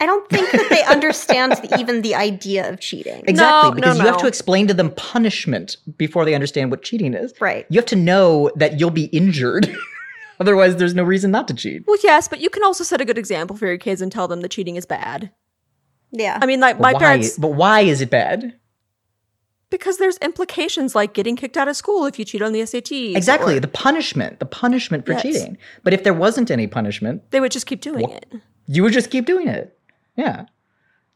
I 0.00 0.06
don't 0.06 0.28
think 0.30 0.50
that 0.50 0.66
they 0.68 0.82
understand 0.92 1.52
the, 1.52 1.78
even 1.78 2.02
the 2.02 2.16
idea 2.16 2.68
of 2.68 2.80
cheating. 2.80 3.22
Exactly, 3.24 3.36
no, 3.36 3.70
because 3.70 3.98
you 3.98 4.04
have 4.04 4.16
to 4.16 4.26
explain 4.26 4.66
to 4.66 4.74
them 4.74 4.90
punishment 4.90 5.76
before 5.96 6.24
they 6.24 6.34
understand 6.34 6.72
what 6.72 6.82
cheating 6.82 7.14
is. 7.14 7.32
Right. 7.40 7.66
You 7.68 7.78
have 7.78 7.86
to 7.86 7.96
know 7.96 8.50
that 8.56 8.80
you'll 8.80 8.90
be 8.90 9.04
injured. 9.06 9.72
Otherwise, 10.40 10.74
there's 10.74 10.94
no 10.94 11.04
reason 11.04 11.30
not 11.30 11.46
to 11.48 11.54
cheat. 11.54 11.84
Well, 11.86 11.98
yes, 12.02 12.26
but 12.26 12.40
you 12.40 12.50
can 12.50 12.64
also 12.64 12.82
set 12.82 13.00
a 13.00 13.04
good 13.04 13.16
example 13.18 13.56
for 13.56 13.66
your 13.68 13.78
kids 13.78 14.02
and 14.02 14.10
tell 14.10 14.26
them 14.26 14.40
that 14.40 14.50
cheating 14.50 14.74
is 14.74 14.86
bad. 14.86 15.30
Yeah. 16.12 16.38
I 16.40 16.46
mean, 16.46 16.60
like 16.60 16.76
But 16.76 16.82
my 16.82 16.92
why, 16.92 16.98
parents, 16.98 17.38
but 17.38 17.48
why 17.54 17.80
is 17.80 18.00
it 18.00 18.10
bad? 18.10 18.54
because 19.70 19.96
there's 19.96 20.18
implications 20.18 20.94
like 20.94 21.14
getting 21.14 21.34
kicked 21.34 21.56
out 21.56 21.66
of 21.66 21.74
school 21.74 22.04
if 22.04 22.18
you 22.18 22.26
cheat 22.26 22.42
on 22.42 22.52
the 22.52 22.64
SAT. 22.66 22.92
Exactly, 23.16 23.56
or 23.56 23.60
the 23.60 23.66
punishment, 23.68 24.38
the 24.38 24.44
punishment 24.44 25.06
for 25.06 25.12
Yes. 25.12 25.22
cheating. 25.22 25.56
But 25.82 25.94
if 25.94 26.04
there 26.04 26.12
wasn't 26.12 26.50
any 26.50 26.66
punishment, 26.66 27.22
they 27.30 27.40
would 27.40 27.52
just 27.52 27.64
keep 27.64 27.80
doing 27.80 28.02
Wha- 28.06 28.16
it. 28.16 28.26
you 28.66 28.82
would 28.82 28.92
just 28.92 29.10
keep 29.10 29.24
doing 29.24 29.48
it. 29.48 29.78
Yeah. 30.16 30.44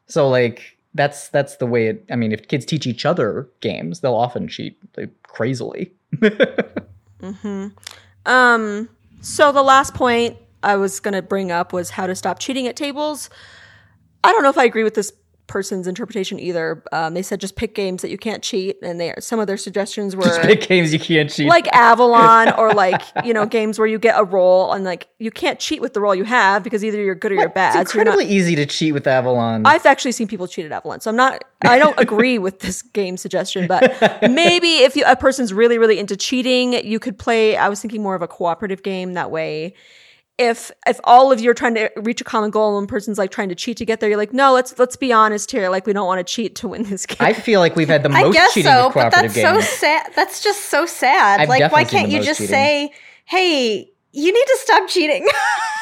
So 0.06 0.26
like 0.26 0.78
that's 0.94 1.28
that's 1.28 1.56
the 1.56 1.66
way 1.66 1.88
it 1.88 2.04
I 2.10 2.16
mean 2.16 2.32
if 2.32 2.48
kids 2.48 2.64
teach 2.64 2.86
each 2.86 3.04
other 3.04 3.46
games, 3.60 4.00
they'll 4.00 4.14
often 4.14 4.48
cheat 4.48 4.78
like, 4.96 5.10
crazily. 5.24 5.92
Um. 8.24 8.88
So 9.20 9.52
the 9.52 9.62
last 9.62 9.94
point 9.94 10.36
I 10.62 10.76
was 10.76 11.00
going 11.00 11.14
to 11.14 11.22
bring 11.22 11.50
up 11.50 11.72
was 11.72 11.90
how 11.90 12.06
to 12.06 12.14
stop 12.14 12.38
cheating 12.38 12.66
at 12.66 12.76
tables. 12.76 13.28
I 14.26 14.32
don't 14.32 14.42
know 14.42 14.50
if 14.50 14.58
I 14.58 14.64
agree 14.64 14.84
with 14.84 14.94
this 14.94 15.12
person's 15.46 15.86
interpretation 15.86 16.40
either. 16.40 16.82
Um, 16.90 17.14
they 17.14 17.22
said 17.22 17.40
just 17.40 17.54
pick 17.54 17.72
games 17.74 18.02
that 18.02 18.10
you 18.10 18.18
can't 18.18 18.42
cheat, 18.42 18.78
and 18.82 19.00
they 19.00 19.14
some 19.20 19.38
of 19.38 19.46
their 19.46 19.56
suggestions 19.56 20.16
were 20.16 20.24
Just 20.24 20.40
pick 20.42 20.62
games 20.62 20.92
you 20.92 20.98
can't 20.98 21.30
cheat. 21.30 21.46
like 21.48 21.68
Avalon 21.68 22.52
or 22.54 22.72
like 22.74 23.00
you 23.24 23.32
know 23.32 23.46
games 23.46 23.78
where 23.78 23.86
you 23.86 23.98
get 23.98 24.18
a 24.18 24.24
role 24.24 24.72
and 24.72 24.84
like 24.84 25.06
you 25.18 25.30
can't 25.30 25.58
cheat 25.60 25.80
with 25.80 25.94
the 25.94 26.00
role 26.00 26.14
you 26.14 26.24
have 26.24 26.64
because 26.64 26.84
either 26.84 27.00
you're 27.00 27.14
good 27.14 27.30
or 27.32 27.36
you're 27.36 27.48
bad. 27.48 27.80
it's 27.80 27.92
so 27.92 28.02
not- 28.02 28.20
easy 28.22 28.56
to 28.56 28.66
cheat 28.66 28.92
with 28.92 29.06
Avalon. 29.06 29.64
I've 29.64 29.86
actually 29.86 30.12
seen 30.12 30.26
people 30.26 30.48
cheat 30.48 30.64
at 30.64 30.72
Avalon, 30.72 31.00
so 31.00 31.10
I'm 31.10 31.16
not. 31.16 31.44
I 31.62 31.78
don't 31.78 31.98
agree 32.00 32.38
with 32.38 32.60
this 32.60 32.82
game 32.82 33.16
suggestion, 33.16 33.66
but 33.68 33.96
maybe 34.30 34.78
if 34.78 34.96
you, 34.96 35.04
a 35.06 35.14
person's 35.16 35.52
really, 35.52 35.78
really 35.78 35.98
into 35.98 36.16
cheating, 36.16 36.72
you 36.84 36.98
could 36.98 37.18
play. 37.18 37.56
I 37.56 37.68
was 37.68 37.80
thinking 37.80 38.02
more 38.02 38.16
of 38.16 38.22
a 38.22 38.28
cooperative 38.28 38.82
game 38.82 39.12
that 39.14 39.30
way. 39.30 39.74
If 40.38 40.70
if 40.86 41.00
all 41.04 41.32
of 41.32 41.40
you 41.40 41.50
are 41.50 41.54
trying 41.54 41.74
to 41.76 41.90
reach 41.96 42.20
a 42.20 42.24
common 42.24 42.50
goal 42.50 42.68
and 42.68 42.74
one 42.76 42.86
person's 42.86 43.16
like 43.16 43.30
trying 43.30 43.48
to 43.48 43.54
cheat 43.54 43.78
to 43.78 43.86
get 43.86 44.00
there, 44.00 44.10
you're 44.10 44.18
like, 44.18 44.34
no, 44.34 44.52
let's 44.52 44.78
let's 44.78 44.94
be 44.96 45.10
honest 45.12 45.50
here. 45.50 45.70
Like 45.70 45.86
we 45.86 45.94
don't 45.94 46.06
want 46.06 46.26
to 46.26 46.30
cheat 46.30 46.54
to 46.56 46.68
win 46.68 46.82
this 46.82 47.06
game. 47.06 47.16
I 47.20 47.32
feel 47.32 47.60
like 47.60 47.74
we've 47.74 47.88
had 47.88 48.02
the 48.02 48.10
I 48.12 48.24
most 48.24 48.34
guess 48.34 48.52
cheating 48.52 48.70
so, 48.70 48.86
with 48.86 48.94
but 48.94 49.10
cooperative 49.12 49.34
that's 49.34 49.70
so 49.70 49.76
sad. 49.76 50.12
That's 50.14 50.42
just 50.42 50.64
so 50.66 50.84
sad. 50.84 51.40
I've 51.40 51.48
like, 51.48 51.72
why 51.72 51.84
can't 51.84 52.10
you 52.10 52.22
just 52.22 52.40
cheating. 52.40 52.52
say, 52.52 52.92
"Hey, 53.24 53.90
you 54.12 54.32
need 54.32 54.44
to 54.46 54.58
stop 54.60 54.88
cheating"? 54.88 55.26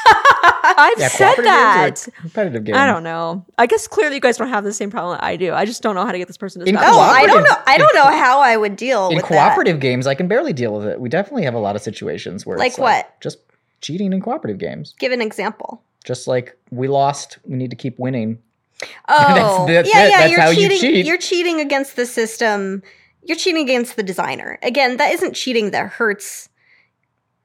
I've 0.07 0.99
yeah, 0.99 1.07
said 1.07 1.35
that. 1.37 2.07
competitive 2.21 2.63
games. 2.63 2.77
I 2.77 2.85
don't 2.87 3.03
know. 3.03 3.45
I 3.57 3.65
guess 3.65 3.87
clearly 3.87 4.15
you 4.15 4.21
guys 4.21 4.37
don't 4.37 4.49
have 4.49 4.63
the 4.63 4.73
same 4.73 4.89
problem 4.91 5.17
I 5.21 5.35
do. 5.35 5.53
I 5.53 5.65
just 5.65 5.81
don't 5.81 5.95
know 5.95 6.05
how 6.05 6.11
to 6.11 6.17
get 6.17 6.27
this 6.27 6.37
person 6.37 6.61
to 6.61 6.69
In 6.69 6.75
stop. 6.75 6.93
oh. 6.93 6.99
I 6.99 7.25
don't 7.25 7.43
know. 7.43 7.55
I 7.65 7.77
don't 7.77 7.93
know 7.95 8.05
how 8.05 8.39
I 8.39 8.55
would 8.55 8.75
deal 8.75 9.09
with 9.09 9.11
it. 9.11 9.13
In 9.13 9.17
with 9.17 9.25
cooperative 9.25 9.79
games, 9.79 10.07
I 10.07 10.15
can 10.15 10.27
barely 10.27 10.53
deal 10.53 10.75
with 10.77 10.87
it. 10.87 10.99
We 10.99 11.09
definitely 11.09 11.43
have 11.43 11.55
a 11.55 11.59
lot 11.59 11.75
of 11.75 11.81
situations 11.81 12.45
where 12.45 12.57
Like 12.57 12.71
it's 12.71 12.79
what? 12.79 13.19
Just 13.21 13.39
cheating 13.85 14.11
in 14.13 14.21
cooperative 14.21 14.57
games. 14.59 14.93
Give 14.99 15.11
an 15.11 15.21
example. 15.21 15.81
Just 16.03 16.27
like 16.27 16.57
we 16.71 16.87
lost, 16.87 17.37
we 17.45 17.55
need 17.57 17.69
to 17.69 17.75
keep 17.75 17.97
winning. 17.99 18.39
Oh, 19.07 19.65
that's 19.67 19.87
yeah, 19.87 20.03
it. 20.05 20.09
yeah. 20.09 20.17
That's 20.19 20.31
you're 20.31 20.41
how 20.41 20.49
you 20.49 20.55
cheating. 20.69 20.79
cheat. 20.79 21.05
You're 21.05 21.17
cheating 21.17 21.59
against 21.61 21.95
the 21.95 22.05
system. 22.05 22.83
You're 23.23 23.37
cheating 23.37 23.63
against 23.63 23.95
the 23.95 24.03
designer. 24.03 24.59
Again, 24.63 24.97
that 24.97 25.13
isn't 25.13 25.33
cheating 25.33 25.71
that 25.71 25.87
hurts 25.91 26.49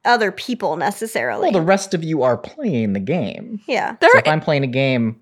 other 0.05 0.32
people 0.32 0.76
necessarily. 0.76 1.43
Well, 1.45 1.53
the 1.53 1.61
rest 1.62 1.95
of 1.95 2.03
you 2.03 2.22
are 2.24 2.36
playing 2.36 2.95
the 2.95 3.01
game. 3.01 3.61
yeah. 3.68 3.95
There 4.01 4.11
So 4.11 4.16
are 4.18 4.20
if 4.22 4.28
I'm 4.28 4.41
playing 4.41 4.64
a 4.64 4.68
game 4.68 5.20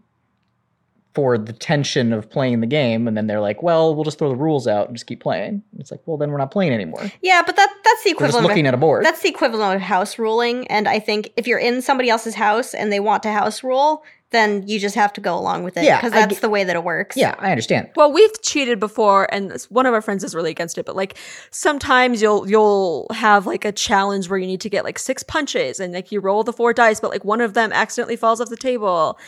for 1.14 1.36
the 1.36 1.52
tension 1.52 2.12
of 2.12 2.30
playing 2.30 2.60
the 2.60 2.66
game, 2.66 3.06
and 3.08 3.16
then 3.16 3.26
they're 3.26 3.40
like, 3.40 3.62
"Well, 3.62 3.94
we'll 3.94 4.04
just 4.04 4.18
throw 4.18 4.28
the 4.28 4.36
rules 4.36 4.66
out 4.68 4.86
and 4.88 4.96
just 4.96 5.06
keep 5.06 5.20
playing," 5.20 5.62
it's 5.78 5.90
like, 5.90 6.00
"Well, 6.06 6.16
then 6.16 6.30
we're 6.30 6.38
not 6.38 6.52
playing 6.52 6.72
anymore. 6.72 7.10
Yeah, 7.22 7.42
but 7.44 7.56
that 7.56 7.74
that's 8.04 8.04
the 8.04 8.10
We're 8.14 8.26
just 8.26 8.36
equivalent. 8.36 8.46
looking 8.48 8.66
of, 8.66 8.68
at 8.68 8.74
a 8.74 8.76
board." 8.78 9.04
That's 9.04 9.20
the 9.22 9.28
equivalent 9.28 9.76
of 9.76 9.80
house 9.82 10.18
ruling. 10.18 10.66
And 10.68 10.88
I 10.88 10.98
think 10.98 11.32
if 11.36 11.46
you're 11.46 11.58
in 11.58 11.82
somebody 11.82 12.10
else's 12.10 12.34
house 12.34 12.74
and 12.74 12.92
they 12.92 13.00
want 13.00 13.22
to 13.24 13.32
house 13.32 13.62
rule, 13.62 14.02
then 14.30 14.66
you 14.68 14.78
just 14.78 14.94
have 14.94 15.10
to 15.14 15.22
go 15.22 15.34
along 15.38 15.64
with 15.64 15.78
it. 15.78 15.84
Yeah, 15.84 15.96
because 15.96 16.12
that's 16.12 16.34
get- 16.34 16.42
the 16.42 16.50
way 16.50 16.62
that 16.62 16.76
it 16.76 16.84
works. 16.84 17.16
yeah, 17.16 17.34
I 17.38 17.50
understand. 17.50 17.88
Well, 17.96 18.12
we've 18.12 18.42
cheated 18.42 18.78
before, 18.78 19.26
and 19.32 19.50
this- 19.50 19.70
one 19.70 19.86
of 19.86 19.94
our 19.94 20.02
friends 20.02 20.22
is 20.22 20.34
really 20.34 20.50
against 20.50 20.76
it. 20.76 20.84
But 20.84 20.96
like 20.96 21.16
sometimes 21.50 22.20
you'll 22.22 22.48
you'll 22.48 23.06
have 23.10 23.46
like 23.46 23.64
a 23.64 23.72
challenge 23.72 24.28
where 24.28 24.38
you 24.38 24.46
need 24.46 24.60
to 24.60 24.68
get 24.68 24.84
like 24.84 24.98
six 24.98 25.22
punches, 25.22 25.80
and 25.80 25.92
like 25.94 26.12
you 26.12 26.20
roll 26.20 26.44
the 26.44 26.52
four 26.52 26.72
dice, 26.74 27.00
but 27.00 27.10
like 27.10 27.24
one 27.24 27.40
of 27.40 27.54
them 27.54 27.72
accidentally 27.72 28.16
falls 28.16 28.38
off 28.40 28.50
the 28.50 28.56
table, 28.56 29.18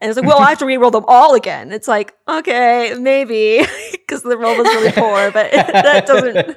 and 0.00 0.08
it's 0.08 0.16
like, 0.18 0.26
well, 0.28 0.38
I 0.38 0.50
have 0.50 0.58
to 0.58 0.66
re-roll 0.66 0.90
them 0.92 1.04
all 1.08 1.34
again. 1.34 1.72
It's 1.72 1.88
like, 1.88 2.14
okay, 2.28 2.94
maybe 2.98 3.64
because 3.92 4.22
the 4.22 4.38
roll 4.38 4.56
was 4.56 4.66
really 4.68 4.92
poor, 4.92 5.32
but 5.32 5.50
that 5.52 6.06
doesn't 6.06 6.56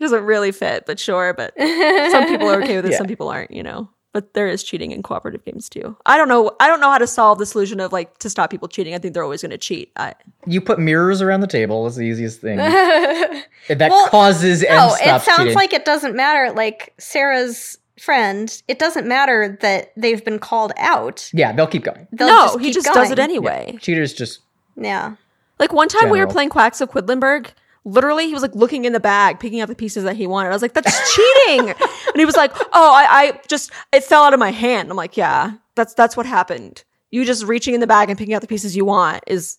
doesn't 0.00 0.24
really 0.24 0.52
fit. 0.52 0.84
But 0.86 0.98
sure, 1.00 1.34
but 1.34 1.52
some 1.58 2.26
people 2.26 2.48
are 2.48 2.62
okay 2.62 2.76
with 2.76 2.86
it, 2.86 2.90
Yeah. 2.92 2.98
some 2.98 3.06
people 3.06 3.28
aren't. 3.28 3.50
You 3.50 3.62
know. 3.62 3.88
But 4.14 4.32
there 4.32 4.48
is 4.48 4.62
cheating 4.64 4.90
in 4.90 5.02
cooperative 5.02 5.44
games 5.44 5.68
too. 5.68 5.94
I 6.06 6.16
don't 6.16 6.28
know. 6.28 6.50
I 6.60 6.66
don't 6.66 6.80
know 6.80 6.90
how 6.90 6.96
to 6.98 7.06
solve 7.06 7.38
the 7.38 7.44
solution 7.46 7.78
of 7.78 7.92
like 7.92 8.16
to 8.18 8.30
stop 8.30 8.50
people 8.50 8.66
cheating. 8.66 8.94
I 8.94 8.98
think 8.98 9.12
they're 9.12 9.22
always 9.22 9.42
going 9.42 9.50
to 9.50 9.58
cheat. 9.58 9.92
I, 9.96 10.14
You 10.46 10.62
put 10.62 10.78
mirrors 10.78 11.20
around 11.20 11.40
the 11.40 11.46
table. 11.46 11.84
That's 11.84 11.96
the 11.96 12.02
easiest 12.06 12.40
thing. 12.40 12.56
that 13.68 13.90
Well, 13.90 14.08
causes 14.08 14.62
and 14.62 14.74
No, 14.76 14.94
it 14.94 15.22
sounds 15.22 15.38
cheating. 15.38 15.54
like 15.54 15.72
it 15.74 15.84
doesn't 15.84 16.16
matter. 16.16 16.52
Like 16.54 16.94
Sarah's 16.98 17.78
friend, 18.00 18.62
it 18.66 18.78
doesn't 18.78 19.06
matter 19.06 19.58
that 19.60 19.92
they've 19.96 20.24
been 20.24 20.38
called 20.38 20.72
out. 20.78 21.28
yeah, 21.34 21.52
they'll 21.52 21.66
keep 21.66 21.84
going. 21.84 22.08
They'll 22.12 22.28
no, 22.28 22.44
just 22.46 22.58
he 22.60 22.64
keep 22.66 22.74
just 22.74 22.86
does 22.86 23.10
it 23.10 23.16
going. 23.16 23.30
anyway. 23.30 23.76
Cheaters 23.80 24.14
just 24.14 24.40
Yeah. 24.74 25.16
Like 25.58 25.72
one 25.72 25.88
time 25.88 26.08
we 26.08 26.18
were 26.18 26.26
playing 26.26 26.48
Quacks 26.48 26.80
of 26.80 26.90
Quedlinburg. 26.90 27.48
Literally, 27.84 28.26
he 28.26 28.34
was 28.34 28.42
like 28.42 28.54
looking 28.54 28.84
in 28.84 28.92
the 28.92 29.00
bag, 29.00 29.40
picking 29.40 29.60
out 29.60 29.68
the 29.68 29.74
pieces 29.74 30.04
that 30.04 30.16
he 30.16 30.26
wanted. 30.26 30.50
I 30.50 30.52
was 30.52 30.62
like, 30.62 30.74
"That's 30.74 31.14
cheating!" 31.14 31.70
and 31.70 32.16
he 32.16 32.24
was 32.24 32.36
like, 32.36 32.52
"Oh, 32.72 32.92
I, 32.94 33.06
I 33.10 33.40
just 33.48 33.70
it 33.92 34.04
fell 34.04 34.24
out 34.24 34.34
of 34.34 34.40
my 34.40 34.50
hand." 34.50 34.90
I'm 34.90 34.96
like, 34.96 35.16
"Yeah, 35.16 35.52
that's 35.74 35.94
that's 35.94 36.16
what 36.16 36.26
happened. 36.26 36.84
You 37.10 37.24
just 37.24 37.44
reaching 37.44 37.74
in 37.74 37.80
the 37.80 37.86
bag 37.86 38.10
and 38.10 38.18
picking 38.18 38.34
out 38.34 38.42
the 38.42 38.48
pieces 38.48 38.76
you 38.76 38.84
want 38.84 39.24
is 39.26 39.56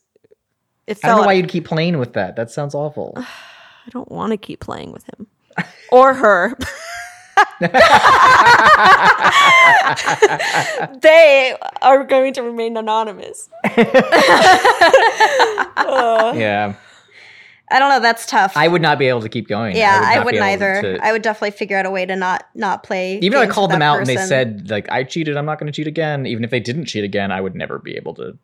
it 0.86 1.00
I 1.04 1.08
don't 1.08 1.18
know 1.18 1.26
why 1.26 1.34
you'd 1.34 1.50
keep 1.50 1.66
playing 1.66 1.98
with 2.00 2.14
that. 2.14 2.36
That 2.36 2.52
sounds 2.52 2.76
awful. 2.76 3.14
I 3.18 3.90
don't 3.92 4.12
want 4.12 4.32
to 4.32 4.38
keep 4.38 4.60
playing 4.60 4.92
with 4.92 5.04
him 5.06 5.28
or 5.92 6.14
her. 6.14 6.58
they 11.02 11.56
are 11.82 12.04
going 12.04 12.34
to 12.34 12.44
remain 12.44 12.76
anonymous. 12.78 13.50
Uh, 15.80 16.34
yeah. 16.36 16.76
I 17.72 17.80
don't 17.80 17.90
know. 17.90 18.00
That's 18.00 18.26
tough. 18.26 18.54
I 18.56 18.68
would 18.68 18.82
not 18.82 18.98
be 18.98 19.08
able 19.08 19.22
to 19.22 19.30
keep 19.30 19.48
going. 19.48 19.76
yeah, 19.76 20.00
would 20.00 20.08
I, 20.08 20.24
wouldn't 20.24 20.44
either. 20.44 20.82
to- 20.82 21.06
I 21.06 21.12
would 21.12 21.22
definitely 21.22 21.52
figure 21.52 21.78
out 21.78 21.86
a 21.86 21.92
way 21.92 22.06
to 22.06 22.16
not 22.16 22.46
not 22.56 22.84
play. 22.84 23.18
even 23.20 23.32
though 23.32 23.44
I 23.44 23.48
called 23.48 23.72
them 23.72 23.80
that 23.80 23.86
out 23.86 23.98
and 24.00 24.08
they 24.08 24.18
said 24.18 24.70
like 24.70 24.90
I 24.92 25.04
cheated, 25.04 25.38
I'm 25.38 25.46
not 25.46 25.60
going 25.60 25.72
to 25.72 25.76
cheat 25.76 25.88
again. 25.88 26.26
Even 26.26 26.44
if 26.44 26.50
they 26.50 26.60
didn't 26.60 26.86
cheat 26.86 27.04
again, 27.04 27.32
I 27.32 27.42
would 27.42 27.56
never 27.56 27.80
be 27.80 27.96
able 27.96 28.14
to. 28.16 28.38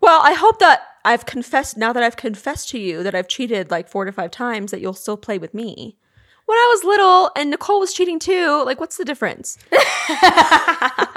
Well, 0.00 0.20
I 0.22 0.34
hope 0.34 0.58
that 0.58 0.82
I've 1.04 1.26
confessed 1.26 1.76
now 1.76 1.92
that 1.92 2.02
I've 2.02 2.16
confessed 2.16 2.68
to 2.70 2.78
you 2.78 3.02
that 3.02 3.14
I've 3.14 3.28
cheated 3.28 3.70
like 3.70 3.88
four 3.88 4.04
to 4.04 4.12
five 4.12 4.30
times 4.30 4.70
that 4.70 4.80
you'll 4.80 4.92
still 4.94 5.16
play 5.16 5.38
with 5.38 5.54
me. 5.54 5.96
When 6.46 6.56
I 6.56 6.72
was 6.76 6.84
little 6.84 7.30
and 7.36 7.50
Nicole 7.50 7.80
was 7.80 7.92
cheating 7.92 8.18
too, 8.20 8.62
like 8.64 8.78
what's 8.78 8.96
the 8.98 9.04
difference? 9.04 9.58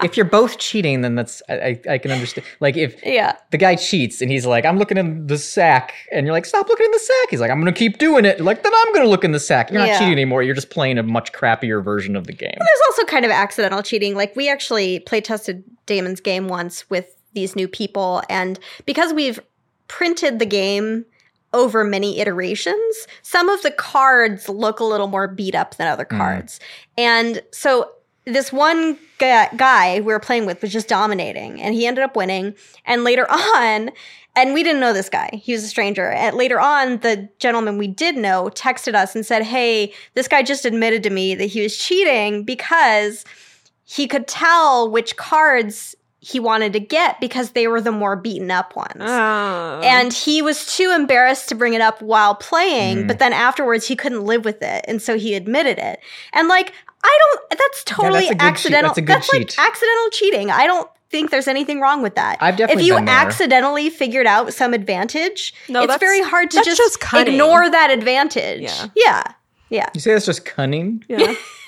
if 0.04 0.18
you're 0.18 0.26
both 0.26 0.58
cheating, 0.58 1.02
then 1.02 1.16
that's 1.16 1.42
I, 1.48 1.54
I, 1.54 1.82
I 1.94 1.98
can 2.00 2.12
understand. 2.12 2.48
Like 2.60 2.76
if 2.78 2.96
Yeah. 3.06 3.36
the 3.52 3.58
guy 3.58 3.76
cheats 3.76 4.22
and 4.22 4.32
he's 4.32 4.46
like, 4.46 4.66
I'm 4.66 4.78
looking 4.78 4.98
in 4.98 5.28
the 5.28 5.38
sack, 5.38 5.94
and 6.12 6.26
you're 6.26 6.34
like, 6.34 6.46
stop 6.46 6.68
looking 6.68 6.86
in 6.86 6.92
the 6.92 7.00
sack. 7.00 7.28
He's 7.30 7.40
like, 7.42 7.52
I'm 7.52 7.60
gonna 7.60 7.72
keep 7.72 7.98
doing 8.00 8.26
it. 8.26 8.38
You're 8.40 8.46
like, 8.46 8.64
then 8.64 8.72
I'm 8.76 8.94
gonna 8.94 9.08
look 9.10 9.24
in 9.24 9.32
the 9.32 9.40
sack. 9.40 9.70
You're 9.70 9.80
not 9.80 9.90
Yeah. 9.90 10.00
cheating 10.00 10.14
anymore. 10.14 10.42
You're 10.44 10.56
just 10.56 10.70
playing 10.72 10.98
a 10.98 11.04
much 11.04 11.32
crappier 11.32 11.84
version 11.84 12.16
of 12.16 12.26
the 12.28 12.34
game. 12.34 12.56
There's 12.58 12.82
also 12.90 13.06
kind 13.06 13.26
of 13.26 13.32
accidental 13.32 13.84
cheating. 13.84 14.16
Like 14.16 14.36
we 14.36 14.50
actually 14.50 15.00
play 15.02 15.22
tested 15.22 15.64
Damon's 15.86 16.22
game 16.22 16.48
once 16.48 16.90
with 16.90 17.16
these 17.34 17.56
new 17.56 17.68
people, 17.68 18.24
and 18.30 18.60
because 18.88 19.14
we've 19.14 19.40
printed 19.88 20.40
the 20.40 20.46
game 20.46 21.06
over 21.54 21.84
many 21.84 22.20
iterations, 22.20 23.08
some 23.22 23.50
of 23.50 23.62
the 23.62 23.72
cards 23.72 24.48
look 24.50 24.80
a 24.80 24.84
little 24.84 25.08
more 25.08 25.28
beat 25.28 25.56
up 25.56 25.76
than 25.76 25.88
other 25.88 26.06
mm. 26.06 26.18
cards. 26.18 26.60
And 26.98 27.42
so 27.52 27.92
this 28.26 28.54
one 28.54 28.98
guy, 29.18 29.50
guy 29.56 29.96
we 29.96 30.14
were 30.14 30.20
playing 30.20 30.46
with 30.46 30.62
was 30.62 30.72
just 30.72 30.88
dominating, 30.88 31.62
and 31.62 31.74
he 31.74 31.88
ended 31.88 32.04
up 32.04 32.16
winning. 32.16 32.54
And 32.86 33.04
later 33.04 33.26
on, 33.30 33.92
and 34.36 34.54
we 34.54 34.64
didn't 34.64 34.80
know 34.80 34.94
this 34.94 35.10
guy. 35.10 35.30
He 35.34 35.52
was 35.54 35.64
a 35.64 35.68
stranger. 35.68 36.10
And 36.12 36.36
later 36.36 36.60
on, 36.60 36.98
the 37.00 37.28
gentleman 37.40 37.78
we 37.78 37.88
did 37.88 38.16
know 38.16 38.50
texted 38.54 38.94
us 38.94 39.16
and 39.16 39.26
said, 39.26 39.44
Hey, 39.44 39.94
this 40.14 40.28
guy 40.28 40.44
just 40.44 40.66
admitted 40.66 41.04
to 41.04 41.10
me 41.10 41.36
that 41.36 41.46
he 41.46 41.62
was 41.62 41.78
cheating 41.78 42.44
because 42.44 43.26
he 43.84 44.08
could 44.08 44.28
tell 44.28 44.90
which 44.90 45.18
cards 45.18 45.96
he 46.22 46.40
wanted 46.40 46.74
to 46.74 46.80
get 46.82 47.20
because 47.22 47.52
they 47.52 47.68
were 47.68 47.80
the 47.80 47.92
more 47.94 48.16
beaten 48.16 48.52
up 48.52 48.76
ones. 48.76 48.92
Oh. 49.00 49.82
And 49.84 50.12
he 50.12 50.42
was 50.42 50.76
too 50.76 50.92
embarrassed 50.94 51.48
to 51.50 51.56
bring 51.56 51.74
it 51.74 51.82
up 51.82 52.02
while 52.02 52.36
playing, 52.36 53.04
Mm. 53.04 53.08
but 53.08 53.20
then 53.20 53.32
afterwards 53.34 53.88
he 53.88 53.96
couldn't 53.96 54.26
live 54.26 54.44
with 54.44 54.62
it. 54.62 54.84
And 54.88 55.02
so 55.02 55.18
he 55.18 55.34
admitted 55.36 55.78
it. 55.78 56.00
And 56.34 56.48
like, 56.50 56.74
I 57.04 57.18
don't, 57.22 57.50
that's 57.60 57.84
totally 57.86 58.20
that's 58.28 58.32
a 58.32 58.34
good 58.34 58.40
cheat. 58.40 58.48
accidental. 58.52 58.90
That's 58.90 58.98
a 58.98 59.02
good 59.02 59.14
like 59.14 59.48
cheat. 59.50 59.56
accidental 59.60 60.10
cheating. 60.12 60.52
I 60.52 60.68
don't 60.68 60.90
think 61.10 61.32
there's 61.32 61.48
anything 61.48 61.80
wrong 61.80 62.04
with 62.04 62.16
that. 62.16 62.38
I've 62.42 62.58
definitely 62.58 62.84
If 62.84 62.88
you 62.88 62.96
been 62.96 63.06
there. 63.06 63.16
accidentally 63.16 63.90
figured 63.90 64.28
out 64.28 64.54
some 64.54 64.74
advantage, 64.74 65.54
No, 65.70 65.80
it's 65.80 65.88
that's- 65.88 66.00
very 66.02 66.22
hard 66.22 66.52
to 66.52 66.56
that's 66.58 66.68
just, 66.68 67.00
just 67.02 67.14
ignore 67.28 67.70
that 67.70 67.90
advantage. 67.92 68.62
Yeah. 68.64 68.88
Yeah. 68.96 69.24
Yeah. 69.70 69.88
You 69.94 70.00
say 70.02 70.14
that's 70.14 70.26
just 70.26 70.46
cunning? 70.46 71.04
yeah. 71.08 71.34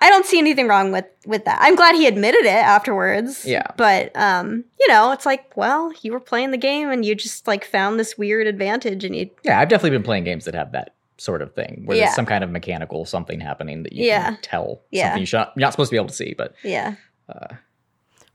I 0.00 0.08
don't 0.10 0.26
see 0.26 0.38
anything 0.38 0.68
wrong 0.68 0.92
with 0.92 1.06
with 1.26 1.44
that. 1.46 1.58
I'm 1.60 1.74
glad 1.74 1.94
he 1.94 2.06
admitted 2.06 2.44
it 2.44 2.48
afterwards. 2.48 3.44
Yeah. 3.44 3.66
But 3.76 4.12
um, 4.16 4.64
you 4.78 4.88
know, 4.88 5.12
it's 5.12 5.26
like, 5.26 5.56
well, 5.56 5.92
you 6.02 6.12
were 6.12 6.20
playing 6.20 6.50
the 6.50 6.58
game 6.58 6.90
and 6.90 7.04
you 7.04 7.14
just 7.14 7.46
like 7.46 7.64
found 7.64 7.98
this 7.98 8.16
weird 8.18 8.46
advantage 8.46 9.04
and 9.04 9.14
you 9.16 9.30
Yeah, 9.42 9.60
I've 9.60 9.68
definitely 9.68 9.96
been 9.96 10.02
playing 10.04 10.24
games 10.24 10.44
that 10.44 10.54
have 10.54 10.72
that 10.72 10.94
sort 11.18 11.40
of 11.42 11.54
thing, 11.54 11.82
where 11.86 11.96
Yeah. 11.96 12.04
there's 12.06 12.14
some 12.16 12.26
kind 12.26 12.44
of 12.44 12.50
mechanical 12.50 13.04
something 13.06 13.40
happening 13.40 13.82
that 13.84 13.92
you 13.92 14.06
Yeah. 14.06 14.24
can 14.32 14.38
tell. 14.42 14.82
Yeah. 14.90 15.04
Something 15.08 15.20
you 15.20 15.26
should 15.26 15.36
you're 15.38 15.50
not 15.56 15.72
supposed 15.72 15.88
to 15.90 15.94
be 15.94 15.98
able 15.98 16.08
to 16.08 16.14
see, 16.14 16.34
but 16.36 16.54
yeah. 16.62 16.94
there's 17.26 17.50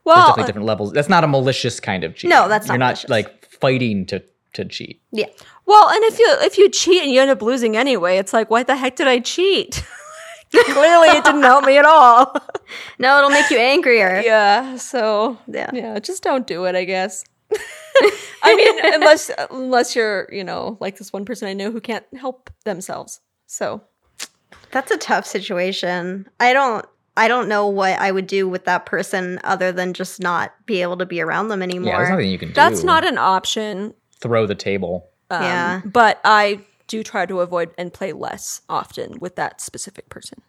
Well, 0.03 0.27
definitely 0.29 0.47
different 0.47 0.65
levels. 0.67 0.91
That's 0.93 1.09
not 1.09 1.23
a 1.23 1.27
malicious 1.27 1.79
kind 1.79 2.03
of 2.03 2.15
cheat. 2.15 2.29
No, 2.29 2.47
that's 2.47 2.67
not 2.67 2.73
You're 2.73 2.79
not 2.79 2.85
malicious. 2.87 3.09
like 3.09 3.45
fighting 3.51 4.07
to 4.07 4.23
to 4.53 4.65
cheat. 4.65 5.01
Yeah. 5.11 5.27
well, 5.65 5.89
and 5.89 6.03
if 6.05 6.19
you 6.19 6.27
if 6.41 6.57
you 6.57 6.69
cheat 6.69 7.03
and 7.03 7.11
you 7.11 7.21
end 7.21 7.31
up 7.31 7.41
losing 7.41 7.75
anyway, 7.77 8.17
it's 8.17 8.33
like, 8.33 8.49
why 8.49 8.63
the 8.63 8.75
heck 8.75 8.95
did 8.95 9.07
I 9.07 9.19
cheat? 9.19 9.83
Clearly, 10.51 11.07
it 11.09 11.23
didn't 11.23 11.43
help 11.43 11.65
me 11.65 11.77
at 11.77 11.85
all. 11.85 12.35
No, 12.99 13.17
it'll 13.17 13.29
make 13.29 13.49
you 13.49 13.57
angrier. 13.57 14.21
yeah. 14.23 14.77
So 14.77 15.37
Yeah. 15.47 15.69
yeah, 15.73 15.99
just 15.99 16.23
don't 16.23 16.47
do 16.47 16.65
it. 16.65 16.75
I 16.75 16.85
guess. 16.85 17.25
I 18.43 18.55
mean, 18.55 18.93
unless 18.93 19.29
unless 19.49 19.93
you're 19.95 20.29
you 20.31 20.43
know 20.45 20.77
like 20.79 20.97
this 20.97 21.11
one 21.11 21.25
person 21.25 21.47
I 21.49 21.53
know 21.53 21.69
who 21.71 21.81
can't 21.81 22.05
help 22.17 22.49
themselves. 22.63 23.19
So 23.47 23.81
That's 24.71 24.89
a 24.91 24.97
tough 24.97 25.25
situation. 25.25 26.29
I 26.39 26.53
don't 26.53 26.85
I 27.17 27.27
don't 27.27 27.49
know 27.49 27.67
what 27.67 27.99
I 27.99 28.09
would 28.11 28.27
do 28.27 28.47
with 28.47 28.63
that 28.65 28.85
person 28.85 29.39
other 29.43 29.73
than 29.73 29.93
just 29.93 30.21
not 30.21 30.53
be 30.65 30.81
able 30.81 30.95
to 30.97 31.05
be 31.05 31.19
around 31.19 31.49
them 31.49 31.61
anymore. 31.61 31.91
Yeah, 31.91 31.97
there's 31.97 32.09
nothing 32.11 32.29
you 32.31 32.39
can 32.39 32.47
do. 32.49 32.53
that's 32.53 32.83
not 32.85 33.05
an 33.05 33.17
option. 33.17 33.93
Throw 34.21 34.45
the 34.45 34.55
table. 34.55 35.09
Um, 35.29 35.43
Yeah. 35.43 35.81
But 35.85 36.19
I 36.23 36.61
do 36.87 37.03
try 37.03 37.25
to 37.25 37.39
avoid 37.41 37.71
and 37.77 37.93
play 37.93 38.13
less 38.13 38.61
often 38.69 39.19
with 39.19 39.35
that 39.37 39.61
specific 39.61 40.09
person 40.09 40.41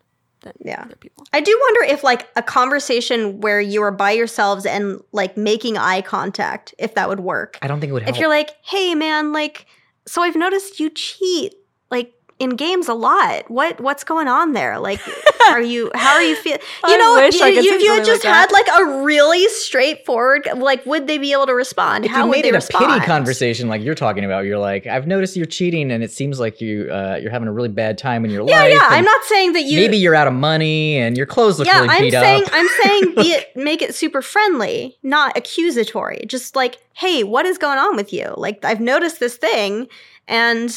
than 0.43 0.55
Yeah. 0.59 0.83
other 0.85 0.97
people. 0.97 1.25
I 1.33 1.41
do 1.41 1.57
wonder 1.61 1.93
if 1.93 2.03
like 2.03 2.29
a 2.35 2.43
conversation 2.43 3.41
where 3.41 3.61
you 3.61 3.83
are 3.83 3.93
by 3.93 4.11
yourselves 4.11 4.67
and 4.67 5.01
like 5.13 5.37
making 5.37 5.79
eye 5.79 6.03
contact, 6.03 6.75
if 6.79 6.95
that 6.95 7.09
would 7.09 7.21
work. 7.21 7.59
I 7.63 7.69
don't 7.69 7.79
think 7.81 7.91
it 7.91 7.93
would 7.93 8.03
help. 8.03 8.17
If 8.17 8.21
you're 8.21 8.29
like, 8.29 8.51
hey 8.65 8.95
man, 8.97 9.33
like, 9.33 9.67
so 10.07 10.21
I've 10.23 10.35
noticed 10.37 10.81
you 10.81 10.91
cheat 10.91 11.55
like 11.93 12.13
in 12.43 12.51
games 12.57 12.89
a 12.89 12.95
lot. 12.95 13.51
What 13.51 13.81
what's 13.81 14.05
going 14.05 14.29
on 14.29 14.53
there? 14.53 14.79
Like, 14.79 15.01
are 15.49 15.61
you 15.63 15.91
how 15.95 16.15
are 16.17 16.23
you 16.23 16.37
feeling? 16.37 16.61
You 16.89 16.99
know, 16.99 17.15
wish 17.15 17.41
I 17.41 17.49
you, 17.49 17.63
you- 17.63 17.75
if 17.77 17.83
you 17.83 17.93
had 17.95 18.05
just 18.05 18.25
like 18.25 18.35
had 18.35 18.53
like 18.53 18.67
a 18.81 19.03
really 19.05 19.47
straightforward, 19.49 20.49
like, 20.57 20.85
would 20.85 21.07
they 21.07 21.19
be 21.19 21.33
able 21.33 21.47
to 21.47 21.55
respond? 21.55 22.05
if 22.05 22.11
how 22.11 22.25
you 22.25 22.29
would 22.29 22.37
made 22.37 22.45
they 22.45 22.49
it 22.57 22.65
a 22.71 22.79
pity 22.79 23.01
conversation 23.07 23.69
like 23.69 23.83
you're 23.83 23.95
talking 23.95 24.25
about, 24.25 24.45
you're 24.45 24.59
like, 24.59 24.87
I've 24.87 25.07
noticed 25.07 25.37
you're 25.37 25.47
cheating, 25.47 25.91
and 25.93 26.03
it 26.03 26.11
seems 26.11 26.41
like 26.41 26.61
you 26.61 26.89
uh, 26.91 27.19
you're 27.23 27.31
having 27.31 27.49
a 27.49 27.53
really 27.53 27.69
bad 27.69 27.97
time 27.99 28.25
in 28.25 28.31
your 28.31 28.47
Yeah, 28.49 28.61
life. 28.63 28.73
yeah. 28.73 28.87
and 28.87 28.95
I'm 28.97 29.05
not 29.05 29.25
saying 29.25 29.53
that 29.55 29.63
you. 29.63 29.79
maybe 29.79 29.97
you're 29.97 30.15
out 30.15 30.27
of 30.27 30.35
money 30.35 30.97
and 30.97 31.17
your 31.17 31.27
clothes 31.27 31.59
look 31.59 31.69
yeah, 31.69 31.77
really 31.83 31.89
I'm 31.89 32.01
beat 32.03 32.13
saying 32.13 32.43
up. 32.45 32.51
I'm 32.53 32.69
saying 32.83 33.15
be 33.15 33.33
it 33.37 33.57
make 33.57 33.81
it 33.83 33.95
super 33.95 34.21
friendly, 34.23 34.97
not 35.03 35.37
accusatory. 35.37 36.25
Just 36.27 36.57
like, 36.57 36.79
hey, 36.95 37.23
what 37.23 37.47
is 37.47 37.57
going 37.59 37.79
on 37.79 37.97
with 37.97 38.13
you? 38.13 38.35
Like, 38.37 38.65
I've 38.65 38.81
noticed 38.81 39.21
this 39.21 39.37
thing, 39.37 39.87
and 40.29 40.75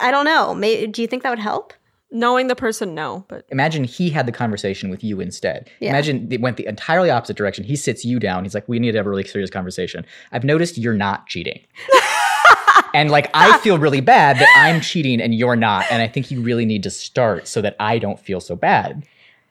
I 0.00 0.10
don't 0.10 0.24
know. 0.24 0.54
May, 0.54 0.86
do 0.86 1.02
you 1.02 1.08
think 1.08 1.22
that 1.22 1.30
would 1.30 1.38
help? 1.38 1.72
Knowing 2.12 2.46
the 2.46 2.54
person, 2.54 2.94
no, 2.94 3.24
but 3.28 3.44
Imagine 3.50 3.82
he 3.82 4.10
had 4.10 4.26
the 4.26 4.32
conversation 4.32 4.90
with 4.90 5.02
you 5.02 5.20
instead. 5.20 5.68
Yeah. 5.80 5.90
Imagine 5.90 6.28
it 6.30 6.40
went 6.40 6.56
the 6.56 6.66
entirely 6.66 7.10
opposite 7.10 7.36
direction. 7.36 7.64
He 7.64 7.74
sits 7.74 8.04
you 8.04 8.20
down. 8.20 8.44
He's 8.44 8.54
like, 8.54 8.68
"We 8.68 8.78
need 8.78 8.92
to 8.92 8.98
have 8.98 9.06
a 9.06 9.10
really 9.10 9.24
serious 9.24 9.50
conversation. 9.50 10.06
I've 10.30 10.44
noticed 10.44 10.78
you're 10.78 10.94
not 10.94 11.26
cheating." 11.26 11.60
and 12.94 13.10
like 13.10 13.28
I 13.34 13.58
feel 13.58 13.78
really 13.78 14.00
bad 14.00 14.38
that 14.38 14.48
I'm 14.56 14.80
cheating 14.80 15.20
and 15.20 15.34
you're 15.34 15.56
not, 15.56 15.84
and 15.90 16.00
I 16.00 16.06
think 16.06 16.30
you 16.30 16.40
really 16.40 16.64
need 16.64 16.84
to 16.84 16.90
start 16.90 17.48
so 17.48 17.60
that 17.60 17.74
I 17.80 17.98
don't 17.98 18.20
feel 18.20 18.40
so 18.40 18.54
bad. 18.54 19.04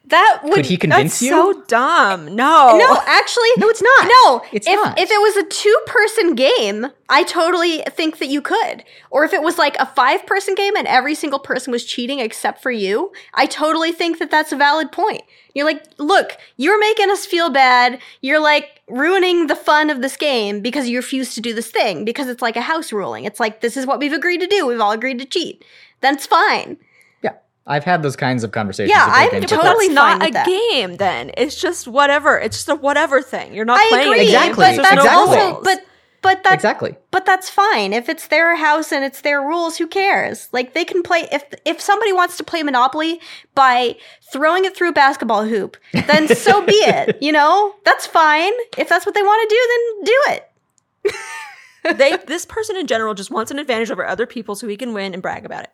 That 0.08 0.42
would 0.44 0.54
Could 0.54 0.66
he 0.68 0.78
convince 0.78 1.14
that's 1.14 1.22
you? 1.24 1.30
so 1.32 1.64
dumb. 1.68 2.26
No, 2.36 2.78
No, 2.78 3.02
actually, 3.08 3.50
No, 3.58 3.70
it's 3.70 3.82
not. 3.82 4.08
No, 4.08 4.42
It's 4.52 4.68
if 4.68 4.76
not. 4.76 5.00
if 5.00 5.10
it 5.10 5.20
was 5.22 5.36
a 5.38 5.44
two 5.48 5.78
person 5.88 6.36
game, 6.36 6.88
I 7.10 7.24
totally 7.24 7.80
think 7.90 8.20
that 8.20 8.28
you 8.28 8.42
could. 8.42 8.84
Or 9.10 9.24
if 9.24 9.34
it 9.34 9.42
was 9.42 9.58
like 9.58 9.76
a 9.80 9.86
five 9.86 10.26
person 10.28 10.54
game 10.54 10.76
and 10.76 10.88
every 10.88 11.16
single 11.16 11.40
person 11.40 11.72
was 11.72 11.84
cheating 11.86 12.20
except 12.20 12.62
for 12.62 12.70
you, 12.72 13.12
I 13.34 13.48
totally 13.48 13.92
think 13.92 14.20
that 14.20 14.30
that's 14.30 14.52
a 14.52 14.56
valid 14.58 14.92
point. 14.92 15.24
You're 15.56 15.66
like, 15.66 15.84
look, 15.98 16.38
you're 16.58 16.80
making 16.80 17.10
us 17.10 17.26
feel 17.26 17.50
bad. 17.50 18.00
You're 18.22 18.42
like 18.42 18.82
ruining 18.88 19.48
the 19.48 19.56
fun 19.56 19.90
of 19.90 20.02
this 20.02 20.18
game 20.18 20.62
because 20.62 20.88
you 20.88 20.98
refuse 20.98 21.34
to 21.34 21.42
do 21.42 21.54
this 21.54 21.72
thing 21.72 22.06
because 22.06 22.28
it's 22.28 22.42
like 22.42 22.58
a 22.58 22.62
house 22.62 22.92
ruling. 22.94 23.24
It's 23.26 23.40
like 23.40 23.62
this 23.62 23.76
is 23.78 23.88
what 23.88 24.00
we've 24.00 24.14
agreed 24.14 24.42
to 24.42 24.48
do. 24.48 24.68
We've 24.68 24.80
all 24.82 24.92
agreed 24.92 25.18
to 25.20 25.26
cheat. 25.26 25.64
That's 26.02 26.26
fine. 26.28 26.78
Yeah, 27.68 27.74
I've 27.74 27.84
had 27.84 28.04
those 28.04 28.16
kinds 28.16 28.44
of 28.44 28.52
conversations. 28.52 28.96
Yeah, 28.96 29.06
I'm 29.08 29.32
games 29.32 29.46
but 29.46 29.50
before. 29.50 29.64
totally 29.64 29.90
not 29.90 30.28
a 30.28 30.32
that. 30.32 30.46
game. 30.46 30.98
Then 30.98 31.32
it's 31.38 31.60
just 31.60 31.88
whatever. 31.88 32.38
It's 32.38 32.58
just 32.58 32.70
a 32.70 32.76
whatever 32.76 33.22
thing. 33.22 33.54
You're 33.54 33.66
not 33.66 33.80
I 33.80 33.90
playing 33.90 34.14
agree, 34.14 34.28
a 34.28 34.32
game. 34.32 34.50
Exactly, 34.50 34.56
but 34.56 34.76
There's 34.76 34.78
that's 34.78 34.96
no 34.96 35.02
exactly. 35.02 35.38
also 35.40 35.64
but 35.64 35.86
but 36.26 36.44
that's 36.44 36.56
exactly. 36.56 36.96
But 37.12 37.28
that's 37.28 37.52
fine. 37.52 37.94
If 37.94 38.10
it's 38.10 38.30
their 38.30 38.56
house 38.56 38.92
and 38.92 39.06
it's 39.06 39.22
their 39.22 39.42
rules, 39.42 39.78
who 39.78 39.86
cares? 39.86 40.50
Like 40.52 40.74
they 40.74 40.84
can 40.84 41.04
play 41.04 41.28
if 41.32 41.44
if 41.66 41.80
somebody 41.80 42.14
wants 42.14 42.36
to 42.38 42.44
play 42.44 42.64
Monopoly 42.64 43.22
by 43.54 43.96
throwing 44.32 44.66
it 44.66 44.76
through 44.76 44.90
a 44.90 44.94
basketball 44.94 45.46
hoop, 45.46 45.78
then 45.94 46.28
so 46.36 46.66
be 46.66 46.74
it. 46.74 47.22
You 47.22 47.32
know? 47.32 47.76
That's 47.86 48.08
fine. 48.08 48.54
If 48.76 48.90
that's 48.90 49.06
what 49.06 49.14
they 49.14 49.22
want 49.22 49.50
to 49.50 49.56
do, 49.56 49.68
then 49.70 50.04
do 50.04 51.14
it. 51.94 51.98
they 52.00 52.18
this 52.26 52.44
person 52.48 52.76
in 52.76 52.88
general 52.88 53.14
just 53.14 53.30
wants 53.30 53.52
an 53.52 53.60
advantage 53.60 53.92
over 53.92 54.04
other 54.04 54.26
people 54.26 54.56
so 54.56 54.68
he 54.68 54.78
can 54.78 54.94
win 54.94 55.14
and 55.14 55.22
brag 55.22 55.46
about 55.46 55.66
it. 55.66 55.72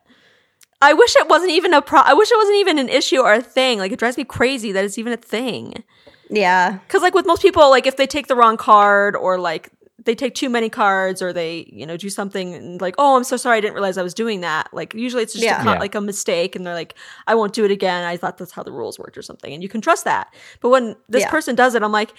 I 0.82 0.94
wish 0.94 1.16
it 1.16 1.28
wasn't 1.28 1.52
even 1.52 1.74
a 1.74 1.82
pro. 1.82 2.00
I 2.02 2.14
wish 2.14 2.32
it 2.32 2.38
wasn't 2.38 2.58
even 2.58 2.80
an 2.80 2.90
issue 2.90 3.20
or 3.20 3.34
a 3.34 3.42
thing. 3.42 3.80
Like 3.80 3.92
it 3.92 4.00
drives 4.00 4.18
me 4.18 4.24
crazy 4.24 4.72
that 4.72 4.84
it's 4.84 4.98
even 4.98 5.14
a 5.14 5.18
thing. 5.18 5.84
Yeah. 6.30 6.80
Because 6.80 7.02
like 7.02 7.14
with 7.14 7.26
most 7.26 7.42
people, 7.42 7.70
like 7.70 7.86
if 7.86 7.98
they 7.98 8.08
take 8.08 8.28
the 8.28 8.36
wrong 8.36 8.58
card 8.58 9.16
or 9.16 9.38
like 9.38 9.70
they 10.04 10.16
take 10.16 10.34
too 10.34 10.50
many 10.50 10.68
cards 10.70 11.22
or 11.22 11.32
they 11.32 11.70
you 11.72 11.86
know 11.86 11.96
do 11.96 12.10
something 12.10 12.56
and 12.56 12.82
like 12.82 12.96
oh 12.98 13.16
I'm 13.16 13.24
so 13.24 13.38
sorry 13.38 13.58
I 13.58 13.62
didn't 13.62 13.76
realize 13.76 13.98
I 14.00 14.04
was 14.04 14.16
doing 14.16 14.42
that. 14.42 14.70
Like 14.74 14.94
usually 14.96 15.22
it's 15.24 15.34
just 15.34 15.46
Yeah. 15.46 15.62
a 15.62 15.66
Yeah. 15.74 15.80
like 15.80 15.94
a 15.94 16.02
mistake 16.02 16.56
and 16.56 16.66
they're 16.66 16.74
like 16.74 16.96
I 17.28 17.36
won't 17.36 17.54
do 17.54 17.64
it 17.66 17.72
again. 17.72 18.04
I 18.04 18.18
thought 18.18 18.38
that's 18.40 18.52
how 18.52 18.64
the 18.64 18.72
rules 18.72 18.98
worked 18.98 19.18
or 19.18 19.22
something, 19.22 19.54
and 19.54 19.62
you 19.62 19.70
can 19.70 19.82
trust 19.82 20.06
that. 20.06 20.34
But 20.62 20.70
when 20.70 20.96
this 21.10 21.22
Yeah. 21.22 21.30
person 21.30 21.56
does 21.56 21.76
it, 21.76 21.84
I'm 21.84 21.92
like. 21.92 22.14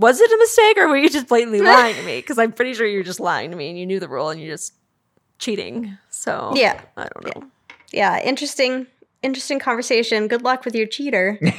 Was 0.00 0.20
it 0.20 0.30
a 0.30 0.36
mistake 0.38 0.78
or 0.78 0.86
were 0.86 0.96
you 0.96 1.08
just 1.08 1.26
blatantly 1.26 1.60
lying 1.74 1.96
to 1.96 2.02
me? 2.04 2.18
Because 2.20 2.38
I'm 2.38 2.52
pretty 2.52 2.72
sure 2.72 2.86
you're 2.86 3.02
just 3.02 3.18
lying 3.18 3.50
to 3.50 3.56
me 3.56 3.68
and 3.68 3.76
you 3.76 3.84
knew 3.84 3.98
the 3.98 4.06
rule 4.08 4.28
and 4.30 4.40
you're 4.40 4.54
just 4.54 4.72
cheating. 5.40 5.98
So 6.08 6.52
Yeah. 6.54 6.80
I 6.96 7.08
don't 7.08 7.24
know. 7.24 7.32
Yeah. 7.42 7.48
Yeah, 7.92 8.20
interesting. 8.22 8.86
interesting 9.22 9.58
conversation. 9.58 10.28
Good 10.28 10.42
luck 10.42 10.64
with 10.64 10.74
your 10.74 10.86
cheater. 10.86 11.38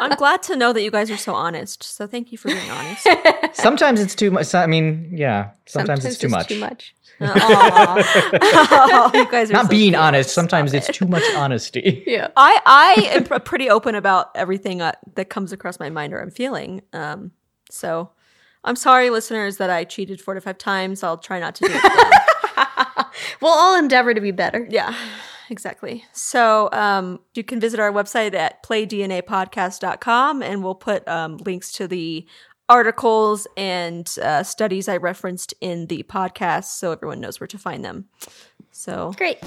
I'm 0.00 0.16
glad 0.16 0.42
to 0.44 0.56
know 0.56 0.72
that 0.72 0.82
you 0.82 0.90
guys 0.90 1.10
are 1.10 1.16
so 1.16 1.34
honest. 1.34 1.82
So 1.82 2.06
thank 2.06 2.32
you 2.32 2.38
for 2.38 2.48
being 2.48 2.70
honest. 2.70 3.06
Sometimes 3.52 4.00
it's 4.00 4.14
too 4.14 4.30
much. 4.30 4.54
I 4.54 4.66
mean, 4.66 5.10
yeah. 5.12 5.50
Sometimes, 5.66 6.04
it's 6.04 6.16
too 6.18 6.28
much. 6.28 6.48
Too 6.48 6.60
much. 6.60 6.94
Aw. 7.20 9.10
you 9.12 9.28
guys 9.30 9.50
are 9.50 9.54
Not 9.54 9.64
so 9.64 9.68
being 9.70 9.90
cute. 9.90 10.00
honest. 10.00 10.30
Sometimes 10.30 10.70
Stop 10.70 10.78
it's 10.78 10.88
it. 10.88 10.92
too 10.94 11.06
much 11.06 11.24
honesty. 11.34 12.04
Yeah. 12.06 12.28
I 12.36 12.60
I 12.64 13.08
am 13.16 13.24
pr- 13.24 13.38
pretty 13.40 13.68
open 13.68 13.94
about 13.96 14.30
everything 14.36 14.80
uh, 14.80 14.92
that 15.16 15.28
comes 15.28 15.52
across 15.52 15.78
my 15.80 15.90
mind 15.90 16.12
or 16.12 16.20
I'm 16.22 16.30
feeling. 16.30 16.82
Um, 16.92 17.32
so 17.70 18.12
I'm 18.64 18.76
sorry, 18.76 19.10
listeners, 19.10 19.56
that 19.58 19.68
I 19.70 19.84
cheated 19.84 20.20
four 20.20 20.34
to 20.34 20.40
five 20.40 20.58
times. 20.58 21.02
I'll 21.02 21.18
try 21.18 21.40
not 21.40 21.54
to 21.56 21.64
do 21.66 21.72
it. 21.74 22.22
We'll 23.40 23.52
all 23.52 23.76
endeavor 23.78 24.14
to 24.14 24.20
be 24.20 24.30
better. 24.30 24.66
yeah, 24.70 24.94
exactly. 25.50 26.04
So 26.12 26.68
um, 26.72 27.20
you 27.34 27.44
can 27.44 27.60
visit 27.60 27.80
our 27.80 27.92
website 27.92 28.34
at 28.34 28.62
playdnapodcast.com 28.62 30.42
and 30.42 30.62
we'll 30.64 30.74
put 30.74 31.06
um, 31.08 31.36
links 31.38 31.72
to 31.72 31.88
the 31.88 32.26
articles 32.68 33.46
and 33.56 34.14
uh, 34.22 34.42
studies 34.42 34.88
I 34.88 34.98
referenced 34.98 35.54
in 35.60 35.86
the 35.86 36.02
podcast 36.02 36.64
so 36.64 36.92
everyone 36.92 37.20
knows 37.20 37.40
where 37.40 37.46
to 37.46 37.58
find 37.58 37.84
them. 37.84 38.08
So 38.72 39.12
Great. 39.16 39.38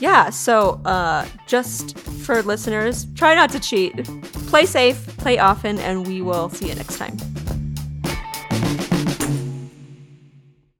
yeah, 0.00 0.30
so 0.30 0.80
uh, 0.84 1.26
just 1.46 1.98
for 1.98 2.40
listeners, 2.42 3.06
try 3.16 3.34
not 3.34 3.50
to 3.50 3.60
cheat. 3.60 4.04
Play 4.46 4.64
safe, 4.64 5.04
play 5.18 5.38
often, 5.38 5.78
and 5.80 6.06
we 6.06 6.22
will 6.22 6.48
see 6.48 6.68
you 6.68 6.74
next 6.76 6.98
time. 6.98 7.16